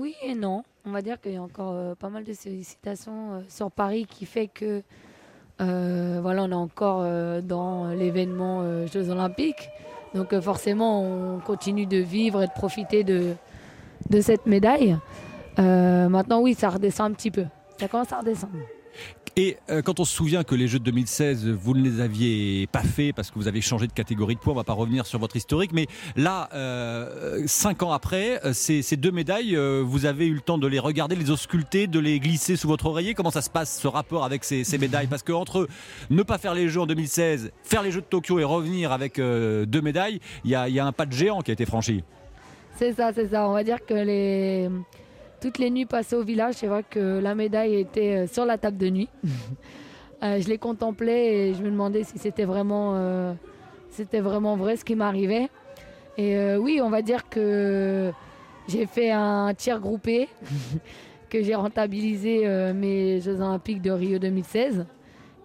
Oui 0.05 0.13
et 0.21 0.35
non. 0.35 0.63
On 0.85 0.91
va 0.91 1.01
dire 1.01 1.19
qu'il 1.19 1.31
y 1.31 1.37
a 1.37 1.41
encore 1.41 1.71
euh, 1.73 1.95
pas 1.95 2.09
mal 2.09 2.23
de 2.23 2.33
sollicitations 2.33 3.33
euh, 3.33 3.41
sur 3.47 3.71
Paris 3.71 4.05
qui 4.07 4.25
fait 4.25 4.47
que 4.47 4.83
euh, 5.61 6.19
voilà, 6.21 6.43
on 6.43 6.51
est 6.51 6.53
encore 6.53 7.01
euh, 7.01 7.41
dans 7.41 7.87
l'événement 7.87 8.61
euh, 8.61 8.85
Jeux 8.87 9.09
Olympiques. 9.09 9.69
Donc 10.13 10.33
euh, 10.33 10.41
forcément, 10.41 11.01
on 11.01 11.39
continue 11.39 11.87
de 11.87 11.97
vivre 11.97 12.43
et 12.43 12.47
de 12.47 12.51
profiter 12.51 13.03
de, 13.03 13.35
de 14.09 14.21
cette 14.21 14.45
médaille. 14.45 14.97
Euh, 15.59 16.09
maintenant, 16.09 16.41
oui, 16.41 16.53
ça 16.53 16.69
redescend 16.69 17.11
un 17.11 17.13
petit 17.13 17.31
peu. 17.31 17.45
Ça 17.79 17.87
commence 17.87 18.11
à 18.11 18.19
redescendre. 18.19 18.53
Et 19.37 19.57
euh, 19.69 19.81
quand 19.81 19.99
on 19.99 20.05
se 20.05 20.15
souvient 20.15 20.45
que 20.45 20.55
les 20.55 20.69
Jeux 20.69 20.79
de 20.79 20.85
2016, 20.85 21.49
vous 21.49 21.73
ne 21.73 21.81
les 21.81 21.99
aviez 21.99 22.67
pas 22.67 22.83
faits 22.83 23.13
parce 23.13 23.31
que 23.31 23.35
vous 23.35 23.49
avez 23.49 23.59
changé 23.59 23.85
de 23.85 23.91
catégorie 23.91 24.35
de 24.35 24.39
poids, 24.39 24.53
on 24.53 24.55
va 24.55 24.63
pas 24.63 24.71
revenir 24.71 25.05
sur 25.05 25.19
votre 25.19 25.35
historique, 25.35 25.73
mais 25.73 25.87
là, 26.15 26.47
euh, 26.53 27.43
cinq 27.45 27.83
ans 27.83 27.91
après, 27.91 28.39
ces, 28.53 28.81
deux 28.95 29.11
médailles, 29.11 29.57
vous 29.83 30.05
avez 30.05 30.27
eu 30.27 30.35
le 30.35 30.39
temps 30.39 30.57
de 30.57 30.67
les 30.67 30.79
regarder, 30.79 31.15
de 31.15 31.19
les 31.19 31.31
ausculter, 31.31 31.87
de 31.87 31.99
les 31.99 32.21
glisser 32.21 32.55
sous 32.55 32.69
votre 32.69 32.85
oreiller. 32.85 33.13
Comment 33.13 33.29
ça 33.29 33.41
se 33.41 33.49
passe 33.49 33.77
ce 33.77 33.89
rapport 33.89 34.23
avec 34.23 34.45
ces, 34.45 34.63
médailles? 34.77 35.07
Parce 35.07 35.23
que 35.23 35.33
entre 35.33 35.67
ne 36.09 36.23
pas 36.23 36.37
faire 36.37 36.53
les 36.53 36.69
Jeux 36.69 36.79
en 36.79 36.87
2016, 36.87 37.51
faire 37.61 37.83
les 37.83 37.91
Jeux 37.91 38.01
de 38.01 38.05
Tokyo 38.05 38.39
et 38.39 38.45
revenir 38.45 38.93
avec 38.93 39.17
deux 39.17 39.81
médailles, 39.81 40.21
il 40.45 40.51
y 40.51 40.55
a 40.55 40.85
un 40.85 40.93
pas 40.93 41.05
de 41.05 41.11
géant 41.11 41.41
qui 41.41 41.51
a 41.51 41.53
été 41.53 41.65
franchi. 41.65 42.05
C'est 42.75 42.91
ça, 42.91 43.11
c'est 43.13 43.27
ça. 43.27 43.47
On 43.47 43.53
va 43.53 43.63
dire 43.63 43.85
que 43.85 43.93
les... 43.93 44.69
toutes 45.41 45.59
les 45.59 45.69
nuits 45.69 45.85
passées 45.85 46.15
au 46.17 46.23
village, 46.23 46.55
c'est 46.55 46.67
vrai 46.67 46.83
que 46.89 47.19
la 47.19 47.33
médaille 47.33 47.75
était 47.75 48.23
euh, 48.23 48.27
sur 48.27 48.45
la 48.45 48.57
table 48.57 48.77
de 48.77 48.89
nuit. 48.89 49.09
Euh, 50.23 50.39
je 50.39 50.47
les 50.47 50.57
contemplais 50.57 51.49
et 51.49 51.53
je 51.53 51.61
me 51.61 51.69
demandais 51.69 52.03
si 52.03 52.17
c'était 52.17 52.45
vraiment, 52.45 52.93
euh, 52.95 53.33
c'était 53.89 54.21
vraiment 54.21 54.55
vrai 54.55 54.77
ce 54.77 54.85
qui 54.85 54.95
m'arrivait. 54.95 55.49
Et 56.17 56.37
euh, 56.37 56.57
oui, 56.57 56.79
on 56.81 56.89
va 56.89 57.01
dire 57.01 57.27
que 57.29 58.11
j'ai 58.67 58.85
fait 58.85 59.11
un 59.11 59.53
tir 59.53 59.79
groupé, 59.79 60.29
que 61.29 61.43
j'ai 61.43 61.53
rentabilisé 61.53 62.47
mes 62.73 63.19
Jeux 63.19 63.41
Olympiques 63.41 63.81
de 63.81 63.91
Rio 63.91 64.17
2016. 64.17 64.85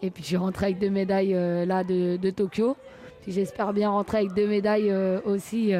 Et 0.02 0.10
puis 0.10 0.22
je 0.24 0.36
rentré 0.36 0.66
avec 0.66 0.78
deux 0.78 0.88
médailles 0.88 1.32
là 1.66 1.82
de, 1.84 2.16
de 2.16 2.30
Tokyo. 2.30 2.76
Puis 3.22 3.32
j'espère 3.32 3.72
bien 3.72 3.90
rentrer 3.90 4.18
avec 4.18 4.34
deux 4.34 4.46
médailles 4.46 4.94
aussi 5.24 5.72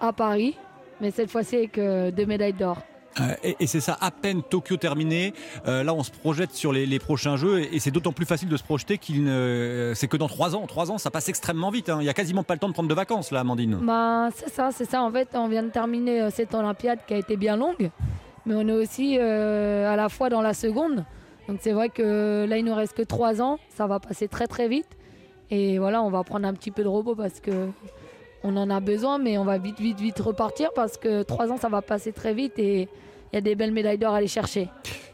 à 0.00 0.12
Paris. 0.12 0.56
Mais 1.00 1.10
cette 1.10 1.30
fois-ci 1.30 1.56
avec 1.56 1.78
euh, 1.78 2.10
deux 2.10 2.26
médailles 2.26 2.52
d'or. 2.52 2.78
Euh, 3.20 3.34
et 3.42 3.66
c'est 3.66 3.80
ça, 3.80 3.96
à 4.00 4.10
peine 4.10 4.42
Tokyo 4.42 4.76
terminé. 4.76 5.32
euh, 5.66 5.82
là, 5.82 5.92
on 5.94 6.02
se 6.02 6.10
projette 6.10 6.52
sur 6.52 6.72
les, 6.72 6.86
les 6.86 6.98
prochains 6.98 7.36
Jeux 7.36 7.60
et, 7.60 7.80
c'est 7.80 7.90
d'autant 7.90 8.12
plus 8.12 8.26
facile 8.26 8.48
de 8.48 8.56
se 8.56 8.62
projeter 8.62 8.98
qu'il 8.98 9.24
ne, 9.24 9.92
c'est 9.94 10.06
que 10.08 10.16
dans 10.16 10.28
trois 10.28 10.54
ans. 10.54 10.66
Trois 10.66 10.90
ans, 10.90 10.98
ça 10.98 11.10
passe 11.10 11.28
extrêmement 11.28 11.70
vite. 11.70 11.88
hein. 11.88 11.98
Il 12.00 12.04
y 12.04 12.08
a 12.08 12.14
quasiment 12.14 12.44
pas 12.44 12.54
le 12.54 12.60
temps 12.60 12.68
de 12.68 12.74
prendre 12.74 12.88
de 12.88 12.94
vacances 12.94 13.32
là, 13.32 13.40
Amandine. 13.40 13.78
Bah, 13.82 14.28
c'est 14.34 14.50
ça, 14.50 14.70
c'est 14.72 14.84
ça. 14.84 15.02
En 15.02 15.10
fait, 15.10 15.28
on 15.34 15.48
vient 15.48 15.62
de 15.62 15.70
terminer 15.70 16.22
euh, 16.22 16.30
cette 16.30 16.54
Olympiade 16.54 17.00
qui 17.06 17.14
a 17.14 17.16
été 17.16 17.36
bien 17.36 17.56
longue, 17.56 17.90
mais 18.46 18.54
on 18.54 18.68
est 18.68 18.72
aussi 18.72 19.16
euh, 19.18 19.92
à 19.92 19.96
la 19.96 20.08
fois 20.08 20.28
dans 20.28 20.42
la 20.42 20.54
seconde. 20.54 21.04
Donc 21.48 21.58
c'est 21.60 21.72
vrai 21.72 21.88
que 21.88 22.46
là, 22.48 22.58
il 22.58 22.64
nous 22.64 22.74
reste 22.74 22.94
que 22.96 23.02
trois 23.02 23.40
ans. 23.40 23.58
Ça 23.70 23.86
va 23.86 23.98
passer 23.98 24.28
très 24.28 24.46
très 24.46 24.68
vite. 24.68 24.96
Et 25.50 25.78
voilà, 25.78 26.02
on 26.02 26.10
va 26.10 26.22
prendre 26.22 26.46
un 26.46 26.52
petit 26.52 26.70
peu 26.70 26.82
de 26.82 26.88
repos 26.88 27.14
parce 27.14 27.40
que 27.40 27.68
on 28.44 28.56
en 28.56 28.70
a 28.70 28.80
besoin, 28.80 29.18
mais 29.18 29.36
on 29.38 29.44
va 29.44 29.58
vite, 29.58 29.80
vite, 29.80 30.00
vite 30.00 30.18
repartir 30.20 30.70
parce 30.74 30.96
que 30.96 31.22
trois 31.22 31.50
ans, 31.50 31.56
ça 31.56 31.68
va 31.68 31.82
passer 31.82 32.12
très 32.12 32.34
vite 32.34 32.58
et 32.58 32.82
il 33.32 33.36
y 33.36 33.38
a 33.38 33.40
des 33.40 33.54
belles 33.54 33.72
médailles 33.72 33.98
d'or 33.98 34.14
à 34.14 34.18
aller 34.18 34.26
chercher. 34.28 34.68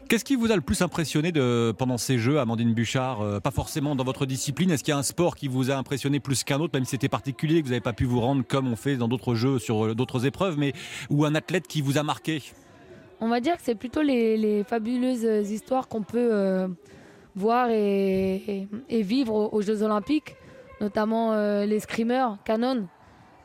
Qu'est-ce 0.07 0.23
qui 0.23 0.35
vous 0.35 0.51
a 0.51 0.55
le 0.55 0.61
plus 0.61 0.81
impressionné 0.83 1.31
de, 1.31 1.73
pendant 1.75 1.97
ces 1.97 2.19
Jeux, 2.19 2.39
Amandine 2.39 2.73
Bouchard 2.75 3.21
Euh, 3.21 3.39
Pas 3.39 3.49
forcément 3.49 3.95
dans 3.95 4.03
votre 4.03 4.27
discipline. 4.27 4.69
Est-ce 4.69 4.83
qu'il 4.83 4.91
y 4.91 4.95
a 4.95 4.99
un 4.99 5.03
sport 5.03 5.35
qui 5.35 5.47
vous 5.47 5.71
a 5.71 5.75
impressionné 5.75 6.19
plus 6.19 6.43
qu'un 6.43 6.59
autre, 6.59 6.75
même 6.75 6.85
si 6.85 6.91
c'était 6.91 7.09
particulier, 7.09 7.59
que 7.61 7.65
vous 7.65 7.71
n'avez 7.71 7.81
pas 7.81 7.93
pu 7.93 8.05
vous 8.05 8.21
rendre 8.21 8.43
comme 8.47 8.71
on 8.71 8.75
fait 8.75 8.97
dans 8.97 9.07
d'autres 9.07 9.33
Jeux 9.33 9.57
sur 9.57 9.85
euh, 9.85 9.95
d'autres 9.95 10.27
épreuves, 10.27 10.59
mais 10.59 10.73
ou 11.09 11.25
un 11.25 11.33
athlète 11.33 11.67
qui 11.67 11.81
vous 11.81 11.97
a 11.97 12.03
marqué? 12.03 12.43
On 13.19 13.29
va 13.29 13.39
dire 13.39 13.55
que 13.55 13.63
c'est 13.63 13.73
plutôt 13.75 14.03
les, 14.03 14.37
les 14.37 14.63
fabuleuses 14.63 15.49
histoires 15.49 15.87
qu'on 15.87 16.03
peut 16.03 16.29
euh, 16.31 16.67
voir 17.35 17.69
et, 17.71 18.35
et- 18.35 18.67
et 18.89 19.01
vivre 19.01 19.33
aux, 19.33 19.49
aux 19.57 19.61
Jeux 19.63 19.81
Olympiques, 19.81 20.35
notamment 20.81 21.33
euh, 21.33 21.65
les 21.65 21.79
screamers, 21.79 22.37
Canon. 22.45 22.85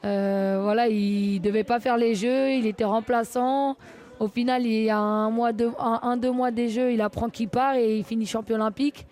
Euh, 0.05 0.61
voilà, 0.63 0.89
il 0.89 1.41
devait 1.41 1.65
pas 1.65 1.81
faire 1.81 1.97
les 1.97 2.15
Jeux, 2.15 2.53
il 2.53 2.67
était 2.67 2.85
remplaçant. 2.85 3.77
Au 4.19 4.29
final, 4.29 4.67
il 4.67 4.83
y 4.83 4.91
a 4.91 4.99
un 4.99 5.31
mois, 5.31 5.53
deux, 5.53 5.73
un, 5.79 6.17
deux 6.17 6.31
mois 6.31 6.51
des 6.51 6.69
Jeux, 6.69 6.93
il 6.93 7.01
apprend 7.01 7.29
qu'il 7.29 7.49
part 7.49 7.75
et 7.75 7.99
il 7.99 8.05
finit 8.05 8.27
champion 8.27 8.57
olympique. 8.57 9.07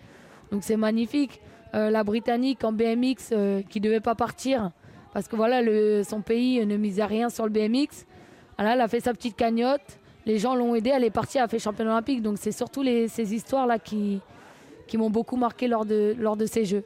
Donc 0.51 0.63
c'est 0.63 0.77
magnifique. 0.77 1.41
Euh, 1.75 1.89
la 1.89 2.03
Britannique 2.03 2.63
en 2.63 2.71
BMX 2.71 3.29
euh, 3.31 3.61
qui 3.69 3.79
devait 3.79 3.99
pas 3.99 4.15
partir 4.15 4.71
parce 5.13 5.27
que 5.27 5.35
voilà, 5.35 5.61
le, 5.61 6.03
son 6.03 6.21
pays 6.21 6.65
ne 6.65 6.77
misait 6.77 7.05
rien 7.05 7.29
sur 7.29 7.45
le 7.45 7.51
BMX. 7.51 8.05
Voilà, 8.57 8.73
elle 8.73 8.81
a 8.81 8.87
fait 8.87 8.99
sa 8.99 9.13
petite 9.13 9.35
cagnotte. 9.35 9.99
Les 10.25 10.37
gens 10.37 10.55
l'ont 10.55 10.75
aidée, 10.75 10.91
elle 10.93 11.03
est 11.03 11.11
partie, 11.11 11.37
elle 11.37 11.45
a 11.45 11.47
fait 11.47 11.59
championne 11.59 11.87
olympique. 11.87 12.21
Donc 12.21 12.37
c'est 12.39 12.51
surtout 12.51 12.83
ces 12.83 13.33
histoires-là 13.33 13.79
qui, 13.79 14.19
qui 14.87 14.97
m'ont 14.97 15.09
beaucoup 15.09 15.37
marqué 15.37 15.67
de, 15.67 16.15
lors 16.19 16.37
de 16.37 16.45
ces 16.45 16.65
Jeux. 16.65 16.83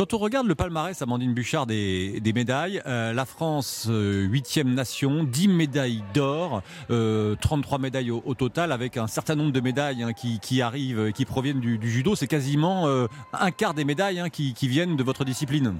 Quand 0.00 0.14
on 0.14 0.16
regarde 0.16 0.46
le 0.46 0.54
palmarès, 0.54 1.02
Amandine 1.02 1.34
Bouchard, 1.34 1.66
des, 1.66 2.22
médailles, 2.34 2.80
euh, 2.86 3.12
la 3.12 3.26
France, 3.26 3.86
euh, 3.90 4.22
huitième 4.22 4.72
nation, 4.72 5.24
10 5.24 5.48
médailles 5.48 6.02
d'or, 6.14 6.62
euh, 6.90 7.36
33 7.42 7.78
médailles 7.78 8.10
au, 8.10 8.34
total, 8.34 8.72
avec 8.72 8.96
un 8.96 9.06
certain 9.06 9.34
nombre 9.34 9.52
de 9.52 9.60
médailles 9.60 10.02
hein, 10.02 10.14
qui, 10.14 10.62
arrivent, 10.62 11.08
et 11.08 11.12
qui 11.12 11.26
proviennent 11.26 11.60
du, 11.60 11.78
judo. 11.82 12.14
C'est 12.14 12.28
quasiment 12.28 12.86
euh, 12.86 13.08
un 13.34 13.50
quart 13.50 13.74
des 13.74 13.84
médailles 13.84 14.20
hein, 14.20 14.30
qui, 14.30 14.54
viennent 14.62 14.96
de 14.96 15.02
votre 15.02 15.26
discipline. 15.26 15.74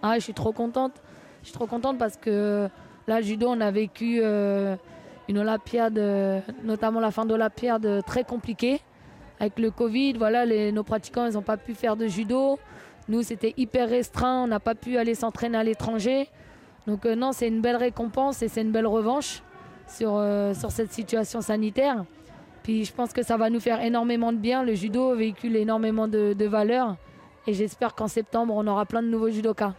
Ah, 0.00 0.14
je 0.14 0.22
suis 0.22 0.32
trop 0.34 0.52
contente. 0.52 1.02
Je 1.42 1.48
suis 1.48 1.54
trop 1.54 1.66
contente 1.66 1.98
parce 1.98 2.16
que 2.16 2.68
là, 3.08 3.18
le 3.18 3.26
judo, 3.26 3.48
on 3.48 3.60
a 3.60 3.72
vécu 3.72 4.20
euh, 4.22 4.76
une 5.28 5.38
Olympiade, 5.38 6.00
notamment 6.62 7.00
la 7.00 7.10
fin 7.10 7.26
d'Olympiade, 7.26 8.04
très 8.06 8.22
compliquée. 8.22 8.80
Avec 9.40 9.58
le 9.58 9.72
Covid, 9.72 10.12
voilà, 10.12 10.46
nos 10.70 10.84
pratiquants, 10.84 11.26
ils 11.26 11.32
n'ont 11.32 11.42
pas 11.42 11.56
pu 11.56 11.74
faire 11.74 11.96
de 11.96 12.06
judo. 12.06 12.60
Nous, 13.10 13.24
c'était 13.24 13.54
hyper 13.56 13.88
restreint. 13.88 14.44
On 14.44 14.46
n'a 14.46 14.60
pas 14.60 14.76
pu 14.76 14.96
aller 14.96 15.16
s'entraîner 15.16 15.58
à 15.58 15.64
l'étranger. 15.64 16.28
Donc, 16.86 17.04
euh, 17.04 17.16
non, 17.16 17.32
c'est 17.32 17.48
une 17.48 17.60
belle 17.60 17.74
récompense 17.74 18.40
et 18.40 18.46
c'est 18.46 18.62
une 18.62 18.70
belle 18.70 18.86
revanche 18.86 19.42
sur, 19.88 20.14
euh, 20.14 20.54
sur 20.54 20.70
cette 20.70 20.92
situation 20.92 21.40
sanitaire. 21.40 22.04
Puis, 22.62 22.84
je 22.84 22.92
pense 22.92 23.12
que 23.12 23.24
ça 23.24 23.36
va 23.36 23.50
nous 23.50 23.58
faire 23.58 23.80
énormément 23.82 24.32
de 24.32 24.38
bien. 24.38 24.62
Le 24.62 24.74
judo 24.74 25.16
véhicule 25.16 25.56
énormément 25.56 26.06
de, 26.06 26.34
de 26.34 26.46
valeurs. 26.46 26.94
Et 27.48 27.52
j'espère 27.52 27.96
qu'en 27.96 28.06
septembre, 28.06 28.54
on 28.56 28.64
aura 28.68 28.86
plein 28.86 29.02
de 29.02 29.08
nouveaux 29.08 29.30
judokas. 29.30 29.74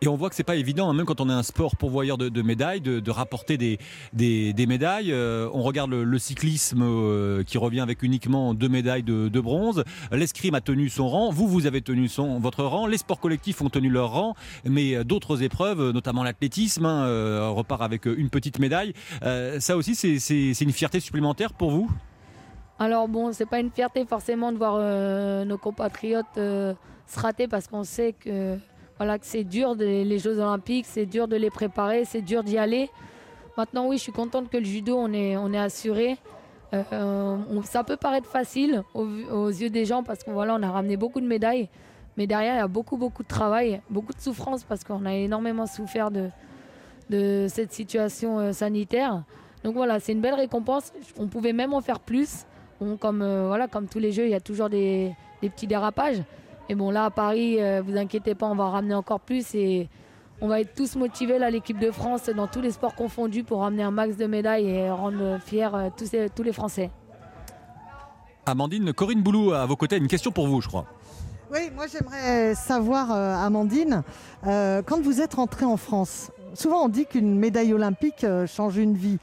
Et 0.00 0.08
on 0.08 0.16
voit 0.16 0.28
que 0.28 0.34
c'est 0.34 0.42
pas 0.42 0.56
évident, 0.56 0.90
hein, 0.90 0.94
même 0.94 1.06
quand 1.06 1.20
on 1.20 1.28
est 1.28 1.32
un 1.32 1.42
sport 1.42 1.76
pourvoyeur 1.76 2.18
de, 2.18 2.42
médailles, 2.42 2.80
de, 2.80 3.10
rapporter 3.10 3.56
des, 3.56 3.78
des, 4.12 4.66
médailles. 4.66 5.12
Euh, 5.12 5.48
on 5.52 5.62
regarde 5.62 5.92
le, 5.92 6.18
cyclisme 6.18 6.82
euh, 6.82 7.44
qui 7.44 7.58
revient 7.58 7.80
avec 7.80 8.02
uniquement 8.02 8.54
deux 8.54 8.68
médailles 8.68 9.02
de, 9.02 9.40
bronze. 9.40 9.84
L'escrime 10.10 10.54
a 10.54 10.60
tenu 10.60 10.88
son 10.88 11.08
rang. 11.08 11.30
Vous, 11.30 11.48
vous 11.48 11.66
avez 11.66 11.82
tenu 11.82 12.08
son, 12.08 12.38
votre 12.38 12.64
rang. 12.64 12.86
Les 12.86 12.98
sports 12.98 13.20
collectifs 13.20 13.60
ont 13.62 13.70
tenu 13.70 13.88
leur 13.88 14.10
rang. 14.10 14.34
Mais 14.64 14.94
euh, 14.94 15.04
d'autres 15.04 15.42
épreuves, 15.42 15.90
notamment 15.90 16.22
l'athlétisme, 16.22 16.86
hein, 16.86 17.48
repart 17.48 17.82
avec 17.82 18.06
une 18.06 18.28
petite 18.28 18.58
médaille. 18.58 18.94
Ça 19.58 19.76
aussi, 19.76 19.94
c'est- 19.94 20.62
une 20.62 20.72
fierté 20.72 21.00
supplémentaire 21.00 21.52
pour 21.52 21.70
vous? 21.70 21.90
Alors 22.78 23.08
bon, 23.08 23.32
c'est 23.32 23.46
pas 23.46 23.58
une 23.58 23.70
fierté 23.70 24.04
forcément 24.04 24.52
de 24.52 24.58
voir 24.58 25.44
nos 25.44 25.58
compatriotes 25.58 26.38
se 27.12 27.20
rater 27.20 27.48
parce 27.48 27.66
qu'on 27.66 27.84
sait 27.84 28.12
que 28.12 28.58
voilà 29.02 29.18
que 29.18 29.26
c'est 29.26 29.42
dur 29.42 29.74
les 29.74 30.18
Jeux 30.20 30.38
Olympiques, 30.38 30.86
c'est 30.86 31.06
dur 31.06 31.26
de 31.26 31.34
les 31.34 31.50
préparer, 31.50 32.04
c'est 32.04 32.22
dur 32.22 32.44
d'y 32.44 32.56
aller. 32.56 32.88
Maintenant, 33.56 33.88
oui, 33.88 33.96
je 33.96 34.02
suis 34.02 34.12
contente 34.12 34.48
que 34.48 34.56
le 34.56 34.64
judo 34.64 34.96
on 34.96 35.12
est 35.12 35.36
on 35.36 35.52
est 35.52 35.58
assuré. 35.58 36.18
Euh, 36.72 37.36
ça 37.64 37.82
peut 37.82 37.96
paraître 37.96 38.30
facile 38.30 38.84
aux, 38.94 39.48
yeux 39.48 39.70
des 39.70 39.86
gens 39.86 40.04
parce 40.04 40.22
qu'on 40.22 40.34
voilà, 40.34 40.54
on 40.54 40.62
a 40.62 40.70
ramené 40.70 40.96
beaucoup 40.96 41.20
de 41.20 41.26
médailles, 41.26 41.68
mais 42.16 42.28
derrière 42.28 42.54
il 42.54 42.58
y 42.58 42.60
a 42.60 42.68
beaucoup 42.68 42.96
beaucoup 42.96 43.24
de 43.24 43.28
travail, 43.28 43.80
beaucoup 43.90 44.12
de 44.12 44.20
souffrance 44.20 44.62
parce 44.62 44.84
qu'on 44.84 45.04
a 45.04 45.12
énormément 45.14 45.66
souffert 45.66 46.12
de 46.12 46.28
de 47.10 47.46
cette 47.48 47.72
situation 47.72 48.38
euh, 48.38 48.52
sanitaire. 48.52 49.24
Donc 49.64 49.74
voilà, 49.74 49.98
c'est 49.98 50.12
une 50.12 50.20
belle 50.20 50.34
récompense. 50.34 50.92
On 51.18 51.26
pouvait 51.26 51.52
même 51.52 51.74
en 51.74 51.80
faire 51.80 51.98
plus. 51.98 52.46
Comme, 53.00 53.22
euh, 53.22 53.48
voilà, 53.48 53.66
comme 53.66 53.88
tous 53.88 53.98
les 53.98 54.12
jeux, 54.12 54.26
il 54.26 54.30
y 54.30 54.34
a 54.34 54.40
toujours 54.40 54.68
des, 54.68 55.12
des 55.40 55.50
petits 55.50 55.66
dérapages. 55.66 56.22
Et 56.68 56.74
bon, 56.74 56.90
là, 56.90 57.04
à 57.06 57.10
Paris, 57.10 57.60
euh, 57.62 57.82
vous 57.84 57.96
inquiétez 57.96 58.34
pas, 58.34 58.46
on 58.46 58.54
va 58.54 58.68
ramener 58.70 58.94
encore 58.94 59.20
plus. 59.20 59.54
Et 59.54 59.88
on 60.40 60.48
va 60.48 60.60
être 60.60 60.74
tous 60.74 60.96
motivés, 60.96 61.38
là, 61.38 61.50
l'équipe 61.50 61.78
de 61.78 61.90
France, 61.90 62.28
dans 62.34 62.46
tous 62.46 62.60
les 62.60 62.70
sports 62.70 62.94
confondus, 62.94 63.44
pour 63.44 63.60
ramener 63.60 63.82
un 63.82 63.90
max 63.90 64.16
de 64.16 64.26
médailles 64.26 64.68
et 64.68 64.90
rendre 64.90 65.38
fiers 65.44 65.68
euh, 65.74 65.90
tous, 65.96 66.06
ces- 66.06 66.30
tous 66.30 66.42
les 66.42 66.52
Français. 66.52 66.90
Amandine, 68.46 68.92
Corinne 68.92 69.22
Boulou 69.22 69.52
à 69.52 69.66
vos 69.66 69.76
côtés, 69.76 69.96
a 69.96 69.98
une 69.98 70.08
question 70.08 70.32
pour 70.32 70.48
vous, 70.48 70.60
je 70.60 70.68
crois. 70.68 70.86
Oui, 71.52 71.70
moi 71.74 71.84
j'aimerais 71.86 72.54
savoir, 72.54 73.12
euh, 73.12 73.34
Amandine, 73.36 74.02
euh, 74.46 74.82
quand 74.84 75.00
vous 75.02 75.20
êtes 75.20 75.34
rentrée 75.34 75.66
en 75.66 75.76
France, 75.76 76.30
souvent 76.54 76.82
on 76.84 76.88
dit 76.88 77.04
qu'une 77.06 77.38
médaille 77.38 77.74
olympique 77.74 78.24
euh, 78.24 78.46
change 78.46 78.78
une 78.78 78.94
vie. 78.94 79.18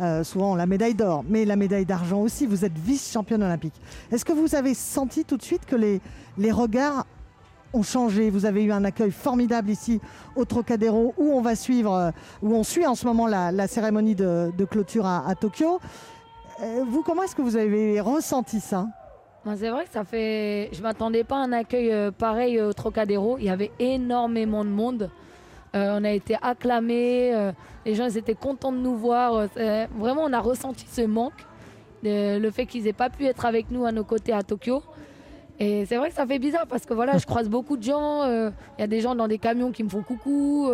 Euh, 0.00 0.24
souvent 0.24 0.56
la 0.56 0.66
médaille 0.66 0.94
d'or, 0.94 1.24
mais 1.28 1.44
la 1.44 1.54
médaille 1.54 1.86
d'argent 1.86 2.20
aussi, 2.20 2.46
vous 2.46 2.64
êtes 2.64 2.76
vice-championne 2.76 3.44
olympique. 3.44 3.74
Est-ce 4.10 4.24
que 4.24 4.32
vous 4.32 4.56
avez 4.56 4.74
senti 4.74 5.24
tout 5.24 5.36
de 5.36 5.42
suite 5.42 5.66
que 5.66 5.76
les, 5.76 6.00
les 6.36 6.50
regards 6.50 7.06
ont 7.72 7.84
changé? 7.84 8.28
Vous 8.28 8.44
avez 8.44 8.64
eu 8.64 8.72
un 8.72 8.84
accueil 8.84 9.12
formidable 9.12 9.70
ici 9.70 10.00
au 10.34 10.44
Trocadéro 10.44 11.14
où 11.16 11.30
on 11.32 11.40
va 11.40 11.54
suivre, 11.54 11.94
euh, 11.94 12.10
où 12.42 12.54
on 12.56 12.64
suit 12.64 12.84
en 12.84 12.96
ce 12.96 13.06
moment 13.06 13.28
la, 13.28 13.52
la 13.52 13.68
cérémonie 13.68 14.16
de, 14.16 14.64
clôture 14.68 15.06
à, 15.06 15.28
à 15.28 15.36
Tokyo. 15.36 15.78
Euh, 16.60 16.84
vous, 16.88 17.04
comment 17.04 17.22
est-ce 17.22 17.36
que 17.36 17.42
vous 17.42 17.56
avez 17.56 18.00
ressenti 18.00 18.58
ça? 18.58 18.88
C'est 19.56 19.70
vrai 19.70 19.84
que 19.84 19.92
ça 19.92 20.02
fait. 20.02 20.70
Je 20.72 20.82
m'attendais 20.82 21.22
pas 21.22 21.36
à 21.36 21.40
un 21.40 21.52
accueil 21.52 22.10
pareil 22.18 22.60
au 22.60 22.72
Trocadéro. 22.72 23.36
Il 23.38 23.44
y 23.44 23.50
avait 23.50 23.70
énormément 23.78 24.64
de 24.64 24.70
monde. 24.70 25.10
Euh, 25.74 25.98
on 25.98 26.04
a 26.04 26.10
été 26.10 26.36
acclamés. 26.40 27.34
euh, 27.34 27.52
les 27.84 27.94
gens 27.94 28.06
ils 28.06 28.16
étaient 28.16 28.34
contents 28.34 28.72
de 28.72 28.78
nous 28.78 28.94
voir. 28.96 29.48
Euh, 29.56 29.86
vraiment, 29.96 30.22
on 30.24 30.32
a 30.32 30.40
ressenti 30.40 30.86
ce 30.88 31.02
manque. 31.02 31.32
le 32.02 32.50
fait 32.50 32.66
qu'ils 32.66 32.86
aient 32.86 32.92
pas 32.92 33.10
pu 33.10 33.24
être 33.26 33.44
avec 33.44 33.70
nous 33.70 33.84
à 33.84 33.92
nos 33.92 34.04
côtés 34.04 34.32
à 34.32 34.42
Tokyo. 34.42 34.82
Et 35.60 35.86
c'est 35.86 35.96
vrai 35.96 36.08
que 36.08 36.16
ça 36.16 36.26
fait 36.26 36.40
bizarre 36.40 36.66
parce 36.66 36.84
que 36.84 36.94
voilà, 36.94 37.16
je 37.16 37.26
croise 37.26 37.48
beaucoup 37.56 37.76
de 37.76 37.82
gens. 37.82 38.24
Il 38.24 38.80
y 38.80 38.82
a 38.82 38.86
des 38.86 39.00
gens 39.00 39.14
dans 39.14 39.28
des 39.28 39.38
camions 39.38 39.72
qui 39.72 39.82
me 39.84 39.88
font 39.88 40.02
coucou. 40.02 40.70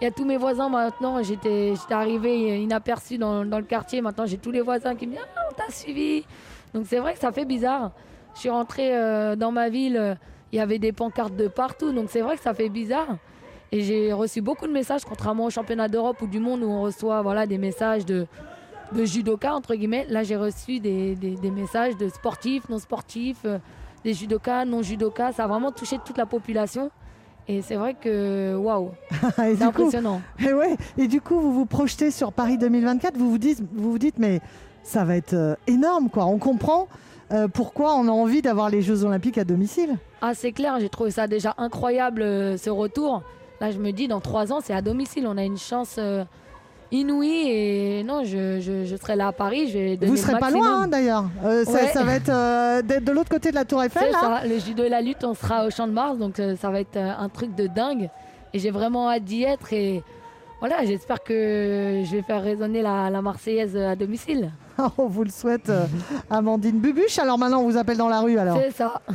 Il 0.00 0.04
y 0.04 0.06
a 0.06 0.10
tous 0.10 0.24
mes 0.24 0.36
voisins 0.36 0.68
maintenant. 0.68 1.22
J'étais 1.22 1.74
arrivée 1.90 2.60
inaperçue 2.60 3.18
dans, 3.18 3.44
dans 3.44 3.58
le 3.58 3.64
quartier. 3.64 4.00
Maintenant, 4.02 4.26
j'ai 4.26 4.38
tous 4.38 4.50
les 4.50 4.62
voisins 4.62 4.94
qui 4.94 5.06
me 5.06 5.12
disent 5.12 5.20
Ah, 5.36 5.40
on 5.50 5.54
t'a 5.54 5.70
suivi. 5.70 6.24
Donc 6.74 6.86
c'est 6.88 6.98
vrai 6.98 7.14
que 7.14 7.20
ça 7.20 7.32
fait 7.32 7.44
bizarre. 7.44 7.92
Je 8.34 8.40
suis 8.40 8.50
rentrée 8.50 8.92
dans 9.36 9.52
ma 9.52 9.68
ville. 9.68 10.18
Il 10.52 10.58
y 10.58 10.60
avait 10.60 10.78
des 10.78 10.92
pancartes 10.92 11.36
de 11.36 11.48
partout. 11.48 11.92
Donc 11.92 12.08
c'est 12.10 12.20
vrai 12.22 12.36
que 12.36 12.42
ça 12.42 12.54
fait 12.54 12.68
bizarre. 12.68 13.16
Et 13.72 13.80
j'ai 13.82 14.12
reçu 14.12 14.42
beaucoup 14.42 14.66
de 14.66 14.72
messages, 14.72 15.02
contrairement 15.04 15.46
au 15.46 15.50
championnat 15.50 15.88
d'Europe 15.88 16.20
ou 16.22 16.26
du 16.26 16.38
monde 16.40 16.62
où 16.62 16.66
on 16.68 16.82
reçoit 16.82 17.22
voilà, 17.22 17.46
des 17.46 17.56
messages 17.58 18.04
de, 18.04 18.26
de 18.92 19.04
judoka, 19.04 19.54
entre 19.54 19.74
guillemets. 19.74 20.06
Là, 20.10 20.22
j'ai 20.22 20.36
reçu 20.36 20.78
des, 20.78 21.14
des- 21.14 21.36
des 21.36 21.50
messages 21.50 21.96
de 21.96 22.08
sportifs, 22.10 22.68
non 22.68 22.78
sportifs, 22.78 23.38
euh, 23.46 23.58
des 24.04 24.12
judokas, 24.12 24.66
non 24.66 24.82
judokas. 24.82 25.32
Ça 25.32 25.44
a 25.44 25.46
vraiment 25.46 25.72
touché 25.72 25.98
toute 26.04 26.18
la 26.18 26.26
population. 26.26 26.90
Et 27.48 27.62
c'est 27.62 27.76
vrai 27.76 27.94
que, 27.94 28.54
waouh, 28.56 28.90
c'est 29.36 29.56
coup- 29.56 29.64
impressionnant. 29.64 30.20
Et, 30.38 30.52
ouais, 30.52 30.76
et 30.98 31.08
du 31.08 31.20
coup, 31.22 31.40
vous 31.40 31.52
vous 31.52 31.66
projetez 31.66 32.10
sur 32.10 32.32
Paris 32.32 32.58
2024, 32.58 33.16
vous 33.16 33.30
vous 33.30 33.38
dites, 33.38 33.60
vous 33.72 33.90
vous 33.90 33.98
dites 33.98 34.18
mais 34.18 34.40
ça 34.84 35.04
va 35.04 35.16
être 35.16 35.32
euh, 35.34 35.54
énorme, 35.66 36.08
quoi. 36.10 36.26
On 36.26 36.38
comprend 36.38 36.88
euh, 37.32 37.48
pourquoi 37.48 37.94
on 37.96 38.06
a 38.06 38.10
envie 38.12 38.42
d'avoir 38.42 38.68
les 38.68 38.82
Jeux 38.82 39.04
Olympiques 39.04 39.38
à 39.38 39.44
domicile. 39.44 39.96
Ah, 40.20 40.34
c'est 40.34 40.52
clair, 40.52 40.76
j'ai 40.78 40.88
trouvé 40.90 41.10
ça 41.10 41.26
déjà 41.26 41.54
incroyable 41.56 42.20
euh, 42.22 42.56
ce 42.58 42.68
retour. 42.70 43.22
Là, 43.62 43.70
je 43.70 43.78
me 43.78 43.92
dis, 43.92 44.08
dans 44.08 44.20
trois 44.20 44.52
ans, 44.52 44.58
c'est 44.62 44.74
à 44.74 44.82
domicile. 44.82 45.24
On 45.28 45.38
a 45.38 45.44
une 45.44 45.56
chance 45.56 45.94
euh, 45.98 46.24
inouïe. 46.90 47.48
Et 47.48 48.02
non, 48.02 48.24
je, 48.24 48.58
je- 48.60 48.84
je 48.84 48.96
serai 48.96 49.14
là 49.16 49.28
à 49.28 49.32
Paris. 49.32 49.68
Je 49.68 49.78
vais 49.78 49.96
donner 49.96 50.08
Vous 50.10 50.16
le 50.16 50.20
serez 50.20 50.38
pas 50.38 50.50
loin, 50.50 50.82
hein, 50.82 50.88
d'ailleurs. 50.88 51.26
Euh, 51.44 51.64
ça, 51.64 51.72
Ouais. 51.72 51.86
ça 51.92 52.02
va 52.02 52.14
être 52.14 52.28
euh, 52.28 52.82
de 52.82 53.12
l'autre 53.12 53.30
côté 53.30 53.50
de 53.50 53.54
la 53.54 53.64
Tour 53.64 53.82
Eiffel, 53.84 54.10
là. 54.10 54.40
ça, 54.40 54.46
le 54.48 54.58
judo 54.58 54.82
et 54.82 54.88
la 54.88 55.00
lutte, 55.00 55.22
on 55.24 55.34
sera 55.34 55.64
au 55.64 55.70
Champ 55.70 55.86
de 55.86 55.92
Mars. 55.92 56.18
Donc, 56.18 56.40
ça 56.60 56.70
va 56.70 56.80
être 56.80 56.96
un 56.96 57.28
truc 57.28 57.54
de 57.54 57.68
dingue. 57.68 58.10
Et 58.52 58.58
j'ai 58.58 58.70
vraiment 58.72 59.08
hâte 59.08 59.22
d'y 59.24 59.44
être. 59.44 59.72
Et 59.72 60.02
voilà, 60.62 60.84
j'espère 60.86 61.22
que 61.24 62.02
je 62.04 62.10
vais 62.16 62.22
faire 62.22 62.40
résonner 62.42 62.82
la, 62.82 63.10
la 63.10 63.20
Marseillaise 63.20 63.76
à 63.76 63.96
domicile. 63.96 64.52
On 64.96 65.06
vous 65.06 65.24
le 65.24 65.30
souhaite, 65.30 65.68
euh, 65.68 65.86
Amandine 66.30 66.78
Bubuche. 66.78 67.18
Alors 67.18 67.36
maintenant, 67.36 67.60
on 67.60 67.68
vous 67.68 67.76
appelle 67.76 67.96
dans 67.98 68.08
la 68.08 68.20
rue, 68.20 68.38
alors. 68.38 68.56
C'est 68.62 68.70
ça. 68.70 69.02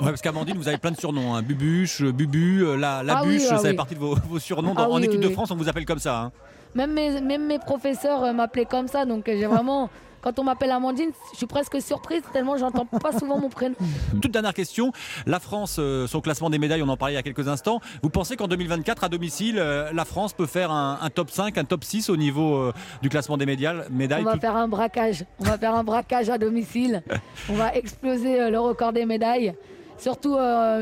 Ouais, 0.00 0.10
parce 0.10 0.22
qu'Amandine, 0.22 0.56
vous 0.56 0.68
avez 0.68 0.78
plein 0.78 0.92
de 0.92 0.96
surnoms. 0.96 1.34
Hein. 1.34 1.42
Bubuche, 1.42 2.02
Bubu, 2.02 2.62
euh, 2.64 2.76
la, 2.76 3.02
la 3.02 3.18
Ah 3.18 3.22
oui, 3.26 3.34
bûche, 3.38 3.46
ah 3.50 3.56
ça 3.56 3.62
fait 3.62 3.70
oui. 3.70 3.76
partie 3.76 3.94
de 3.94 4.00
vos, 4.00 4.14
vos 4.28 4.38
surnoms. 4.38 4.74
Dans- 4.74 4.82
Ah 4.84 4.88
en 4.90 4.96
oui, 4.96 5.02
équipe 5.04 5.18
oui, 5.18 5.24
de 5.24 5.26
oui. 5.28 5.32
France, 5.34 5.50
on 5.50 5.56
vous 5.56 5.68
appelle 5.68 5.84
comme 5.84 5.98
ça. 5.98 6.18
hein. 6.18 6.32
Même 6.74 6.92
mes, 6.92 7.20
même 7.20 7.46
mes 7.46 7.58
professeurs 7.58 8.22
euh, 8.24 8.32
m'appelaient 8.32 8.64
comme 8.64 8.88
ça. 8.88 9.04
Donc, 9.04 9.24
j'ai 9.26 9.46
vraiment. 9.46 9.90
Quand 10.24 10.38
on 10.38 10.44
m'appelle 10.44 10.70
Amandine, 10.70 11.10
je 11.32 11.36
suis 11.36 11.46
presque 11.46 11.82
surprise 11.82 12.22
tellement 12.32 12.56
j'entends 12.56 12.86
pas 12.86 13.12
souvent 13.12 13.38
mon 13.38 13.50
prénom. 13.50 13.74
Toute 14.22 14.30
dernière 14.30 14.54
question. 14.54 14.90
La 15.26 15.38
France, 15.38 15.76
euh, 15.78 16.06
son 16.06 16.22
classement 16.22 16.48
des 16.48 16.58
médailles, 16.58 16.82
on 16.82 16.88
en 16.88 16.96
parlait 16.96 17.12
il 17.12 17.16
y 17.16 17.18
a 17.18 17.22
quelques 17.22 17.46
instants. 17.46 17.80
Vous 18.02 18.08
pensez 18.08 18.34
qu'en 18.36 18.48
2024, 18.48 19.04
à 19.04 19.10
domicile, 19.10 19.58
euh, 19.58 19.92
la 19.92 20.06
France 20.06 20.32
peut 20.32 20.46
faire 20.46 20.70
un, 20.70 20.98
un 21.02 21.10
top 21.10 21.30
5, 21.30 21.58
un 21.58 21.64
top 21.64 21.84
6 21.84 22.08
au 22.08 22.16
niveau 22.16 22.56
euh, 22.56 22.72
du 23.02 23.10
classement 23.10 23.36
des 23.36 23.44
médailles, 23.44 23.82
médailles 23.90 24.22
On 24.22 24.24
va 24.24 24.32
tout- 24.32 24.40
faire 24.40 24.56
un 24.56 24.66
braquage. 24.66 25.26
On 25.40 25.44
va 25.44 25.58
faire 25.58 25.74
un 25.74 25.84
braquage 25.84 26.30
à 26.30 26.38
domicile. 26.38 27.02
On 27.50 27.54
va 27.54 27.74
exploser 27.74 28.48
le 28.50 28.58
record 28.58 28.94
des 28.94 29.04
médailles, 29.04 29.54
surtout 29.98 30.36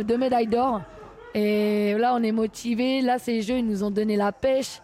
deux 0.04 0.18
médailles 0.18 0.46
d'or. 0.46 0.82
Et 1.34 1.94
là, 1.98 2.14
on 2.14 2.22
est 2.22 2.30
motivés. 2.30 3.00
Là, 3.00 3.18
ces 3.18 3.42
jeux, 3.42 3.56
ils 3.58 3.66
nous 3.66 3.82
ont 3.82 3.90
donné 3.90 4.16
la 4.16 4.30
pêche. 4.32 4.80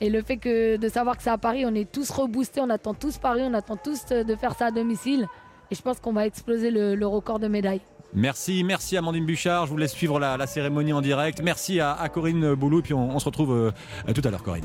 Et 0.00 0.10
le 0.10 0.22
fait 0.22 0.36
que 0.36 0.76
de 0.76 0.88
savoir 0.88 1.16
que 1.16 1.22
c'est 1.22 1.30
à 1.30 1.38
Paris, 1.38 1.64
on 1.66 1.74
est 1.74 1.90
tous 1.90 2.08
reboostés, 2.10 2.60
on 2.60 2.70
attend 2.70 2.94
tous 2.94 3.18
Paris, 3.18 3.42
on 3.44 3.54
attend 3.54 3.76
tous 3.76 4.00
euh, 4.12 4.22
de 4.22 4.34
faire 4.36 4.54
ça 4.54 4.66
à 4.66 4.70
domicile. 4.70 5.26
Et 5.70 5.74
je 5.74 5.82
pense 5.82 5.98
qu'on 6.00 6.12
va 6.12 6.26
exploser 6.26 6.70
le, 6.70 6.94
le 6.94 7.06
record 7.06 7.38
de 7.40 7.48
médailles. 7.48 7.80
Merci, 8.14 8.64
merci 8.64 8.96
Amandine 8.96 9.26
Bouchard. 9.26 9.66
Je 9.66 9.70
vous 9.72 9.76
laisse 9.76 9.92
suivre 9.92 10.18
la, 10.18 10.36
la 10.36 10.46
cérémonie 10.46 10.92
en 10.92 11.00
direct. 11.02 11.42
Merci 11.42 11.78
à, 11.80 11.92
à 11.92 12.08
Corinne 12.08 12.54
Boulou. 12.54 12.78
Et 12.78 12.82
puis 12.82 12.94
on, 12.94 13.10
on 13.10 13.18
se 13.18 13.24
retrouve 13.26 13.52
euh, 13.52 14.12
tout 14.14 14.22
à 14.24 14.30
l'heure, 14.30 14.42
Corinne. 14.42 14.64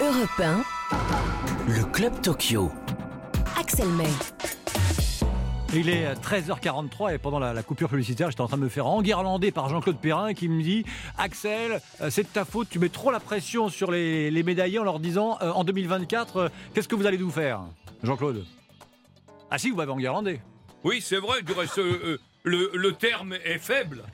Europe 0.00 0.64
Le 1.68 1.84
Club 1.92 2.20
Tokyo. 2.22 2.70
1, 3.56 3.60
Axel 3.60 3.88
May. 3.90 4.04
Il 5.78 5.90
est 5.90 6.10
13h43 6.14 7.14
et 7.14 7.18
pendant 7.18 7.38
la, 7.38 7.52
la 7.52 7.62
coupure 7.62 7.90
publicitaire, 7.90 8.30
j'étais 8.30 8.40
en 8.40 8.48
train 8.48 8.56
de 8.56 8.62
me 8.62 8.70
faire 8.70 8.86
enguirlander 8.86 9.50
par 9.50 9.68
Jean-Claude 9.68 9.98
Perrin 10.00 10.32
qui 10.32 10.48
me 10.48 10.62
dit 10.62 10.86
Axel, 11.18 11.82
euh, 12.00 12.08
c'est 12.08 12.22
de 12.22 12.28
ta 12.28 12.46
faute, 12.46 12.68
tu 12.70 12.78
mets 12.78 12.88
trop 12.88 13.10
la 13.10 13.20
pression 13.20 13.68
sur 13.68 13.90
les, 13.90 14.30
les 14.30 14.42
médaillés 14.42 14.78
en 14.78 14.84
leur 14.84 15.00
disant 15.00 15.36
euh, 15.42 15.50
en 15.50 15.64
2024, 15.64 16.36
euh, 16.36 16.48
qu'est-ce 16.72 16.88
que 16.88 16.94
vous 16.94 17.04
allez 17.06 17.18
nous 17.18 17.30
faire? 17.30 17.60
Jean-Claude 18.02 18.46
Ah 19.50 19.58
si, 19.58 19.68
vous 19.68 19.76
m'avez 19.76 19.92
enguirlandé. 19.92 20.40
Oui, 20.82 21.02
c'est 21.02 21.18
vrai, 21.18 21.42
du 21.42 21.52
reste, 21.52 21.78
euh, 21.78 22.00
euh, 22.04 22.18
le, 22.44 22.70
le 22.72 22.92
terme 22.92 23.34
est 23.44 23.58
faible. 23.58 24.04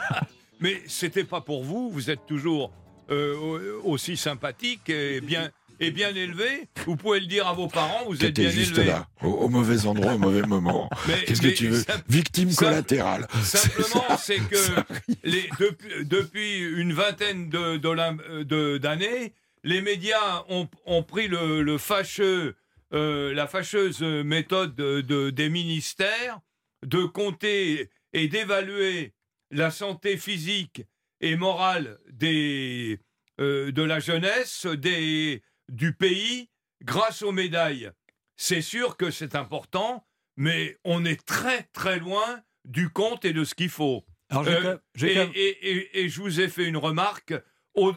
Mais 0.60 0.82
c'était 0.88 1.22
pas 1.24 1.40
pour 1.40 1.62
vous, 1.62 1.90
vous 1.90 2.10
êtes 2.10 2.26
toujours 2.26 2.72
euh, 3.10 3.78
aussi 3.84 4.16
sympathique 4.16 4.88
et 4.88 5.20
bien, 5.20 5.50
et 5.80 5.90
bien 5.90 6.14
élevé. 6.14 6.68
Vous 6.86 6.96
pouvez 6.96 7.20
le 7.20 7.26
dire 7.26 7.46
à 7.46 7.52
vos 7.52 7.68
parents, 7.68 8.04
vous 8.06 8.24
êtes 8.24 8.34
bien 8.34 8.50
juste 8.50 8.72
élevé. 8.78 8.88
là, 8.90 9.08
au, 9.22 9.28
au 9.28 9.48
mauvais 9.48 9.86
endroit, 9.86 10.14
au 10.14 10.18
mauvais 10.18 10.42
moment. 10.42 10.88
Qu'est-ce 11.26 11.42
que 11.42 11.48
tu 11.48 11.68
veux 11.68 11.82
Victime 12.08 12.54
collatérale. 12.54 13.26
Simplement, 13.42 14.16
c'est 14.18 14.38
que 14.38 14.56
les, 15.24 15.48
depuis, 15.58 16.04
depuis 16.04 16.58
une 16.58 16.92
vingtaine 16.92 17.48
de- 17.50 17.80
euh, 17.80 18.44
de- 18.44 18.78
d'années, 18.78 19.32
les 19.62 19.80
médias 19.80 20.44
ont, 20.48 20.68
ont 20.86 21.02
pris 21.02 21.28
le, 21.28 21.62
le 21.62 21.78
fâcheux, 21.78 22.54
euh, 22.92 23.32
la 23.34 23.46
fâcheuse 23.46 24.00
méthode 24.02 24.74
de- 24.74 25.00
de- 25.00 25.30
des 25.30 25.48
ministères 25.48 26.40
de 26.86 27.04
compter 27.04 27.88
et 28.12 28.28
d'évaluer 28.28 29.12
la 29.50 29.70
santé 29.70 30.16
physique 30.16 30.82
et 31.20 31.36
morale 31.36 31.98
des, 32.12 32.98
euh, 33.40 33.72
de 33.72 33.82
la 33.82 34.00
jeunesse 34.00 34.66
des, 34.66 35.42
du 35.74 35.92
pays 35.92 36.48
grâce 36.82 37.22
aux 37.22 37.32
médailles. 37.32 37.90
C'est 38.36 38.62
sûr 38.62 38.96
que 38.96 39.10
c'est 39.10 39.34
important, 39.34 40.06
mais 40.36 40.78
on 40.84 41.04
est 41.04 41.24
très 41.24 41.64
très 41.72 41.98
loin 41.98 42.40
du 42.64 42.88
compte 42.90 43.24
et 43.24 43.32
de 43.32 43.44
ce 43.44 43.54
qu'il 43.54 43.68
faut. 43.68 44.04
Alors, 44.30 44.44
j'ai 44.94 45.10
et, 45.12 45.14
quand 45.14 45.20
même- 45.20 45.32
et- 45.34 45.70
et- 45.70 46.00
et 46.00 46.08
je 46.08 46.20
vous 46.20 46.40
ai 46.40 46.48
fait 46.48 46.64
une 46.64 46.76
remarque, 46.76 47.34
au- 47.74 47.92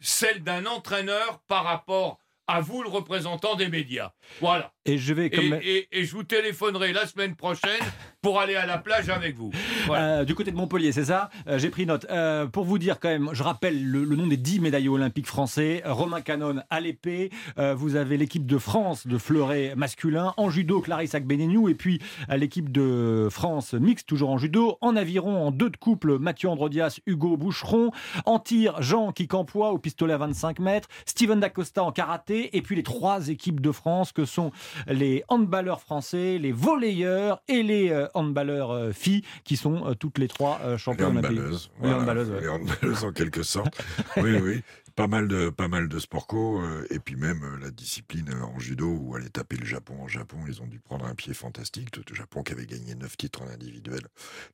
celle 0.00 0.42
d'un 0.42 0.66
entraîneur 0.66 1.40
par 1.46 1.64
rapport 1.64 2.18
à 2.48 2.60
vous, 2.60 2.82
le 2.82 2.88
représentant 2.88 3.54
des 3.54 3.68
médias. 3.68 4.12
Voilà. 4.40 4.72
Et 4.84 4.98
je 4.98 5.14
vais 5.14 5.26
Et, 5.26 5.30
comme 5.30 5.54
et- 5.62 5.88
et 5.92 6.04
je 6.04 6.12
vous 6.12 6.24
téléphonerai 6.24 6.92
la 6.92 7.06
semaine 7.06 7.36
prochaine 7.36 7.80
pour 8.22 8.38
aller 8.38 8.54
à 8.54 8.66
la 8.66 8.78
plage 8.78 9.08
avec 9.08 9.36
vous. 9.36 9.50
Euh, 9.90 10.24
du 10.24 10.36
côté 10.36 10.52
de 10.52 10.56
Montpellier, 10.56 10.92
c'est 10.92 11.06
ça 11.06 11.28
Euh, 11.48 11.58
J'ai 11.58 11.70
pris 11.70 11.86
note. 11.86 12.06
Euh, 12.08 12.46
pour 12.46 12.64
vous 12.64 12.78
dire 12.78 13.00
quand 13.00 13.08
même, 13.08 13.30
je 13.32 13.42
rappelle 13.42 13.84
le, 13.84 14.04
nom 14.04 14.28
des 14.28 14.36
10 14.36 14.60
médaillés 14.60 14.88
olympiques 14.88 15.26
français. 15.26 15.82
Romain 15.84 16.20
Canon 16.20 16.62
à 16.70 16.80
l'épée. 16.80 17.30
Vous 17.76 17.96
avez 17.96 18.16
l'équipe 18.16 18.46
de 18.46 18.58
France 18.58 19.06
de 19.08 19.18
fleuret 19.18 19.74
masculin. 19.76 20.34
En 20.36 20.50
judo, 20.50 20.80
Clarisse 20.80 21.16
Agbenenou. 21.16 21.68
Et 21.68 21.74
puis 21.74 22.00
l'équipe 22.28 22.70
de 22.70 23.26
France 23.30 23.74
mixte, 23.74 24.08
toujours 24.08 24.30
en 24.30 24.38
judo. 24.38 24.78
En 24.80 24.94
aviron, 24.94 25.44
en 25.44 25.50
deux 25.50 25.70
de 25.70 25.76
couple, 25.76 26.18
Mathieu 26.18 26.48
Androdias, 26.48 27.00
Hugo 27.06 27.36
Boucheron. 27.36 27.90
En 28.24 28.38
tir, 28.38 28.80
Jean 28.80 29.10
Kicampois 29.10 29.72
au 29.72 29.78
pistolet 29.78 30.14
à 30.14 30.18
25 30.18 30.60
mètres. 30.60 30.88
Steven 31.06 31.40
Dacosta 31.40 31.82
en 31.82 31.90
karaté. 31.90 32.56
Et 32.56 32.62
puis 32.62 32.76
les 32.76 32.84
trois 32.84 33.28
équipes 33.28 33.60
de 33.60 33.72
France 33.72 34.12
que 34.12 34.24
sont 34.24 34.52
les 34.86 35.24
handballeurs 35.26 35.80
français, 35.80 36.38
les 36.38 36.52
volleyeurs 36.52 37.42
et 37.48 37.64
les 37.64 38.06
handballeurs 38.14 38.70
euh, 38.70 38.92
filles 38.92 39.22
qui 39.44 39.56
sont 39.56 39.86
euh, 39.86 39.94
toutes 39.94 40.18
les 40.18 40.28
trois 40.28 40.60
euh, 40.62 40.78
championnes 40.78 41.18
olympiques. 41.18 41.70
voilà, 41.78 41.98
handballeuses, 41.98 42.30
ouais. 42.30 42.48
handballeuses 42.48 43.04
en 43.04 43.12
quelque 43.12 43.42
sorte. 43.42 43.80
oui, 44.16 44.36
oui. 44.42 44.62
Pas 44.94 45.06
mal 45.06 45.26
de, 45.26 45.48
pas 45.48 45.68
mal 45.68 45.88
de 45.88 45.98
sport 45.98 46.26
co, 46.26 46.60
euh, 46.60 46.86
et 46.90 46.98
puis 46.98 47.16
même 47.16 47.42
euh, 47.42 47.58
la 47.58 47.70
discipline 47.70 48.28
euh, 48.28 48.42
en 48.42 48.58
judo 48.58 48.86
où 48.88 49.16
aller 49.16 49.30
taper 49.30 49.56
le 49.56 49.64
Japon 49.64 49.96
en 50.02 50.08
Japon, 50.08 50.36
ils 50.46 50.60
ont 50.60 50.66
dû 50.66 50.80
prendre 50.80 51.06
un 51.06 51.14
pied 51.14 51.32
fantastique. 51.32 51.96
Le 51.96 52.14
Japon 52.14 52.42
qui 52.42 52.52
avait 52.52 52.66
gagné 52.66 52.94
neuf 52.94 53.16
titres 53.16 53.40
en 53.40 53.48
individuel 53.48 54.02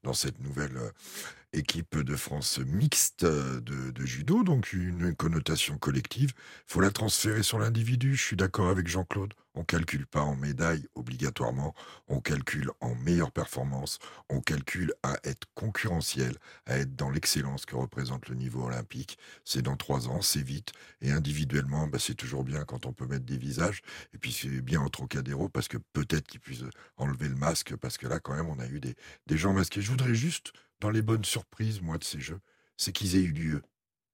dans 0.04 0.12
cette 0.12 0.40
nouvelle 0.40 0.78
équipe 1.52 1.98
de 1.98 2.14
France 2.14 2.61
mixte 2.61 3.24
de, 3.24 3.90
de 3.90 4.06
judo, 4.06 4.44
donc 4.44 4.72
une 4.72 5.12
connotation 5.14 5.76
collective. 5.76 6.32
faut 6.66 6.80
la 6.80 6.90
transférer 6.90 7.42
sur 7.42 7.59
l'individu, 7.59 8.14
je 8.14 8.22
suis 8.22 8.36
d'accord 8.36 8.68
avec 8.68 8.86
Jean-Claude. 8.86 9.34
On 9.59 9.64
calcule 9.64 10.06
pas 10.06 10.20
en 10.22 10.36
médaille 10.36 10.86
obligatoirement, 10.94 11.74
on 12.06 12.20
calcule 12.20 12.70
en 12.80 12.94
meilleure 12.94 13.32
performance, 13.32 13.98
on 14.28 14.40
calcule 14.40 14.94
à 15.02 15.16
être 15.24 15.48
concurrentiel, 15.56 16.36
à 16.66 16.78
être 16.78 16.94
dans 16.94 17.11
l'excellence 17.11 17.66
que 17.66 17.74
représente 17.74 18.28
le 18.28 18.36
niveau 18.36 18.62
olympique. 18.62 19.18
C'est 19.44 19.62
dans 19.62 19.76
trois 19.76 20.06
ans, 20.06 20.22
c'est 20.22 20.44
vite. 20.44 20.70
Et 21.00 21.11
individuellement, 21.11 21.88
bah, 21.88 21.98
c'est 21.98 22.14
toujours 22.14 22.44
bien 22.44 22.64
quand 22.64 22.86
on 22.86 22.92
peut 22.92 23.09
mettre 23.09 23.24
des 23.24 23.36
visages. 23.36 23.82
Et 24.14 24.18
puis 24.18 24.30
c'est 24.30 24.61
bien 24.61 24.80
en 24.80 24.90
Trocadéro 24.90 25.48
parce 25.48 25.66
que 25.66 25.78
peut-être 25.92 26.28
qu'ils 26.28 26.38
puissent 26.38 26.62
enlever 26.96 27.28
le 27.28 27.34
masque, 27.34 27.74
parce 27.74 27.98
que 27.98 28.06
là, 28.06 28.20
quand 28.20 28.36
même, 28.36 28.46
on 28.46 28.61
a 28.61 28.66
eu 28.68 28.78
des, 28.78 28.94
des 29.26 29.36
gens 29.36 29.52
masqués. 29.52 29.82
Je 29.82 29.90
voudrais 29.90 30.14
juste, 30.14 30.52
dans 30.78 30.90
les 30.90 31.02
bonnes 31.02 31.24
surprises, 31.24 31.80
moi, 31.80 31.98
de 31.98 32.04
ces 32.04 32.20
jeux, 32.20 32.38
c'est 32.76 32.92
qu'ils 32.92 33.16
aient 33.16 33.24
eu 33.24 33.32
lieu 33.32 33.62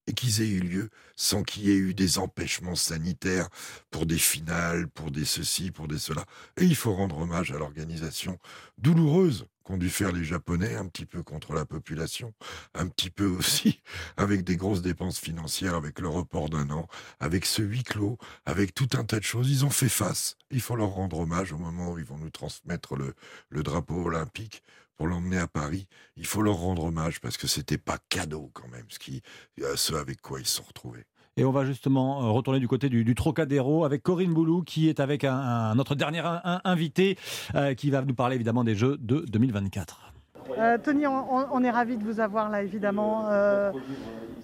et 0.06 0.12
qu'ils 0.12 0.42
aient 0.42 0.48
eu 0.48 0.60
lieu 0.60 0.90
sans 1.16 1.42
qu'il 1.42 1.64
y 1.64 1.70
ait 1.70 1.76
eu 1.76 1.94
des 1.94 2.18
empêchements 2.18 2.74
sanitaires 2.74 3.48
pour 3.90 4.06
des 4.06 4.18
finales, 4.18 4.88
pour 4.88 5.10
des 5.10 5.24
ceci, 5.24 5.70
pour 5.70 5.88
des 5.88 5.98
cela. 5.98 6.24
Et 6.56 6.64
il 6.64 6.76
faut 6.76 6.94
rendre 6.94 7.18
hommage 7.18 7.52
à 7.52 7.58
l'organisation 7.58 8.38
douloureuse 8.78 9.46
qu'ont 9.64 9.78
dû 9.78 9.88
faire 9.88 10.12
les 10.12 10.24
Japonais, 10.24 10.76
un 10.76 10.86
petit 10.86 11.06
peu 11.06 11.22
contre 11.22 11.54
la 11.54 11.64
population, 11.64 12.34
un 12.74 12.86
petit 12.86 13.10
peu 13.10 13.26
aussi 13.26 13.80
avec 14.16 14.44
des 14.44 14.56
grosses 14.56 14.82
dépenses 14.82 15.18
financières, 15.18 15.74
avec 15.74 15.98
le 16.00 16.08
report 16.08 16.50
d'un 16.50 16.68
an, 16.70 16.86
avec 17.18 17.46
ce 17.46 17.62
huis 17.62 17.82
clos, 17.82 18.18
avec 18.44 18.74
tout 18.74 18.90
un 18.92 19.04
tas 19.04 19.18
de 19.18 19.24
choses. 19.24 19.50
Ils 19.50 19.64
ont 19.64 19.70
fait 19.70 19.88
face. 19.88 20.36
Il 20.50 20.60
faut 20.60 20.76
leur 20.76 20.90
rendre 20.90 21.18
hommage 21.18 21.52
au 21.52 21.58
moment 21.58 21.92
où 21.92 21.98
ils 21.98 22.04
vont 22.04 22.18
nous 22.18 22.30
transmettre 22.30 22.94
le, 22.94 23.14
le 23.48 23.62
drapeau 23.62 24.04
olympique 24.04 24.62
pour 24.96 25.06
l'emmener 25.06 25.38
à 25.38 25.46
Paris. 25.46 25.86
Il 26.16 26.26
faut 26.26 26.42
leur 26.42 26.56
rendre 26.56 26.84
hommage 26.84 27.20
parce 27.20 27.36
que 27.36 27.46
c'était 27.46 27.78
pas 27.78 27.98
cadeau 28.08 28.50
quand 28.52 28.68
même, 28.68 28.86
ce, 28.88 28.98
qui, 28.98 29.22
euh, 29.60 29.74
avec 29.98 30.20
quoi 30.20 30.40
ils 30.40 30.46
se 30.46 30.56
sont 30.56 30.64
retrouvés. 30.64 31.04
Et 31.36 31.44
on 31.44 31.50
va 31.50 31.64
justement 31.64 32.22
euh, 32.22 32.30
retourner 32.30 32.60
du 32.60 32.68
côté 32.68 32.88
du, 32.88 33.14
Trocadéro 33.14 33.84
avec 33.84 34.02
Corinne 34.02 34.32
Boulou 34.32 34.62
qui 34.62 34.88
est 34.88 35.00
avec 35.00 35.24
notre 35.24 35.94
dernier 35.94 36.22
invité 36.64 37.18
euh, 37.54 37.74
qui 37.74 37.90
va 37.90 38.02
nous 38.02 38.14
parler 38.14 38.36
évidemment 38.36 38.64
des 38.64 38.76
Jeux 38.76 38.96
de 38.98 39.24
2024. 39.28 40.13
Tony, 40.84 41.06
on, 41.06 41.64
est 41.64 41.70
ravis 41.70 41.96
de 41.96 42.04
vous 42.04 42.20
avoir 42.20 42.48
là 42.48 42.62
évidemment 42.62 43.28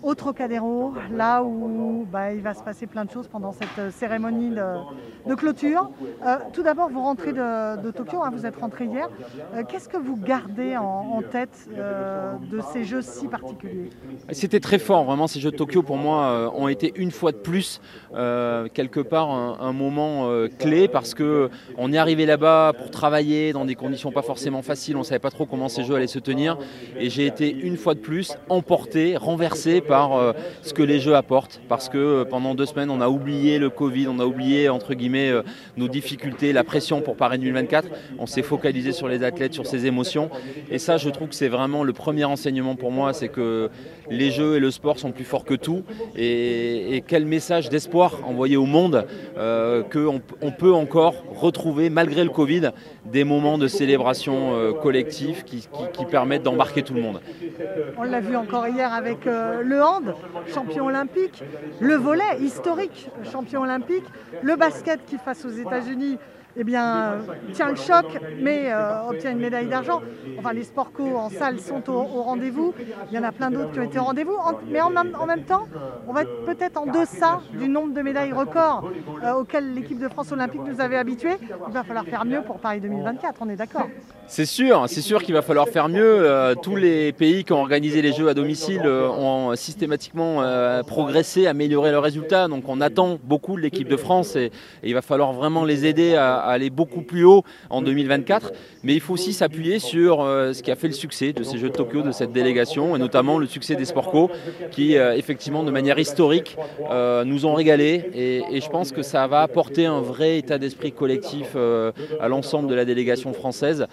au 0.02 0.14
Trocadéro, 0.14 0.94
là 1.12 1.42
où 1.42 2.06
bah, 2.10 2.32
il 2.32 2.40
va 2.40 2.54
se 2.54 2.62
passer 2.62 2.86
plein 2.86 3.04
de 3.04 3.10
choses 3.10 3.28
pendant 3.28 3.52
cette 3.52 3.78
euh, 3.78 3.90
cérémonie 3.90 4.50
de, 4.50 5.34
clôture. 5.34 5.90
Euh, 6.24 6.36
tout 6.52 6.62
d'abord, 6.62 6.88
vous 6.88 7.02
rentrez 7.02 7.32
de, 7.32 7.90
Tokyo, 7.90 8.22
hein, 8.22 8.30
vous 8.32 8.46
êtes 8.46 8.56
rentré 8.56 8.86
hier. 8.86 9.08
Euh, 9.54 9.62
qu'est-ce 9.68 9.88
que 9.88 9.98
vous 9.98 10.16
gardez 10.16 10.76
en, 10.76 11.20
tête 11.30 11.68
de 11.70 12.60
ces 12.72 12.84
jeux 12.84 13.02
si 13.02 13.28
particuliers? 13.28 13.90
C'était 14.32 14.60
très 14.60 14.78
fort, 14.78 15.04
vraiment. 15.04 15.26
Ces 15.26 15.38
jeux 15.40 15.50
de 15.50 15.56
Tokyo, 15.56 15.82
pour 15.82 15.98
moi, 15.98 16.50
ont 16.56 16.68
été 16.68 16.92
une 16.96 17.10
fois 17.10 17.32
de 17.32 17.36
plus, 17.36 17.80
quelque 18.10 19.00
part, 19.00 19.30
un, 19.30 19.72
moment 19.72 20.28
clé 20.58 20.88
parce 20.88 21.14
qu'on 21.14 21.92
est 21.92 21.98
arrivé 21.98 22.26
là-bas 22.26 22.72
pour 22.76 22.90
travailler 22.90 23.52
dans 23.52 23.64
des 23.64 23.74
conditions 23.74 24.10
pas 24.10 24.22
forcément 24.22 24.62
faciles. 24.62 24.96
On 24.96 25.00
ne 25.00 25.04
savait 25.04 25.20
pas 25.20 25.30
trop 25.30 25.46
comment 25.46 25.68
ces 25.68 25.84
jeux 25.84 25.89
allaient 25.94 26.06
se 26.06 26.18
tenir. 26.18 26.58
Et 26.98 27.10
j'ai 27.10 27.26
été 27.26 27.50
une 27.50 27.76
fois 27.76 27.94
de 27.94 28.00
plus 28.00 28.36
emporté, 28.48 29.16
renversé 29.16 29.80
par 29.80 30.16
euh, 30.16 30.32
ce 30.62 30.72
que 30.74 30.82
les 30.82 31.00
jeux 31.00 31.14
apportent. 31.14 31.60
Parce 31.68 31.88
que 31.88 31.98
euh, 31.98 32.24
pendant 32.24 32.54
deux 32.54 32.66
semaines, 32.66 32.90
on 32.90 33.00
a 33.00 33.08
oublié 33.08 33.58
le 33.58 33.70
Covid, 33.70 34.08
on 34.08 34.18
a 34.18 34.24
oublié, 34.24 34.68
entre 34.68 34.94
guillemets, 34.94 35.30
euh, 35.30 35.42
nos 35.76 35.88
difficultés, 35.88 36.52
la 36.52 36.64
pression 36.64 37.00
pour 37.00 37.16
Paris 37.16 37.38
2024. 37.38 37.88
On 38.18 38.26
s'est 38.26 38.42
focalisé 38.42 38.92
sur 38.92 39.08
les 39.08 39.22
athlètes, 39.22 39.54
sur 39.54 39.66
ces 39.66 39.86
émotions. 39.86 40.30
Et 40.70 40.78
ça, 40.78 40.96
je 40.96 41.08
trouve 41.10 41.28
que 41.28 41.34
c'est 41.34 41.48
vraiment 41.48 41.84
le 41.84 41.92
premier 41.92 42.24
enseignement 42.24 42.76
pour 42.76 42.92
moi, 42.92 43.12
c'est 43.12 43.28
que 43.28 43.70
les 44.10 44.30
jeux 44.30 44.56
et 44.56 44.60
le 44.60 44.70
sport 44.70 44.98
sont 44.98 45.12
plus 45.12 45.24
forts 45.24 45.44
que 45.44 45.54
tout. 45.54 45.82
Et, 46.16 47.02
quel 47.06 47.24
message 47.24 47.70
d'espoir 47.70 48.20
envoyé 48.26 48.56
au 48.56 48.66
monde 48.66 49.06
qu'on 49.36 50.20
on 50.42 50.52
peut 50.52 50.72
encore 50.72 51.14
retrouver, 51.34 51.90
malgré 51.90 52.24
le 52.24 52.30
Covid, 52.30 52.70
des 53.04 53.24
moments 53.24 53.58
de 53.58 53.68
célébration 53.68 54.74
collective 54.82 55.44
qui 55.44 55.66
permettent 56.10 56.42
d'embarquer 56.42 56.82
tout 56.82 56.94
le 56.94 57.02
monde. 57.02 57.20
On 57.96 58.02
l'a 58.02 58.20
vu 58.20 58.36
encore 58.36 58.66
hier 58.68 58.92
avec 58.92 59.24
le 59.24 59.82
hand, 59.82 60.14
champion 60.52 60.86
olympique, 60.86 61.42
le 61.80 61.94
volet 61.94 62.38
historique, 62.40 63.10
champion 63.30 63.62
olympique, 63.62 64.04
le 64.42 64.56
basket 64.56 65.04
qui 65.06 65.16
face 65.18 65.44
aux 65.44 65.50
États-Unis 65.50 66.18
eh 66.56 66.64
bien, 66.64 67.18
tient 67.52 67.70
le 67.70 67.76
choc, 67.76 68.06
mais 68.40 68.72
euh, 68.72 69.08
obtient 69.08 69.30
une 69.30 69.38
médaille 69.38 69.68
d'argent. 69.68 70.00
Enfin, 70.38 70.52
les 70.52 70.64
sports 70.64 70.92
co 70.92 71.16
en 71.16 71.30
salle 71.30 71.60
sont 71.60 71.88
au, 71.90 72.02
rendez-vous. 72.02 72.74
Il 73.10 73.14
y 73.14 73.18
en 73.18 73.22
a 73.22 73.32
plein 73.32 73.50
d'autres 73.50 73.72
qui 73.72 73.78
ont 73.78 73.84
été 73.84 73.98
au 73.98 74.04
rendez-vous. 74.04 74.36
mais 74.68 74.80
en, 74.80 74.90
même 74.90 75.44
temps, 75.44 75.66
on 76.08 76.12
va 76.12 76.22
être 76.22 76.44
peut-être 76.44 76.76
en 76.76 76.86
deçà 76.86 77.40
du 77.52 77.68
nombre 77.68 77.94
de 77.94 78.02
médailles 78.02 78.32
records 78.32 78.90
euh, 79.24 79.34
auxquelles 79.34 79.74
l'équipe 79.74 79.98
de 79.98 80.08
France 80.08 80.32
olympique 80.32 80.62
nous 80.66 80.80
avait 80.80 80.96
habitués. 80.96 81.36
Il 81.68 81.72
va 81.72 81.84
falloir 81.84 82.04
faire 82.04 82.24
mieux 82.24 82.42
pour 82.42 82.58
Paris 82.58 82.80
2024, 82.80 83.40
on 83.40 83.48
est 83.48 83.56
d'accord 83.56 83.86
c'est 84.30 84.46
sûr, 84.46 84.84
c'est 84.86 85.00
sûr 85.00 85.22
qu'il 85.22 85.34
va 85.34 85.42
falloir 85.42 85.68
faire 85.68 85.88
mieux. 85.88 86.20
Euh, 86.20 86.54
tous 86.54 86.76
les 86.76 87.12
pays 87.12 87.44
qui 87.44 87.52
ont 87.52 87.60
organisé 87.60 88.00
les 88.00 88.12
Jeux 88.12 88.28
à 88.28 88.34
domicile 88.34 88.86
ont 88.86 89.54
systématiquement 89.56 90.42
progressé, 90.86 91.46
amélioré 91.46 91.90
leurs 91.90 92.02
résultats. 92.02 92.48
Donc 92.48 92.68
on 92.68 92.80
attend 92.80 93.18
beaucoup 93.24 93.56
de 93.56 93.60
l'équipe 93.60 93.88
de 93.88 93.96
France 93.96 94.36
et, 94.36 94.50
il 94.82 94.94
va 94.94 95.02
falloir 95.02 95.32
vraiment 95.32 95.64
les 95.64 95.84
aider 95.84 96.14
à, 96.14 96.38
aller 96.38 96.70
beaucoup 96.70 97.02
plus 97.02 97.24
haut 97.24 97.42
en 97.68 97.82
2024. 97.82 98.52
Mais 98.82 98.94
il 98.94 99.00
faut 99.00 99.14
aussi 99.14 99.32
s'appuyer 99.32 99.78
sur 99.78 100.22
euh, 100.22 100.52
ce 100.52 100.62
qui 100.62 100.70
a 100.70 100.76
fait 100.76 100.86
le 100.86 100.94
succès 100.94 101.32
de 101.32 101.42
ces 101.42 101.58
Jeux 101.58 101.68
de 101.68 101.74
Tokyo, 101.74 102.02
de 102.02 102.12
cette 102.12 102.32
délégation, 102.32 102.96
et 102.96 102.98
notamment 102.98 103.38
le 103.38 103.46
succès 103.46 103.74
des 103.74 103.84
Sport 103.84 104.10
Co, 104.10 104.30
qui, 104.70 104.96
euh, 104.96 105.14
effectivement, 105.16 105.62
de 105.62 105.70
manière 105.70 105.98
historique, 105.98 106.56
euh, 106.90 107.24
nous 107.24 107.44
ont 107.44 107.54
régalé. 107.54 108.10
Et, 108.14 108.60
je 108.60 108.68
pense 108.68 108.92
que 108.92 109.02
ça 109.02 109.26
va 109.26 109.40
apporter 109.40 109.86
un 109.86 110.00
vrai 110.00 110.38
état 110.38 110.58
d'esprit 110.58 110.92
collectif 110.92 111.56
à 111.56 112.28
l'ensemble 112.28 112.68
de 112.68 112.74
la 112.74 112.84
délégation 112.84 113.32
française. 113.32 113.86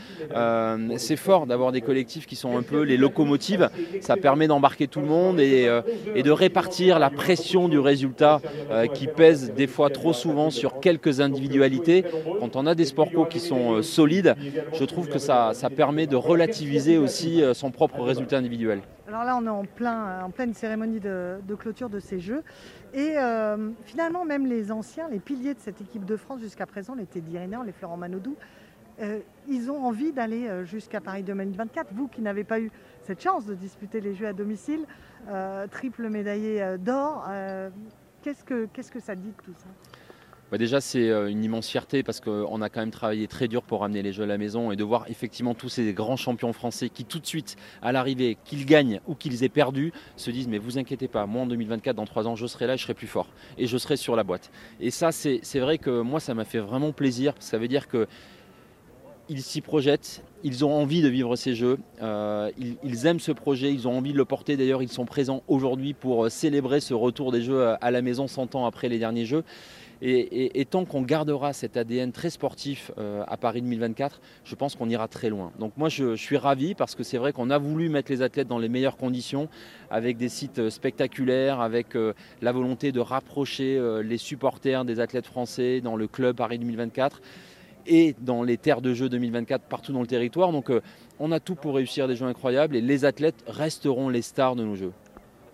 C'est 0.98 1.16
fort 1.16 1.48
d'avoir 1.48 1.72
des 1.72 1.82
collectifs 1.82 2.26
qui 2.26 2.36
sont 2.36 2.58
un 2.58 2.64
peu 2.64 2.82
les 2.82 2.98
locomotives. 2.98 3.70
Ça 4.02 4.16
permet 4.16 4.48
d'embarquer 4.48 4.88
tout 4.88 5.02
le 5.02 5.08
monde 5.08 5.40
et, 5.40 5.70
et, 6.16 6.24
de 6.24 6.32
répartir 6.32 7.00
la 7.00 7.10
pression 7.10 7.70
du 7.70 7.80
résultat 7.80 8.42
qui 8.94 9.08
pèse 9.08 9.54
des 9.54 9.68
fois 9.68 9.90
trop 9.90 10.14
souvent 10.14 10.50
sur 10.50 10.80
quelques 10.80 11.22
individualités 11.22 12.04
quand 12.40 12.56
on 12.56 12.66
a 12.66 12.76
des 12.76 12.86
sport 12.86 13.12
co 13.12 13.26
qui 13.26 13.40
sont 13.40 13.74
euh, 13.74 13.82
solides, 13.82 14.36
je 14.74 14.84
trouve 14.86 15.10
que 15.10 15.20
ça, 15.20 15.52
ça 15.54 15.70
permet 15.70 16.08
de 16.08 16.16
relativiser 16.16 16.98
aussi 16.98 17.42
euh, 17.42 17.54
son 17.54 17.72
propre 17.72 18.02
résultat 18.02 18.38
individuel. 18.38 18.82
Alors 19.08 19.24
là, 19.24 19.38
on 19.38 19.46
est 19.46 19.50
en, 19.50 19.64
plein, 19.64 20.24
en 20.24 20.32
pleine 20.32 20.54
cérémonie 20.54 21.00
de, 21.00 21.56
clôture 21.58 21.90
de 21.90 22.00
ces 22.00 22.20
Jeux. 22.20 22.44
Et 22.94 23.14
euh, 23.18 23.70
finalement, 23.86 24.26
même 24.26 24.46
les 24.46 24.72
anciens, 24.72 25.08
les 25.10 25.20
piliers 25.20 25.54
de 25.54 25.60
cette 25.60 25.80
équipe 25.82 26.06
de 26.06 26.18
France 26.18 26.42
jusqu'à 26.42 26.66
présent, 26.66 26.94
les 26.96 27.06
Teddy 27.06 27.38
Riner, 27.38 27.60
les 27.66 27.72
Florent 27.72 27.98
Manodou, 27.98 28.36
ils 29.48 29.72
ont 29.72 29.86
envie 29.86 30.12
d'aller 30.12 30.50
jusqu'à 30.66 31.02
Paris 31.02 31.24
2024. 31.24 31.94
Vous 31.94 32.08
qui 32.08 32.22
n'avez 32.22 32.44
pas 32.44 32.60
eu 32.60 32.72
cette 33.04 33.22
chance 33.22 33.46
de 33.46 33.54
disputer 33.54 34.02
les 34.02 34.16
Jeux 34.16 34.28
à 34.28 34.34
domicile, 34.34 34.86
triple 35.72 36.10
médaillé 36.10 36.78
d'or, 36.80 37.28
qu'est-ce 38.22 38.44
que, 38.44 38.68
qu'est-ce 38.74 38.92
que 38.92 39.00
ça 39.00 39.16
dit 39.16 39.30
de 39.30 39.44
tout 39.44 39.54
ça? 39.58 39.68
Bah, 40.50 40.58
déjà, 40.58 40.80
c'est 40.80 41.10
euh, 41.10 41.30
une 41.30 41.44
immense 41.44 41.68
fierté 41.68 42.04
parce 42.04 42.22
qu'on 42.22 42.62
a 42.62 42.70
quand 42.70 42.80
même 42.80 42.92
travaillé 42.92 43.28
très 43.28 43.50
dur 43.50 43.64
pour 43.64 43.82
ramener 43.82 44.02
les 44.02 44.14
Jeux 44.14 44.24
à 44.24 44.28
la 44.28 44.38
maison 44.38 44.72
et 44.72 44.78
de 44.78 44.84
voir 44.84 45.06
effectivement 45.10 45.54
tous 45.54 45.68
ces 45.68 45.92
grands 45.92 46.16
champions 46.16 46.54
français 46.54 46.88
qui, 46.88 47.04
tout 47.04 47.20
de 47.20 47.26
suite, 47.26 47.58
à 47.82 47.92
l'arrivée, 47.92 48.38
qu'ils 48.46 48.66
gagnent 48.66 49.02
ou 49.08 49.16
qu'ils 49.16 49.44
aient 49.44 49.50
perdu, 49.50 49.92
se 50.16 50.32
disent 50.32 50.48
Mais 50.48 50.58
vous 50.58 50.78
inquiétez 50.78 51.10
pas, 51.10 51.26
moi 51.26 51.42
en 51.42 51.48
2024, 51.48 51.98
dans 51.98 52.06
trois 52.06 52.28
ans, 52.28 52.38
je 52.38 52.48
serai 52.48 52.66
là 52.66 52.78
je 52.78 52.84
serai 52.84 52.94
plus 52.94 53.08
fort 53.08 53.28
et 53.58 53.68
je 53.68 53.78
serai 53.78 53.98
sur 53.98 54.16
la 54.16 54.24
boîte. 54.24 54.50
Et 54.80 54.90
ça, 54.90 55.12
c'est 55.12 55.60
vrai 55.60 55.80
que 55.80 56.00
moi, 56.00 56.22
ça 56.22 56.34
m'a 56.34 56.46
fait 56.46 56.60
vraiment 56.60 56.94
plaisir. 56.94 57.34
Ça 57.40 57.58
veut 57.58 57.68
dire 57.68 57.90
que 57.90 58.08
ils 59.30 59.42
s'y 59.42 59.62
projettent, 59.62 60.24
ils 60.44 60.64
ont 60.66 60.74
envie 60.74 61.02
de 61.02 61.08
vivre 61.08 61.36
ces 61.36 61.56
jeux, 61.56 61.80
euh, 62.02 62.52
ils, 62.84 63.06
aiment 63.06 63.20
ce 63.20 63.32
projet, 63.32 63.74
ils 63.74 63.88
ont 63.88 63.98
envie 63.98 64.14
de 64.14 64.18
le 64.18 64.26
porter. 64.26 64.58
D'ailleurs, 64.58 64.84
ils 64.84 64.92
sont 64.92 65.06
présents 65.06 65.44
aujourd'hui 65.48 65.94
pour 65.94 66.26
euh, 66.26 66.30
célébrer 66.30 66.80
ce 66.80 66.94
retour 66.94 67.32
des 67.32 67.42
jeux 67.42 67.76
à 67.82 67.92
la 67.92 68.02
maison 68.02 68.28
100 68.28 68.56
ans 68.56 68.66
après 68.66 68.90
les 68.90 69.00
derniers 69.00 69.26
jeux. 69.26 69.44
Et, 70.02 70.66
tant 70.70 70.86
qu'on 70.86 71.02
gardera 71.02 71.54
cet 71.54 71.76
ADN 71.76 72.12
très 72.12 72.30
sportif 72.30 72.92
euh, 72.98 73.24
à 73.28 73.38
Paris 73.38 73.62
2024, 73.62 74.22
je 74.44 74.56
pense 74.56 74.76
qu'on 74.76 74.90
ira 74.90 75.08
très 75.08 75.30
loin. 75.30 75.52
Donc 75.60 75.74
moi, 75.76 75.90
je, 75.90 76.16
suis 76.16 76.38
ravi 76.38 76.76
parce 76.76 76.94
que 76.94 77.04
c'est 77.04 77.18
vrai 77.18 77.34
qu'on 77.34 77.50
a 77.50 77.58
voulu 77.58 77.90
mettre 77.90 78.12
les 78.12 78.22
athlètes 78.22 78.48
dans 78.48 78.60
les 78.60 78.70
meilleures 78.70 78.98
conditions, 78.98 79.50
avec 79.90 80.18
des 80.18 80.30
sites 80.30 80.60
euh, 80.60 80.70
spectaculaires, 80.70 81.62
avec 81.62 81.96
euh, 81.96 82.14
la 82.42 82.52
volonté 82.52 82.92
de 82.92 83.00
rapprocher 83.00 83.80
les 84.04 84.18
supporters 84.18 84.86
des 84.86 85.00
athlètes 85.00 85.26
français 85.26 85.82
dans 85.82 85.96
le 85.96 86.08
club 86.08 86.36
Paris 86.36 86.60
2024 86.60 87.22
et 87.88 88.16
dans 88.20 88.44
les 88.44 88.58
terres 88.58 88.82
de 88.82 88.94
jeu 88.94 89.10
2024 89.10 89.64
partout 89.64 89.94
dans 89.94 90.02
le 90.02 90.08
territoire. 90.08 90.52
Donc 90.52 90.72
on 91.20 91.32
a 91.32 91.40
tout 91.40 91.56
pour 91.56 91.76
réussir 91.76 92.08
des 92.08 92.16
jeux 92.16 92.26
incroyables 92.26 92.76
et 92.76 92.82
les 92.82 93.06
athlètes 93.06 93.44
resteront 93.48 94.10
les 94.10 94.22
stars 94.22 94.56
de 94.56 94.64
nos 94.64 94.76
jeux. 94.76 94.94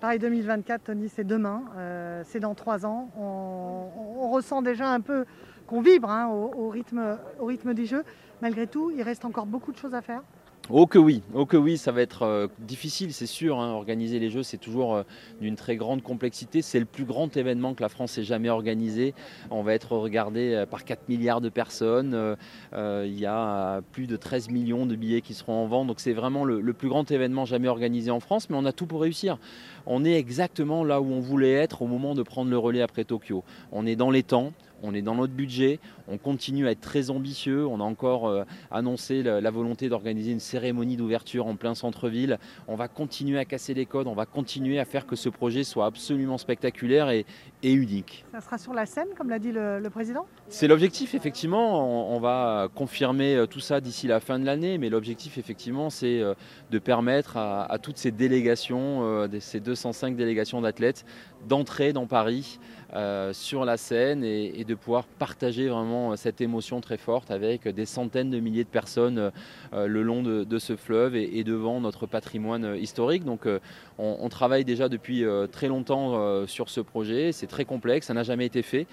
Paris 0.04 0.20
2024, 0.20 0.84
Tony, 0.84 1.08
c'est 1.08 1.24
demain, 1.24 1.64
euh, 1.78 2.24
c'est 2.26 2.42
dans 2.42 2.56
trois 2.56 2.86
ans. 2.86 3.10
On, 3.18 4.30
ressent 4.32 4.62
déjà 4.62 4.90
un 4.90 5.00
peu 5.00 5.24
qu'on 5.66 5.80
vibre 5.80 6.10
hein, 6.10 6.28
au, 6.28 6.68
rythme, 6.68 7.18
au 7.40 7.46
rythme 7.46 7.74
des 7.74 7.86
jeux. 7.86 8.04
Malgré 8.42 8.68
tout, 8.68 8.92
il 8.92 9.02
reste 9.02 9.24
encore 9.24 9.46
beaucoup 9.46 9.72
de 9.72 9.78
choses 9.78 9.94
à 9.94 10.02
faire. 10.02 10.24
Oh 10.70 10.88
que 10.88 10.98
oui, 10.98 11.22
oh 11.34 11.46
que 11.46 11.58
oui, 11.58 11.78
ça 11.78 11.92
va 11.92 12.02
être 12.02 12.22
euh, 12.22 12.48
difficile, 12.58 13.12
c'est 13.12 13.26
sûr. 13.26 13.60
hein. 13.60 13.74
Organiser 13.74 14.18
les 14.18 14.30
Jeux, 14.30 14.44
c'est 14.44 14.58
toujours 14.58 14.96
euh, 14.96 15.04
d'une 15.42 15.58
très 15.58 15.76
grande 15.76 16.02
complexité. 16.02 16.62
C'est 16.62 16.80
le 16.80 16.86
plus 16.86 17.04
grand 17.04 17.36
événement 17.36 17.74
que 17.74 17.82
la 17.84 17.90
France 17.90 18.18
ait 18.18 18.24
jamais 18.24 18.48
organisé. 18.48 19.14
On 19.52 19.62
va 19.62 19.74
être 19.74 19.98
regardé 19.98 20.54
euh, 20.54 20.66
par 20.66 20.86
4 20.86 21.10
milliards 21.10 21.42
de 21.42 21.50
personnes. 21.50 22.38
Il 22.74 23.20
y 23.20 23.26
a 23.26 23.82
plus 23.92 24.08
de 24.08 24.16
13 24.16 24.50
millions 24.52 24.86
de 24.86 24.96
billets 24.96 25.20
qui 25.20 25.34
seront 25.34 25.66
en 25.66 25.68
vente. 25.68 25.88
Donc 25.88 26.00
c'est 26.00 26.14
vraiment 26.14 26.46
le 26.46 26.74
plus 26.74 26.88
grand 26.88 27.12
événement 27.12 27.44
jamais 27.44 27.68
organisé 27.68 28.10
en 28.10 28.22
France. 28.22 28.50
Mais 28.50 28.56
on 28.56 28.64
a 28.64 28.72
tout 28.72 28.86
pour 28.86 29.02
réussir. 29.02 29.40
On 29.86 30.06
est 30.06 30.14
exactement 30.14 30.84
là 30.84 31.02
où 31.02 31.12
on 31.12 31.20
voulait 31.20 31.54
être 31.54 31.82
au 31.82 31.88
moment 31.88 32.16
de 32.16 32.24
prendre 32.24 32.50
le 32.50 32.58
relais 32.58 32.82
après 32.82 33.04
Tokyo. 33.04 33.44
On 33.72 33.86
est 33.86 33.96
dans 33.96 34.12
les 34.12 34.24
temps. 34.24 34.54
On 34.86 34.94
est 34.94 35.02
dans 35.02 35.16
notre 35.16 35.32
budget, 35.32 35.80
on 36.10 36.18
continue 36.18 36.68
à 36.68 36.72
être 36.72 36.82
très 36.82 37.10
ambitieux. 37.10 37.66
On 37.66 37.80
a 37.80 37.84
encore 37.84 38.28
euh, 38.28 38.44
annoncé 38.70 39.24
la, 39.24 39.40
la 39.40 39.50
volonté 39.50 39.88
d'organiser 39.88 40.34
une 40.34 40.42
cérémonie 40.42 40.98
d'ouverture 40.98 41.48
en 41.48 41.56
plein 41.56 41.74
centre-ville. 41.74 42.38
On 42.68 42.76
va 42.76 42.90
continuer 42.90 43.40
à 43.40 43.46
casser 43.46 43.74
les 43.74 43.86
codes, 43.86 44.08
on 44.08 44.14
va 44.14 44.26
continuer 44.26 44.80
à 44.80 44.86
faire 44.86 45.08
que 45.08 45.16
ce 45.16 45.30
projet 45.30 45.64
soit 45.64 45.86
absolument 45.86 46.38
spectaculaire 46.38 47.10
et, 47.10 47.26
et 47.64 47.72
unique. 47.74 48.26
Ça 48.32 48.42
sera 48.42 48.58
sur 48.58 48.74
la 48.74 48.86
scène, 48.86 49.08
comme 49.18 49.30
l'a 49.30 49.40
dit 49.40 49.52
le, 49.52 49.80
le 49.80 49.90
président? 49.90 50.26
C'est 50.50 50.68
l'objectif, 50.68 51.16
effectivement. 51.16 52.12
On, 52.12 52.16
on 52.16 52.20
va 52.20 52.68
confirmer 52.76 53.36
euh, 53.36 53.46
tout 53.46 53.62
ça 53.62 53.80
d'ici 53.82 54.06
la 54.08 54.20
fin 54.20 54.38
de 54.38 54.46
l'année, 54.46 54.78
mais 54.78 54.90
l'objectif, 54.90 55.38
effectivement, 55.38 55.90
c'est 55.90 56.20
euh, 56.20 56.34
de 56.72 56.80
permettre 56.80 57.38
à, 57.38 57.64
à 57.72 57.78
toutes 57.80 57.98
ces 57.98 58.12
délégations, 58.12 59.04
euh, 59.04 59.28
ces 59.40 59.62
205 59.62 60.16
délégations 60.16 60.62
d'athlètes, 60.62 61.06
d'entrer 61.48 61.94
dans 61.94 62.06
Paris 62.06 62.60
euh, 62.94 63.34
sur 63.34 63.66
la 63.66 63.78
scène 63.78 64.24
et, 64.24 64.64
de 64.64 64.76
pouvoir 64.76 65.06
partager 65.06 65.68
vraiment 65.68 66.16
cette 66.16 66.42
émotion 66.42 66.80
très 66.80 66.98
forte 66.98 67.32
avec 67.32 67.68
des 67.68 67.86
centaines 67.86 68.30
de 68.30 68.40
milliers 68.40 68.64
de 68.64 68.70
personnes 68.70 69.32
euh, 69.74 69.88
le 69.88 70.04
long 70.04 70.22
de, 70.22 70.60
ce 70.60 70.76
fleuve 70.76 71.16
et, 71.16 71.44
devant 71.44 71.82
notre 71.82 72.06
patrimoine 72.06 72.66
euh, 72.66 72.78
historique. 72.78 73.26
Donc 73.26 73.46
euh, 73.46 73.60
on, 73.98 74.30
travaille 74.30 74.64
déjà 74.64 74.90
depuis 74.90 75.26
euh, 75.26 75.48
très 75.48 75.68
longtemps 75.68 76.14
euh, 76.14 76.46
sur 76.46 76.70
ce 76.70 76.82
projet. 76.82 77.32
C'est 77.32 77.48
très 77.48 77.66
complexe, 77.66 78.08
ça 78.08 78.14
n'a 78.14 78.24
jamais 78.24 78.46
été 78.46 78.62
fait, 78.62 78.88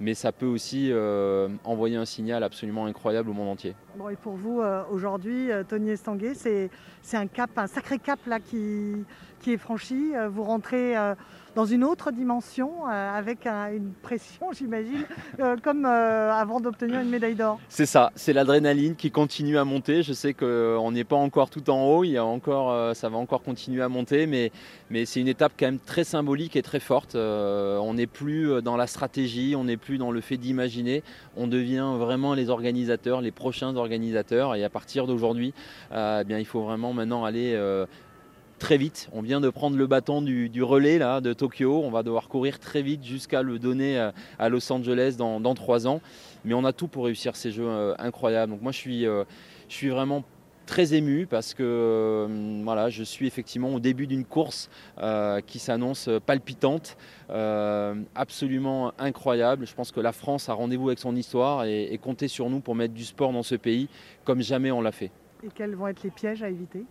mais 0.00 0.14
ça 0.14 0.32
peut 0.32 0.46
aussi 0.46 0.90
euh, 0.92 1.48
envoyer 1.64 1.96
un 1.96 2.04
signal 2.04 2.42
absolument 2.42 2.86
incroyable 2.86 3.30
au 3.30 3.32
monde 3.32 3.48
entier. 3.48 3.74
Bon, 3.96 4.08
et 4.08 4.16
pour 4.16 4.34
vous, 4.34 4.60
euh, 4.60 4.82
aujourd'hui, 4.90 5.50
euh, 5.50 5.64
Tony 5.64 5.90
Estanguet, 5.90 6.34
c'est 6.34 7.16
un 7.16 7.26
cap, 7.26 7.50
un 7.56 7.66
sacré 7.66 7.98
cap 7.98 8.18
là 8.26 8.38
qui, 8.40 9.04
est 9.46 9.56
franchi. 9.56 10.12
Euh, 10.14 10.28
Vous 10.28 10.42
rentrez 10.42 10.96
euh, 10.96 11.14
dans 11.56 11.64
une 11.64 11.84
autre 11.84 12.10
dimension 12.12 12.70
euh, 12.86 13.18
avec 13.18 13.46
un- 13.46 13.72
une 13.72 13.92
pression, 14.02 14.52
j'imagine, 14.56 15.04
euh, 15.40 15.56
comme 15.62 15.86
euh, 15.86 16.30
avant 16.30 16.60
d'obtenir 16.60 17.00
une 17.00 17.08
médaille 17.08 17.34
d'or. 17.34 17.58
C'est 17.70 17.86
ça, 17.86 18.12
c'est 18.14 18.34
l'adrénaline 18.34 18.94
qui 18.94 19.10
continue 19.10 19.56
à 19.56 19.64
monter. 19.64 20.02
Je 20.02 20.12
sais 20.12 20.34
qu'on 20.34 20.92
n'est 20.92 21.04
pas 21.04 21.16
encore 21.16 21.48
tout 21.48 21.68
en 21.70 21.82
haut, 21.86 22.04
il 22.04 22.10
y 22.10 22.18
a 22.18 22.24
encore, 22.24 22.94
ça 22.94 23.08
va 23.08 23.16
encore 23.16 23.42
continuer 23.42 23.82
à 23.82 23.88
monter, 23.88 24.26
mais, 24.26 24.52
c'est 25.06 25.20
une 25.20 25.28
étape 25.28 25.52
quand 25.58 25.66
même 25.66 25.78
très 25.80 26.04
symbolique 26.04 26.56
et 26.56 26.62
très 26.62 26.78
forte. 26.80 27.14
On 27.16 27.94
n'est 27.94 28.06
plus 28.06 28.60
dans 28.62 28.76
la 28.76 28.86
stratégie, 28.86 29.54
on 29.56 29.64
n'est 29.64 29.78
plus 29.78 29.96
dans 29.96 30.10
le 30.10 30.20
fait 30.20 30.36
d'imaginer, 30.36 31.02
on 31.36 31.46
devient 31.46 31.92
vraiment 31.98 32.34
les 32.34 32.50
organisateurs, 32.50 33.22
les 33.22 33.32
prochains 33.32 33.74
organisateurs, 33.76 34.54
et 34.54 34.62
à 34.62 34.68
partir 34.68 35.06
d'aujourd'hui, 35.06 35.54
eh 35.92 36.22
bien, 36.26 36.38
il 36.38 36.44
faut 36.46 36.60
vraiment 36.62 36.92
maintenant 36.92 37.24
aller 37.24 37.56
très 38.58 38.76
vite. 38.76 39.08
On 39.12 39.22
vient 39.22 39.40
de 39.40 39.50
prendre 39.50 39.76
le 39.76 39.86
bâton 39.86 40.22
du, 40.22 40.62
relais 40.62 40.98
là, 40.98 41.20
de 41.20 41.32
Tokyo. 41.32 41.82
On 41.84 41.90
va 41.90 42.02
devoir 42.02 42.28
courir 42.28 42.58
très 42.58 42.82
vite 42.82 43.04
jusqu'à 43.04 43.42
le 43.42 43.58
donner 43.58 43.98
euh, 43.98 44.10
à 44.38 44.48
Los 44.48 44.70
Angeles 44.72 45.16
dans, 45.18 45.54
trois 45.54 45.86
ans. 45.86 46.00
Mais 46.44 46.54
on 46.54 46.64
a 46.64 46.72
tout 46.72 46.88
pour 46.88 47.04
réussir 47.04 47.36
ces 47.36 47.50
jeux 47.50 47.66
euh, 47.66 47.94
incroyables. 47.98 48.52
Donc 48.52 48.62
moi, 48.62 48.72
je 48.72 48.78
suis, 48.78 49.06
euh, 49.06 49.24
je 49.68 49.74
suis 49.74 49.88
vraiment 49.88 50.24
très 50.66 50.94
ému 50.94 51.26
parce 51.26 51.54
que 51.54 52.26
voilà, 52.64 52.90
je 52.90 53.04
suis 53.04 53.28
effectivement 53.28 53.72
au 53.72 53.78
début 53.78 54.08
d'une 54.08 54.24
course 54.24 54.68
qui 55.46 55.60
s'annonce 55.60 56.10
palpitante, 56.26 56.96
absolument 58.16 58.92
incroyable. 58.98 59.64
Je 59.64 59.74
pense 59.76 59.92
que 59.92 60.00
la 60.00 60.10
France 60.10 60.48
a 60.48 60.54
rendez-vous 60.54 60.88
avec 60.88 60.98
son 60.98 61.14
histoire 61.14 61.66
et 61.66 61.96
comptez 62.02 62.26
sur 62.26 62.50
nous 62.50 62.58
pour 62.58 62.74
mettre 62.74 62.94
du 62.94 63.04
sport 63.04 63.32
dans 63.32 63.44
ce 63.44 63.54
pays 63.54 63.88
comme 64.24 64.42
jamais 64.42 64.72
on 64.72 64.80
l'a 64.80 64.90
fait. 64.90 65.12
Et 65.44 65.48
quels 65.54 65.76
vont 65.76 65.86
être 65.86 66.02
les 66.02 66.10
pièges 66.10 66.42
à 66.42 66.48
éviter? 66.48 66.84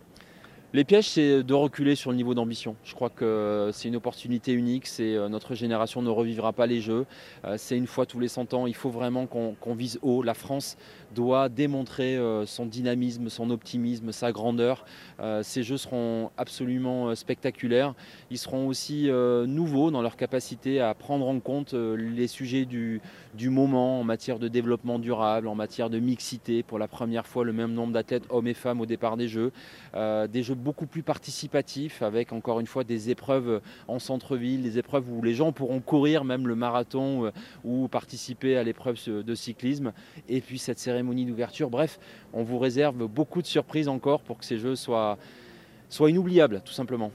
Les 0.72 0.84
pièges, 0.84 1.08
c'est 1.08 1.44
de 1.44 1.54
reculer 1.54 1.94
sur 1.94 2.10
le 2.10 2.16
niveau 2.16 2.34
d'ambition. 2.34 2.74
Je 2.82 2.94
crois 2.94 3.08
que 3.08 3.70
c'est 3.72 3.88
une 3.88 3.96
opportunité 3.96 4.52
unique. 4.52 4.86
C'est 4.86 5.14
euh, 5.14 5.28
notre 5.28 5.54
génération 5.54 6.02
ne 6.02 6.10
revivra 6.10 6.52
pas 6.52 6.66
les 6.66 6.80
Jeux. 6.80 7.06
Euh, 7.44 7.54
C'est 7.56 7.78
une 7.78 7.86
fois 7.86 8.04
tous 8.04 8.18
les 8.18 8.28
100 8.28 8.52
ans. 8.52 8.66
Il 8.66 8.74
faut 8.74 8.90
vraiment 8.90 9.26
qu'on 9.26 9.54
qu'on 9.54 9.74
vise 9.74 9.98
haut. 10.02 10.22
La 10.22 10.34
France 10.34 10.76
doit 11.14 11.48
démontrer 11.48 12.16
euh, 12.16 12.46
son 12.46 12.66
dynamisme, 12.66 13.28
son 13.28 13.50
optimisme, 13.50 14.12
sa 14.12 14.32
grandeur. 14.32 14.84
Euh, 15.20 15.42
Ces 15.42 15.62
Jeux 15.62 15.76
seront 15.76 16.30
absolument 16.36 17.08
euh, 17.08 17.14
spectaculaires. 17.14 17.94
Ils 18.30 18.38
seront 18.38 18.66
aussi 18.66 19.08
nouveaux 19.46 19.90
dans 19.90 20.02
leur 20.02 20.16
capacité 20.16 20.80
à 20.80 20.92
prendre 20.94 21.28
en 21.28 21.38
compte 21.40 21.74
les 21.74 22.26
sujets 22.26 22.64
du, 22.64 23.00
du 23.34 23.50
moment 23.50 24.00
en 24.00 24.04
matière 24.04 24.38
de 24.38 24.48
développement 24.48 24.98
durable, 24.98 25.48
en 25.48 25.54
matière 25.54 25.90
de 25.90 25.98
mixité. 25.98 26.62
Pour 26.62 26.78
la 26.78 26.88
première 26.88 27.26
fois, 27.26 27.44
le 27.44 27.52
même 27.52 27.72
nombre 27.72 27.92
d'athlètes, 27.92 28.24
hommes 28.30 28.48
et 28.48 28.54
femmes, 28.54 28.80
au 28.80 28.86
départ 28.86 29.16
des 29.16 29.28
Jeux. 29.28 29.52
Des 29.94 30.42
Jeux 30.42 30.54
beaucoup 30.54 30.86
plus 30.86 31.02
participatifs, 31.02 32.02
avec 32.02 32.32
encore 32.32 32.60
une 32.60 32.66
fois 32.66 32.84
des 32.84 33.10
épreuves 33.10 33.60
en 33.88 33.98
centre-ville, 33.98 34.62
des 34.62 34.78
épreuves 34.78 35.10
où 35.10 35.22
les 35.22 35.34
gens 35.34 35.52
pourront 35.52 35.80
courir 35.80 36.24
même 36.24 36.46
le 36.48 36.56
marathon 36.56 37.30
ou 37.64 37.88
participer 37.88 38.56
à 38.56 38.62
l'épreuve 38.62 38.98
de 39.06 39.34
cyclisme. 39.34 39.92
Et 40.28 40.40
puis 40.40 40.58
cette 40.58 40.78
cérémonie 40.96 41.26
d'ouverture. 41.26 41.68
Bref, 41.68 41.98
on 42.32 42.42
vous 42.42 42.58
réserve 42.58 43.06
beaucoup 43.06 43.42
de 43.42 43.46
surprises 43.46 43.86
encore 43.88 44.22
pour 44.22 44.38
que 44.38 44.46
ces 44.46 44.58
Jeux 44.58 44.76
soient, 44.76 45.18
soient 45.90 46.08
inoubliables, 46.08 46.62
tout 46.64 46.72
simplement. 46.72 47.12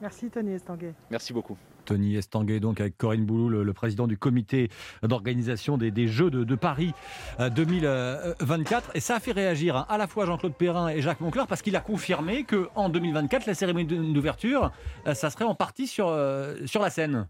Merci 0.00 0.30
Tony 0.30 0.52
Estanguet. 0.52 0.94
Merci 1.10 1.32
beaucoup. 1.32 1.56
Tony 1.84 2.16
Estanguet, 2.16 2.60
donc 2.60 2.80
avec 2.80 2.96
Corinne 2.96 3.26
Boulou, 3.26 3.48
le, 3.48 3.64
le 3.64 3.72
président 3.72 4.06
du 4.06 4.16
comité 4.16 4.70
d'organisation 5.02 5.76
des, 5.76 5.90
des 5.90 6.06
Jeux 6.06 6.30
de, 6.30 6.44
de 6.44 6.54
Paris 6.54 6.94
euh, 7.40 7.50
2024. 7.50 8.92
Et 8.94 9.00
ça 9.00 9.16
a 9.16 9.20
fait 9.20 9.32
réagir 9.32 9.76
hein, 9.76 9.86
à 9.88 9.98
la 9.98 10.06
fois 10.06 10.24
Jean-Claude 10.24 10.54
Perrin 10.54 10.88
et 10.88 11.02
Jacques 11.02 11.20
Monclar 11.20 11.46
parce 11.48 11.60
qu'il 11.60 11.76
a 11.76 11.80
confirmé 11.80 12.44
qu'en 12.44 12.88
2024, 12.88 13.46
la 13.46 13.54
cérémonie 13.54 14.12
d'ouverture, 14.12 14.70
euh, 15.08 15.14
ça 15.14 15.28
serait 15.28 15.44
en 15.44 15.56
partie 15.56 15.88
sur, 15.88 16.06
euh, 16.08 16.54
sur 16.66 16.80
la 16.80 16.88
Seine. 16.88 17.26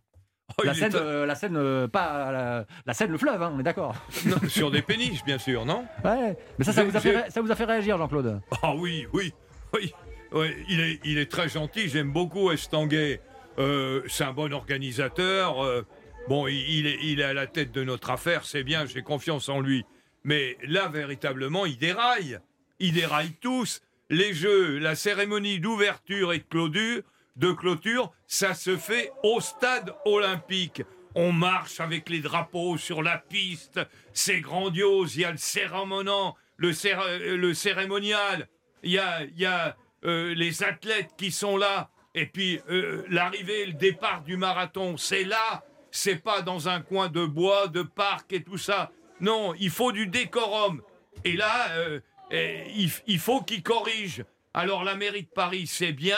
Oh, 0.59 0.63
la, 0.65 0.75
scène, 0.75 0.93
euh, 0.95 1.27
la 1.27 1.35
scène, 1.35 1.57
euh, 1.57 1.89
pas 1.89 2.31
la, 2.33 2.65
la 2.87 2.95
Seine, 2.95 3.11
le 3.11 3.19
fleuve, 3.19 3.43
hein, 3.43 3.53
on 3.55 3.59
est 3.61 3.65
d'accord. 3.65 3.97
Sur 4.49 4.71
des 4.71 4.83
péniches, 4.83 5.25
bien 5.25 5.39
sûr, 5.39 5.65
non 5.65 5.85
Ouais. 6.05 6.37
Mais 6.59 6.65
ça, 6.65 6.73
ça 6.73 6.85
vous, 6.85 6.97
a 6.97 7.01
fait, 7.01 7.31
ça 7.31 7.41
vous 7.41 7.51
a 7.51 7.55
fait 7.57 7.65
réagir, 7.65 7.99
Jean-Claude 7.99 8.41
Ah 8.63 8.75
oui, 8.77 9.07
oui, 9.13 9.33
oui. 9.73 9.93
Ouais, 10.33 10.57
il, 10.69 10.81
est, 10.81 11.01
il 11.05 11.19
est 11.19 11.31
très 11.31 11.49
gentil, 11.49 11.89
j'aime 11.89 12.13
beaucoup 12.13 12.51
Estanguet. 12.53 13.21
Euh, 13.59 14.03
c'est 14.09 14.25
un 14.25 14.33
bon 14.33 14.53
organisateur. 14.53 15.63
euh, 15.65 15.83
bon, 16.29 16.47
il, 16.49 16.57
il 16.69 16.87
est, 16.87 16.99
il 17.03 17.21
est 17.21 17.25
à 17.25 17.35
la 17.35 17.47
tête 17.47 17.73
de 17.73 17.85
notre 17.85 18.11
affaire, 18.11 18.45
c'est 18.45 18.65
bien, 18.65 18.85
j'ai 18.87 19.03
confiance 19.03 19.49
en 19.49 19.61
lui. 19.61 19.85
Mais 20.25 20.57
là, 20.67 20.89
véritablement, 20.89 21.67
il 21.67 21.77
déraille. 21.79 22.39
Il 22.81 22.95
déraille 22.95 23.33
tous. 23.41 23.81
Les 24.11 24.35
jeux, 24.35 24.79
la 24.79 24.95
cérémonie 24.95 25.61
d'ouverture 25.61 26.33
et 26.33 26.39
de 26.39 26.45
clôture, 26.45 27.03
de 27.37 27.53
clôture, 27.53 28.13
ça 28.27 28.55
se 28.55 28.77
fait 28.77 29.11
au 29.23 29.41
stade 29.41 29.95
olympique. 30.05 30.83
On 31.15 31.33
marche 31.33 31.81
avec 31.81 32.09
les 32.09 32.21
drapeaux 32.21 32.77
sur 32.77 33.03
la 33.03 33.19
piste, 33.19 33.81
c'est 34.13 34.41
grandiose. 34.41 35.17
Il 35.17 35.23
y 35.23 35.25
a 35.25 35.31
le 35.31 35.37
cérémonant, 35.37 36.37
le, 36.57 36.73
cér- 36.73 37.19
le 37.19 37.55
cérémonial, 37.55 38.49
il 38.83 38.93
y 38.93 38.99
a, 39.47 39.77
euh, 40.05 40.35
les 40.35 40.63
athlètes 40.63 41.11
qui 41.17 41.31
sont 41.31 41.57
là, 41.57 41.89
et 42.15 42.27
puis 42.27 42.61
euh, 42.69 43.05
l'arrivée, 43.09 43.67
le 43.67 43.73
départ 43.73 44.23
du 44.23 44.37
marathon, 44.37 44.97
c'est 44.97 45.25
là, 45.25 45.65
c'est 45.91 46.17
pas 46.23 46.43
dans 46.43 46.69
un 46.69 46.81
coin 46.81 47.09
de 47.09 47.25
bois, 47.25 47.69
de 47.69 47.83
parc 47.83 48.33
et 48.33 48.43
tout 48.43 48.59
ça. 48.59 48.91
Non, 49.21 49.55
il 49.55 49.71
faut 49.71 49.93
du 49.93 50.07
décorum. 50.09 50.83
Et 51.25 51.35
là, 51.35 51.71
euh, 51.71 52.01
il, 52.33 52.91
il 53.07 53.19
faut 53.19 53.41
qu'il 53.41 53.63
corrige. 53.63 54.25
Alors 54.57 54.85
la 54.85 54.95
mairie 54.95 55.25
de 55.25 55.29
Paris, 55.29 55.67
c'est 55.67 55.91
bien, 55.91 56.17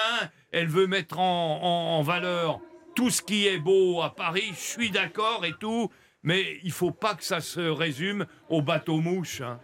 elle 0.53 0.67
veut 0.67 0.87
mettre 0.87 1.19
en, 1.19 2.03
valeur 2.03 2.61
tout 2.95 3.09
ce 3.09 3.23
qui 3.23 3.47
est 3.47 3.59
beau 3.59 4.03
à 4.03 4.15
Paris, 4.15 4.51
je 4.51 4.61
suis 4.61 4.91
d'accord 4.91 5.47
et 5.47 5.55
tout, 5.59 5.91
mais 6.27 6.59
il 6.63 6.73
faut 6.73 6.91
pas 6.91 7.15
que 7.15 7.25
ça 7.25 7.41
se 7.41 7.61
résume 7.61 8.27
au 8.51 8.61
bateau 8.61 8.99
mouche. 8.99 9.41
hein. 9.41 9.59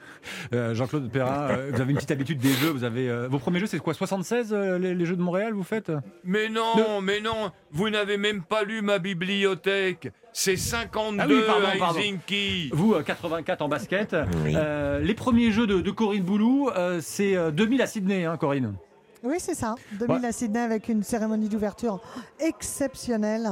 Euh, 0.55 0.75
Jean-Claude 0.75 1.11
Perrin, 1.11 1.49
euh, 1.51 1.71
vous 1.75 1.81
avez 1.83 1.91
une 1.91 1.97
petite 1.99 2.11
habitude 2.13 2.39
des 2.39 2.53
jeux. 2.55 2.71
Vous 2.71 2.85
avez 2.85 3.11
euh, 3.11 3.29
vos 3.29 3.39
premiers 3.39 3.59
jeux, 3.59 3.67
c'est 3.67 3.79
quoi 3.79 3.93
76 3.93 4.53
euh, 4.55 4.79
les, 4.79 4.95
les 4.95 5.05
jeux 5.05 5.17
de 5.17 5.21
Montréal, 5.23 5.53
vous 5.53 5.63
faites? 5.65 5.93
Mais 6.25 6.49
non, 6.49 7.01
mais 7.03 7.21
non, 7.21 7.51
vous 7.73 7.91
n'avez 7.91 8.17
même 8.17 8.43
pas 8.43 8.63
lu 8.65 8.81
ma 8.81 8.99
bibliothèque. 8.99 10.11
C'est 10.33 10.57
52 10.57 11.23
Ah 11.23 11.27
oui, 11.29 11.43
pardon, 11.47 11.67
à 11.67 11.77
pardon. 11.77 11.99
Helsinki. 11.99 12.71
Vous, 12.73 12.95
euh, 12.95 13.03
84 13.03 13.61
en 13.61 13.69
basket. 13.69 14.15
Euh, 14.15 14.99
les 15.01 15.15
premiers 15.15 15.51
jeux 15.51 15.67
de, 15.67 15.81
de 15.83 15.91
Corinne 15.91 16.23
Boulou, 16.23 16.71
euh, 16.75 17.01
c'est 17.03 17.37
euh, 17.37 17.51
2000 17.51 17.83
à 17.83 17.87
Sydney, 17.87 18.25
hein, 18.25 18.37
Corinne. 18.39 18.73
Oui, 19.23 19.37
c'est 19.39 19.55
ça. 19.55 19.75
2000 19.93 20.21
Ouais. 20.21 20.27
à 20.27 20.33
Sydney 20.33 20.61
avec 20.61 20.89
une 20.89 21.03
cérémonie 21.03 21.49
d'ouverture 21.49 22.01
exceptionnelle. 22.41 23.49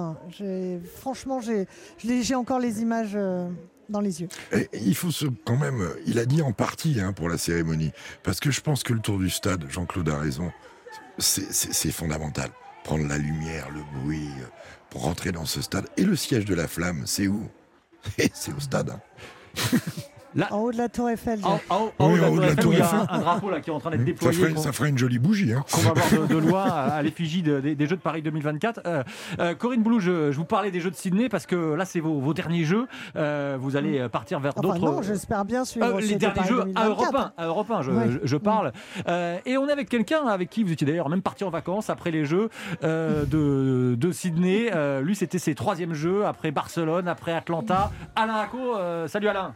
Franchement, 0.96 1.40
j'ai 1.40 2.34
encore 2.34 2.58
les 2.58 2.80
images, 2.82 3.12
euh, 3.14 3.48
dans 3.88 4.00
les 4.00 4.20
yeux. 4.22 4.28
Et 4.52 4.68
il 4.72 4.94
faut 4.94 5.10
se, 5.10 5.26
quand 5.44 5.56
même, 5.56 5.88
il 6.06 6.18
a 6.18 6.24
dit 6.26 6.42
en 6.42 6.52
partie 6.52 7.00
hein, 7.00 7.12
pour 7.12 7.28
la 7.28 7.38
cérémonie, 7.38 7.92
parce 8.22 8.40
que 8.40 8.50
je 8.50 8.60
pense 8.60 8.82
que 8.82 8.92
le 8.92 9.00
tour 9.00 9.18
du 9.18 9.30
stade, 9.30 9.64
Jean-Claude 9.68 10.08
a 10.08 10.18
raison, 10.18 10.50
c'est 11.18 11.90
fondamental. 11.92 12.50
Prendre 12.84 13.06
la 13.06 13.18
lumière, 13.18 13.68
le 13.70 13.80
bruit, 14.00 14.28
euh, 14.40 14.46
pour 14.90 15.02
rentrer 15.02 15.32
dans 15.32 15.44
ce 15.44 15.60
stade. 15.60 15.86
Et 15.96 16.02
le 16.02 16.16
siège 16.16 16.44
de 16.46 16.54
la 16.54 16.66
flamme, 16.66 17.02
c'est 17.06 17.28
où? 17.28 17.48
C'est 18.32 18.52
au 18.54 18.60
stade. 18.60 18.90
hein. 18.90 19.00
En 20.51 20.59
haut 20.59 20.72
de 20.72 20.76
la 20.78 20.89
Tour 20.89 21.11
Eiffel. 21.11 21.41
En, 21.45 21.61
en 21.68 21.83
haut, 21.85 21.93
en 21.99 22.07
haut 22.07 22.11
Oui, 22.12 22.16
de 22.16 22.20
la 22.20 22.28
en 22.28 22.31
haut 22.33 22.37
de 22.37 22.37
Tour 22.37 22.41
la 22.41 22.47
Eiffel, 22.47 22.62
Tour 22.64 22.72
il 22.72 22.78
y 22.78 22.83
a 22.83 22.85
Eiffel. 22.85 22.99
un, 23.01 23.14
un 23.14 23.18
drapeau 23.18 23.51
là 23.51 23.61
qui 23.61 23.70
est 23.70 23.72
en 23.72 23.81
train 23.81 23.91
d'être 23.91 24.01
Ça 24.01 24.05
déployé. 24.07 24.39
ferait, 24.39 24.57
ça 24.57 24.72
ferait 24.72 24.89
une 24.91 24.99
jolie 24.99 25.18
bougie. 25.18 25.53
Hein. 25.53 25.64
qu'on 25.72 25.81
va 25.81 25.93
voir 25.93 26.28
de, 26.28 26.35
de 26.35 26.39
loin 26.39 26.62
à, 26.66 26.70
à 26.95 27.03
l'effigie 27.03 27.43
de- 27.43 27.61
des, 27.61 27.74
des 27.74 27.87
Jeux 27.87 27.97
de 27.97 28.01
Paris 28.01 28.22
2024. 28.22 28.81
Euh, 28.87 29.03
euh, 29.41 29.55
Corinne 29.55 29.83
Boulou, 29.83 30.01
je, 30.01 30.31
je 30.31 30.37
vous 30.37 30.45
parlais 30.45 30.70
des 30.70 30.81
Jeux 30.81 30.91
de 30.91 30.97
Sydney 30.97 31.28
parce 31.28 31.47
que 31.47 31.74
là, 31.74 31.85
c'est 31.85 32.01
vos, 32.01 32.20
vos 32.20 32.33
derniers 32.35 32.64
Jeux. 32.64 32.87
Euh, 33.16 33.57
vous 33.61 33.76
allez 33.76 34.09
partir 34.09 34.39
vers 34.41 34.53
Enfin 34.57 34.62
d'autres. 34.78 34.78
non, 34.93 35.03
j'espère 35.03 35.45
bien 35.45 35.64
suivre 35.64 35.87
Euh, 35.87 36.01
les 36.01 36.14
de 36.14 36.18
derniers 36.18 36.45
jeux 36.47 36.61
à 36.61 36.64
2024. 36.87 36.87
Europe 36.87 37.33
1, 37.37 37.43
à 37.43 37.47
Europe 37.47 37.70
1, 37.70 37.83
je, 37.83 37.91
Ouais. 37.91 38.05
je- 38.11 38.18
je 38.26 38.37
parle. 38.37 38.72
Euh, 39.09 39.39
et 39.47 39.57
on 39.59 39.68
est 39.68 39.72
avec 39.72 39.89
quelqu'un 39.89 40.26
avec 40.26 40.49
qui 40.51 40.62
vous 40.64 40.72
étiez 40.72 40.87
d'ailleurs 40.87 41.09
même 41.09 41.22
parti 41.22 41.45
en 41.45 41.51
vacances 41.51 41.91
après 41.91 42.11
les 42.11 42.24
Jeux 42.24 42.51
euh, 42.85 43.24
de, 43.24 43.97
de 43.97 44.12
Sydney. 44.12 44.70
Euh, 44.74 45.01
lui, 45.01 45.16
c'était 45.16 45.39
ses 45.39 45.55
troisièmes 45.55 45.95
Jeux 45.95 46.24
après 46.24 46.51
Barcelone, 46.53 47.09
après 47.09 47.33
Atlanta. 47.33 47.91
Alain 48.16 48.35
Acco, 48.37 48.76
euh, 48.76 49.09
salut 49.09 49.28
Alain. 49.28 49.55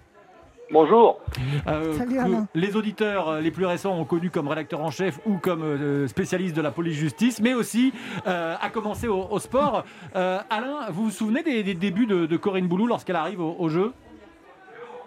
Bonjour. 0.74 1.20
Euh, 1.68 1.92
Salut, 1.92 2.16
que 2.16 2.20
Alain. 2.20 2.48
les 2.52 2.74
auditeurs 2.74 3.28
euh, 3.28 3.40
les 3.40 3.52
plus 3.52 3.64
récents 3.64 3.96
ont 3.96 4.04
connu 4.04 4.30
comme 4.30 4.48
rédacteur 4.48 4.80
en 4.80 4.90
chef 4.90 5.20
ou 5.24 5.38
comme 5.38 5.62
euh, 5.62 6.08
spécialiste 6.08 6.56
de 6.56 6.62
la 6.62 6.72
police-justice, 6.72 7.40
mais 7.40 7.54
aussi 7.54 7.94
euh, 8.26 8.56
à 8.60 8.70
commencer 8.70 9.06
au, 9.06 9.24
au 9.30 9.38
sport. 9.38 9.84
Euh, 10.16 10.40
Alain, 10.50 10.86
vous 10.90 11.04
vous 11.04 11.10
souvenez 11.12 11.44
des, 11.44 11.62
des 11.62 11.74
débuts 11.74 12.06
de, 12.06 12.26
de 12.26 12.36
Corinne 12.36 12.66
Boulou 12.66 12.88
lorsqu'elle 12.88 13.14
arrive 13.14 13.40
au, 13.40 13.54
au 13.56 13.68
jeu? 13.68 13.92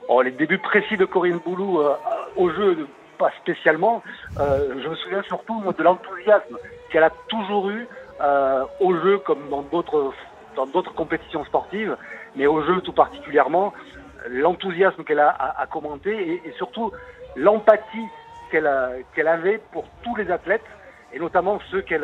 Oh, 0.08 0.22
les 0.22 0.32
débuts 0.32 0.58
précis 0.60 0.96
de 0.96 1.04
Corinne 1.04 1.42
Boulou 1.46 1.82
euh, 1.82 1.96
au 2.38 2.50
jeu, 2.50 2.88
pas 3.18 3.32
spécialement. 3.42 4.02
Euh, 4.40 4.74
je 4.82 4.88
me 4.88 4.96
souviens 4.96 5.24
surtout 5.24 5.62
de 5.78 5.84
l'enthousiasme 5.84 6.56
qu'elle 6.90 7.04
a 7.04 7.12
toujours 7.28 7.70
eu 7.72 7.86
euh, 8.22 8.64
au 8.80 8.96
jeu, 8.96 9.18
comme 9.18 9.50
dans 9.50 9.64
d'autres 9.64 10.14
dans 10.56 10.66
d'autres 10.66 10.94
compétitions 10.96 11.44
sportives, 11.46 11.98
mais 12.38 12.48
au 12.48 12.64
jeu 12.64 12.80
tout 12.82 12.94
particulièrement. 12.94 13.74
L'enthousiasme 14.30 15.04
qu'elle 15.04 15.20
a 15.20 15.30
à, 15.30 15.66
commenter 15.68 16.42
et, 16.46 16.52
surtout 16.54 16.92
l'empathie 17.36 18.08
qu'elle 18.52 19.28
avait 19.28 19.60
pour 19.72 19.86
tous 20.04 20.16
les 20.16 20.32
athlètes 20.32 20.66
et 21.14 21.20
notamment 21.20 21.60
ceux 21.72 21.82
qu'elle 21.82 22.04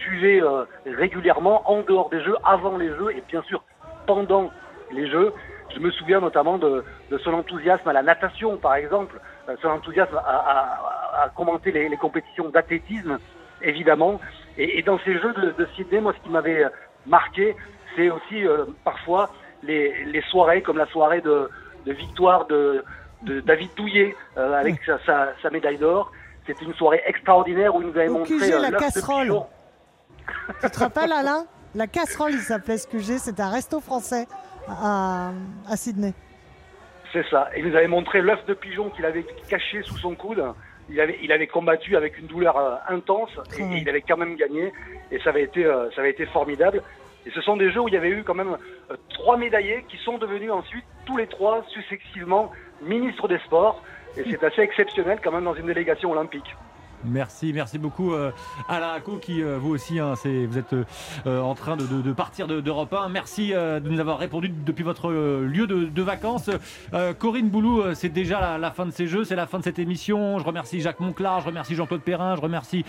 suivait 0.00 0.42
euh, 0.42 0.64
régulièrement 0.86 1.68
en 1.70 1.82
dehors 1.82 2.10
des 2.10 2.22
jeux, 2.22 2.36
avant 2.44 2.76
les 2.76 2.88
jeux 2.88 3.10
et 3.16 3.22
bien 3.28 3.42
sûr 3.42 3.62
pendant 4.06 4.50
les 4.92 5.08
jeux. 5.10 5.32
Je 5.74 5.80
me 5.80 5.90
souviens 5.90 6.20
notamment 6.20 6.58
de, 6.58 6.84
son 7.24 7.32
enthousiasme 7.32 7.88
à 7.88 7.92
la 7.92 8.02
natation, 8.02 8.56
par 8.56 8.74
exemple, 8.74 9.18
euh, 9.48 9.56
son 9.62 9.68
enthousiasme 9.68 10.16
à, 10.16 11.30
commenter 11.36 11.72
les, 11.72 11.96
compétitions 11.96 12.48
d'athlétisme, 12.50 13.18
évidemment. 13.62 14.20
Et, 14.58 14.82
dans 14.82 14.98
ces 15.00 15.18
jeux 15.18 15.32
de, 15.32 15.52
de 15.52 15.68
Sydney, 15.76 16.00
moi, 16.00 16.14
ce 16.16 16.22
qui 16.24 16.30
m'avait 16.30 16.66
marqué, 17.06 17.56
c'est 17.96 18.10
aussi 18.10 18.46
euh, 18.46 18.64
parfois 18.84 19.30
les, 19.62 20.04
les 20.04 20.22
soirées, 20.22 20.62
comme 20.62 20.78
la 20.78 20.86
soirée 20.86 21.20
de, 21.20 21.48
de 21.86 21.92
victoire 21.92 22.46
de, 22.46 22.84
de 23.22 23.40
David 23.40 23.70
Douillet 23.76 24.14
euh, 24.36 24.54
avec 24.60 24.76
sa, 24.84 24.98
sa- 25.04 25.32
sa 25.42 25.50
médaille 25.50 25.78
d'or. 25.78 26.10
C'était 26.46 26.64
une 26.64 26.74
soirée 26.74 27.02
extraordinaire 27.06 27.74
où 27.74 27.80
il 27.82 27.88
nous 27.88 27.96
avait 27.96 28.08
Au 28.08 28.18
montré 28.18 28.34
QG, 28.36 28.52
euh, 28.52 28.58
la 28.58 28.72
casserole. 28.72 29.32
Tu 30.62 30.70
te 30.70 30.78
rappelles, 30.78 31.12
Alain? 31.12 31.46
La 31.74 31.86
casserole, 31.86 32.32
il 32.32 32.40
s'appelait 32.40 32.78
ce 32.78 32.86
QG, 32.88 33.18
c'était 33.18 33.42
un 33.42 33.50
resto 33.50 33.80
français 33.80 34.26
à, 34.68 35.30
à 35.68 35.76
Sydney. 35.76 36.12
C'est 37.12 37.24
ça. 37.28 37.48
Il 37.56 37.68
nous 37.68 37.76
avait 37.76 37.86
montré 37.88 38.20
l'œuf 38.22 38.44
de 38.46 38.54
pigeon 38.54 38.90
qu'il 38.90 39.04
avait 39.06 39.24
caché 39.48 39.82
sous 39.82 39.98
son 39.98 40.14
coude. 40.14 40.42
Il 40.90 41.00
avait, 41.00 41.18
il 41.22 41.30
avait 41.32 41.46
combattu 41.46 41.96
avec 41.96 42.18
une 42.18 42.26
douleur 42.26 42.56
euh, 42.58 42.74
intense 42.88 43.30
et, 43.58 43.62
et 43.62 43.78
il 43.82 43.88
avait 43.88 44.02
quand 44.02 44.16
même 44.16 44.34
gagné. 44.36 44.72
Et 45.10 45.18
ça 45.20 45.30
avait 45.30 45.44
été, 45.44 45.64
euh, 45.64 45.90
ça 45.94 46.00
avait 46.00 46.10
été 46.10 46.26
formidable. 46.26 46.82
Et 47.26 47.30
ce 47.30 47.40
sont 47.40 47.56
des 47.56 47.70
jeux 47.70 47.80
où 47.80 47.88
il 47.88 47.94
y 47.94 47.96
avait 47.96 48.10
eu 48.10 48.24
quand 48.24 48.34
même 48.34 48.56
euh, 48.90 48.96
trois 49.10 49.36
médaillés 49.36 49.84
qui 49.88 49.96
sont 49.98 50.18
devenus 50.18 50.50
ensuite 50.50 50.84
tous 51.06 51.16
les 51.16 51.26
trois 51.26 51.64
successivement 51.68 52.50
ministres 52.80 53.28
des 53.28 53.38
Sports. 53.40 53.82
Et 54.16 54.24
c'est 54.28 54.44
assez 54.44 54.60
exceptionnel 54.60 55.20
quand 55.22 55.32
même 55.32 55.44
dans 55.44 55.54
une 55.54 55.66
délégation 55.66 56.10
olympique. 56.10 56.56
Merci, 57.04 57.52
merci 57.52 57.78
beaucoup 57.78 58.12
euh, 58.12 58.30
Alain 58.68 58.92
Acco 58.92 59.16
qui 59.16 59.42
euh, 59.42 59.58
vous 59.58 59.70
aussi, 59.70 59.98
hein, 59.98 60.14
vous 60.24 60.58
êtes 60.58 60.74
euh, 61.26 61.40
en 61.40 61.54
train 61.54 61.76
de, 61.76 62.12
partir 62.12 62.46
de- 62.46 62.60
d'Europe 62.60 62.92
1. 62.92 63.08
Merci 63.08 63.52
euh, 63.54 63.80
de 63.80 63.88
nous 63.88 63.98
avoir 64.00 64.18
répondu 64.18 64.48
depuis 64.48 64.84
votre 64.84 65.10
lieu 65.10 65.66
de, 65.66 66.02
vacances. 66.02 66.50
Corinne 67.18 67.48
Boulou, 67.48 67.82
c'est 67.94 68.08
déjà 68.08 68.40
la, 68.40 68.58
la 68.58 68.70
fin 68.72 68.86
de 68.86 68.90
ces 68.90 69.06
jeux, 69.06 69.24
c'est 69.24 69.36
la 69.36 69.46
fin 69.46 69.58
de 69.58 69.64
cette 69.64 69.78
émission. 69.78 70.38
Je 70.40 70.44
remercie 70.44 70.80
Jacques 70.80 70.98
Monclar, 71.00 71.40
je 71.40 71.46
remercie 71.46 71.74
Jean-Claude 71.76 72.00
Perrin, 72.02 72.34
je 72.34 72.40
remercie 72.40 72.84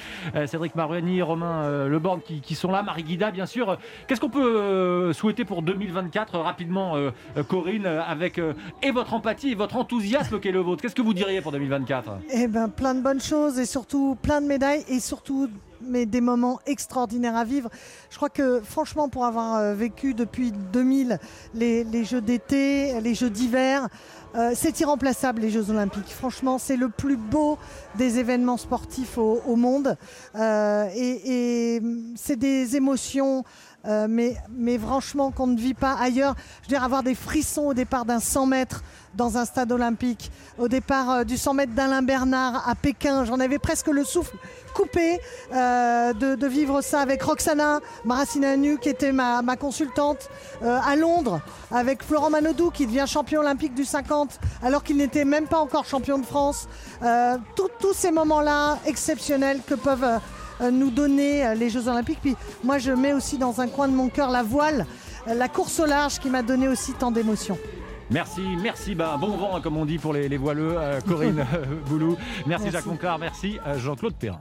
Cédric 0.48 0.76
Maruani, 0.76 1.22
Romain 1.22 1.88
Leborn 1.88 2.22
qui, 2.22 2.42
qui 2.42 2.56
sont 2.56 2.72
là, 2.72 2.82
Marie 2.82 3.04
Guida 3.04 3.30
bien 3.32 3.46
sûr. 3.46 3.78
Qu'est-ce 4.08 4.20
qu'on 4.20 4.30
peut 4.32 5.14
souhaiter 5.14 5.46
pour 5.46 5.62
2024 5.62 6.36
euh, 6.36 6.40
rapidement, 6.42 6.96
Corinne, 7.48 7.86
avec 7.86 8.40
et 8.82 8.92
votre 8.92 9.14
empathie 9.14 9.52
et 9.52 9.56
votre 9.56 9.76
enthousiasme 9.78 10.40
qui 10.40 10.48
est 10.48 10.52
le 10.52 10.60
vôtre? 10.60 10.82
Qu'est-ce 10.82 10.96
que 10.96 11.02
vous 11.04 11.14
diriez 11.14 11.42
pour 11.42 11.52
2024 11.52 12.10
Eh 12.34 12.48
ben, 12.48 12.68
plein 12.70 12.96
de 12.96 13.02
bonnes 13.02 13.22
choses 13.22 13.60
et 13.60 13.66
surtout 13.66 14.03
plein 14.22 14.42
de 14.42 14.48
médailles 14.48 14.84
et 14.88 15.00
surtout 15.00 15.50
mais 15.86 16.06
des 16.06 16.22
moments 16.22 16.60
extraordinaires 16.66 17.36
à 17.36 17.44
vivre. 17.44 17.70
Je 18.10 18.16
crois 18.16 18.30
que 18.30 18.62
franchement, 18.62 19.10
pour 19.10 19.26
avoir 19.26 19.58
euh, 19.58 19.74
vécu 19.74 20.14
depuis 20.14 20.52
2000 20.52 21.20
les, 21.54 21.84
les 21.84 22.06
Jeux 22.06 22.22
d'été, 22.22 23.00
les 23.02 23.16
Jeux 23.16 23.30
d'hiver, 23.30 23.90
euh, 24.36 24.54
c'est 24.56 24.80
irremplaçable 24.80 25.42
les 25.42 25.52
Jeux 25.52 25.70
Olympiques. 25.70 26.10
Franchement, 26.10 26.58
c'est 26.58 26.78
le 26.78 26.90
plus 26.90 27.18
beau 27.18 27.58
des 27.96 28.18
événements 28.18 28.58
sportifs 28.58 29.18
au, 29.18 29.56
monde. 29.56 29.96
Euh, 30.36 30.90
et 30.96 31.82
c'est 32.16 32.38
des 32.38 32.76
émotions. 32.76 33.44
Euh, 33.86 34.08
mais, 34.10 34.38
mais 34.50 34.78
franchement, 34.78 35.32
qu'on 35.32 35.48
ne 35.48 35.58
vit 35.58 35.74
pas 35.74 35.94
ailleurs. 36.00 36.36
Je 36.62 36.68
veux 36.68 36.70
dire, 36.70 36.84
avoir 36.84 37.04
des 37.04 37.16
frissons 37.16 37.64
au 37.64 37.74
départ 37.74 38.06
d'un 38.06 38.22
100 38.22 38.46
mètres 38.46 38.82
dans 39.14 39.38
un 39.38 39.46
stade 39.46 39.72
olympique, 39.72 40.32
au 40.58 40.68
départ 40.68 41.10
euh, 41.12 41.24
du 41.24 41.38
100 41.38 41.54
mètres 41.54 41.74
d'Alain 41.74 42.02
Bernard 42.02 42.68
à 42.68 42.74
Pékin, 42.76 43.26
j'en 43.26 43.40
avais 43.40 43.60
presque 43.60 43.88
le 43.88 44.04
souffle 44.04 44.36
coupé 44.74 45.20
euh, 45.54 46.14
de, 46.14 46.48
vivre 46.48 46.82
ça 46.82 47.02
avec 47.02 47.22
Roxana 47.22 47.80
Maracineanu, 48.06 48.80
qui 48.80 48.90
était 48.90 49.12
ma, 49.12 49.44
consultante 49.58 50.30
à 50.64 50.96
Londres, 50.96 51.42
avec 51.70 52.02
Florent 52.04 52.32
Manodou, 52.32 52.72
qui 52.72 52.88
devient 52.88 53.06
champion 53.06 53.42
olympique 53.42 53.76
du 53.76 53.86
50, 53.86 54.40
alors 54.64 54.82
qu'il 54.84 54.98
n'était 54.98 55.26
même 55.26 55.46
pas 55.46 55.60
encore 55.60 55.86
champion 55.86 56.18
de 56.18 56.26
France. 56.26 56.68
Tous 57.56 57.94
ces 57.94 58.12
moments-là 58.12 58.80
exceptionnels 58.86 59.60
que 59.68 59.76
peuvent 59.76 60.20
nous 60.72 60.90
donner 60.90 61.46
euh, 61.46 61.54
les 61.56 61.70
Jeux 61.70 61.88
Olympiques. 61.88 62.20
Puis 62.22 62.36
moi, 62.64 62.78
je 62.78 62.92
mets 62.92 63.14
aussi 63.14 63.38
dans 63.38 63.62
un 63.62 63.68
coin 63.68 63.88
de 63.88 63.94
mon 63.94 64.10
cœur 64.10 64.30
la 64.30 64.44
voile, 64.44 64.86
euh, 65.28 65.34
la 65.34 65.48
course 65.48 65.80
au 65.80 65.86
large 65.86 66.20
qui 66.20 66.30
m'a 66.30 66.42
donné 66.42 66.68
aussi 66.68 66.94
tant 66.94 67.12
d'émotions. 67.12 67.58
Merci, 68.10 68.42
merci. 68.62 68.96
Ben, 68.96 69.18
bon 69.18 69.38
vent, 69.38 69.60
comme 69.62 69.78
on 69.78 69.86
dit 69.86 69.98
pour 69.98 70.14
les, 70.14 70.30
les 70.30 70.38
voileux, 70.38 70.76
euh, 70.78 71.00
Corinne 71.02 71.40
euh, 71.54 71.66
Boulou. 71.88 72.16
Merci, 72.46 72.66
Merci. 72.66 72.72
Jacques 72.72 72.86
Monclar. 72.86 73.18
Merci, 73.18 73.60
euh, 73.66 73.80
Jean-Claude 73.80 74.14
Perrin. 74.16 74.40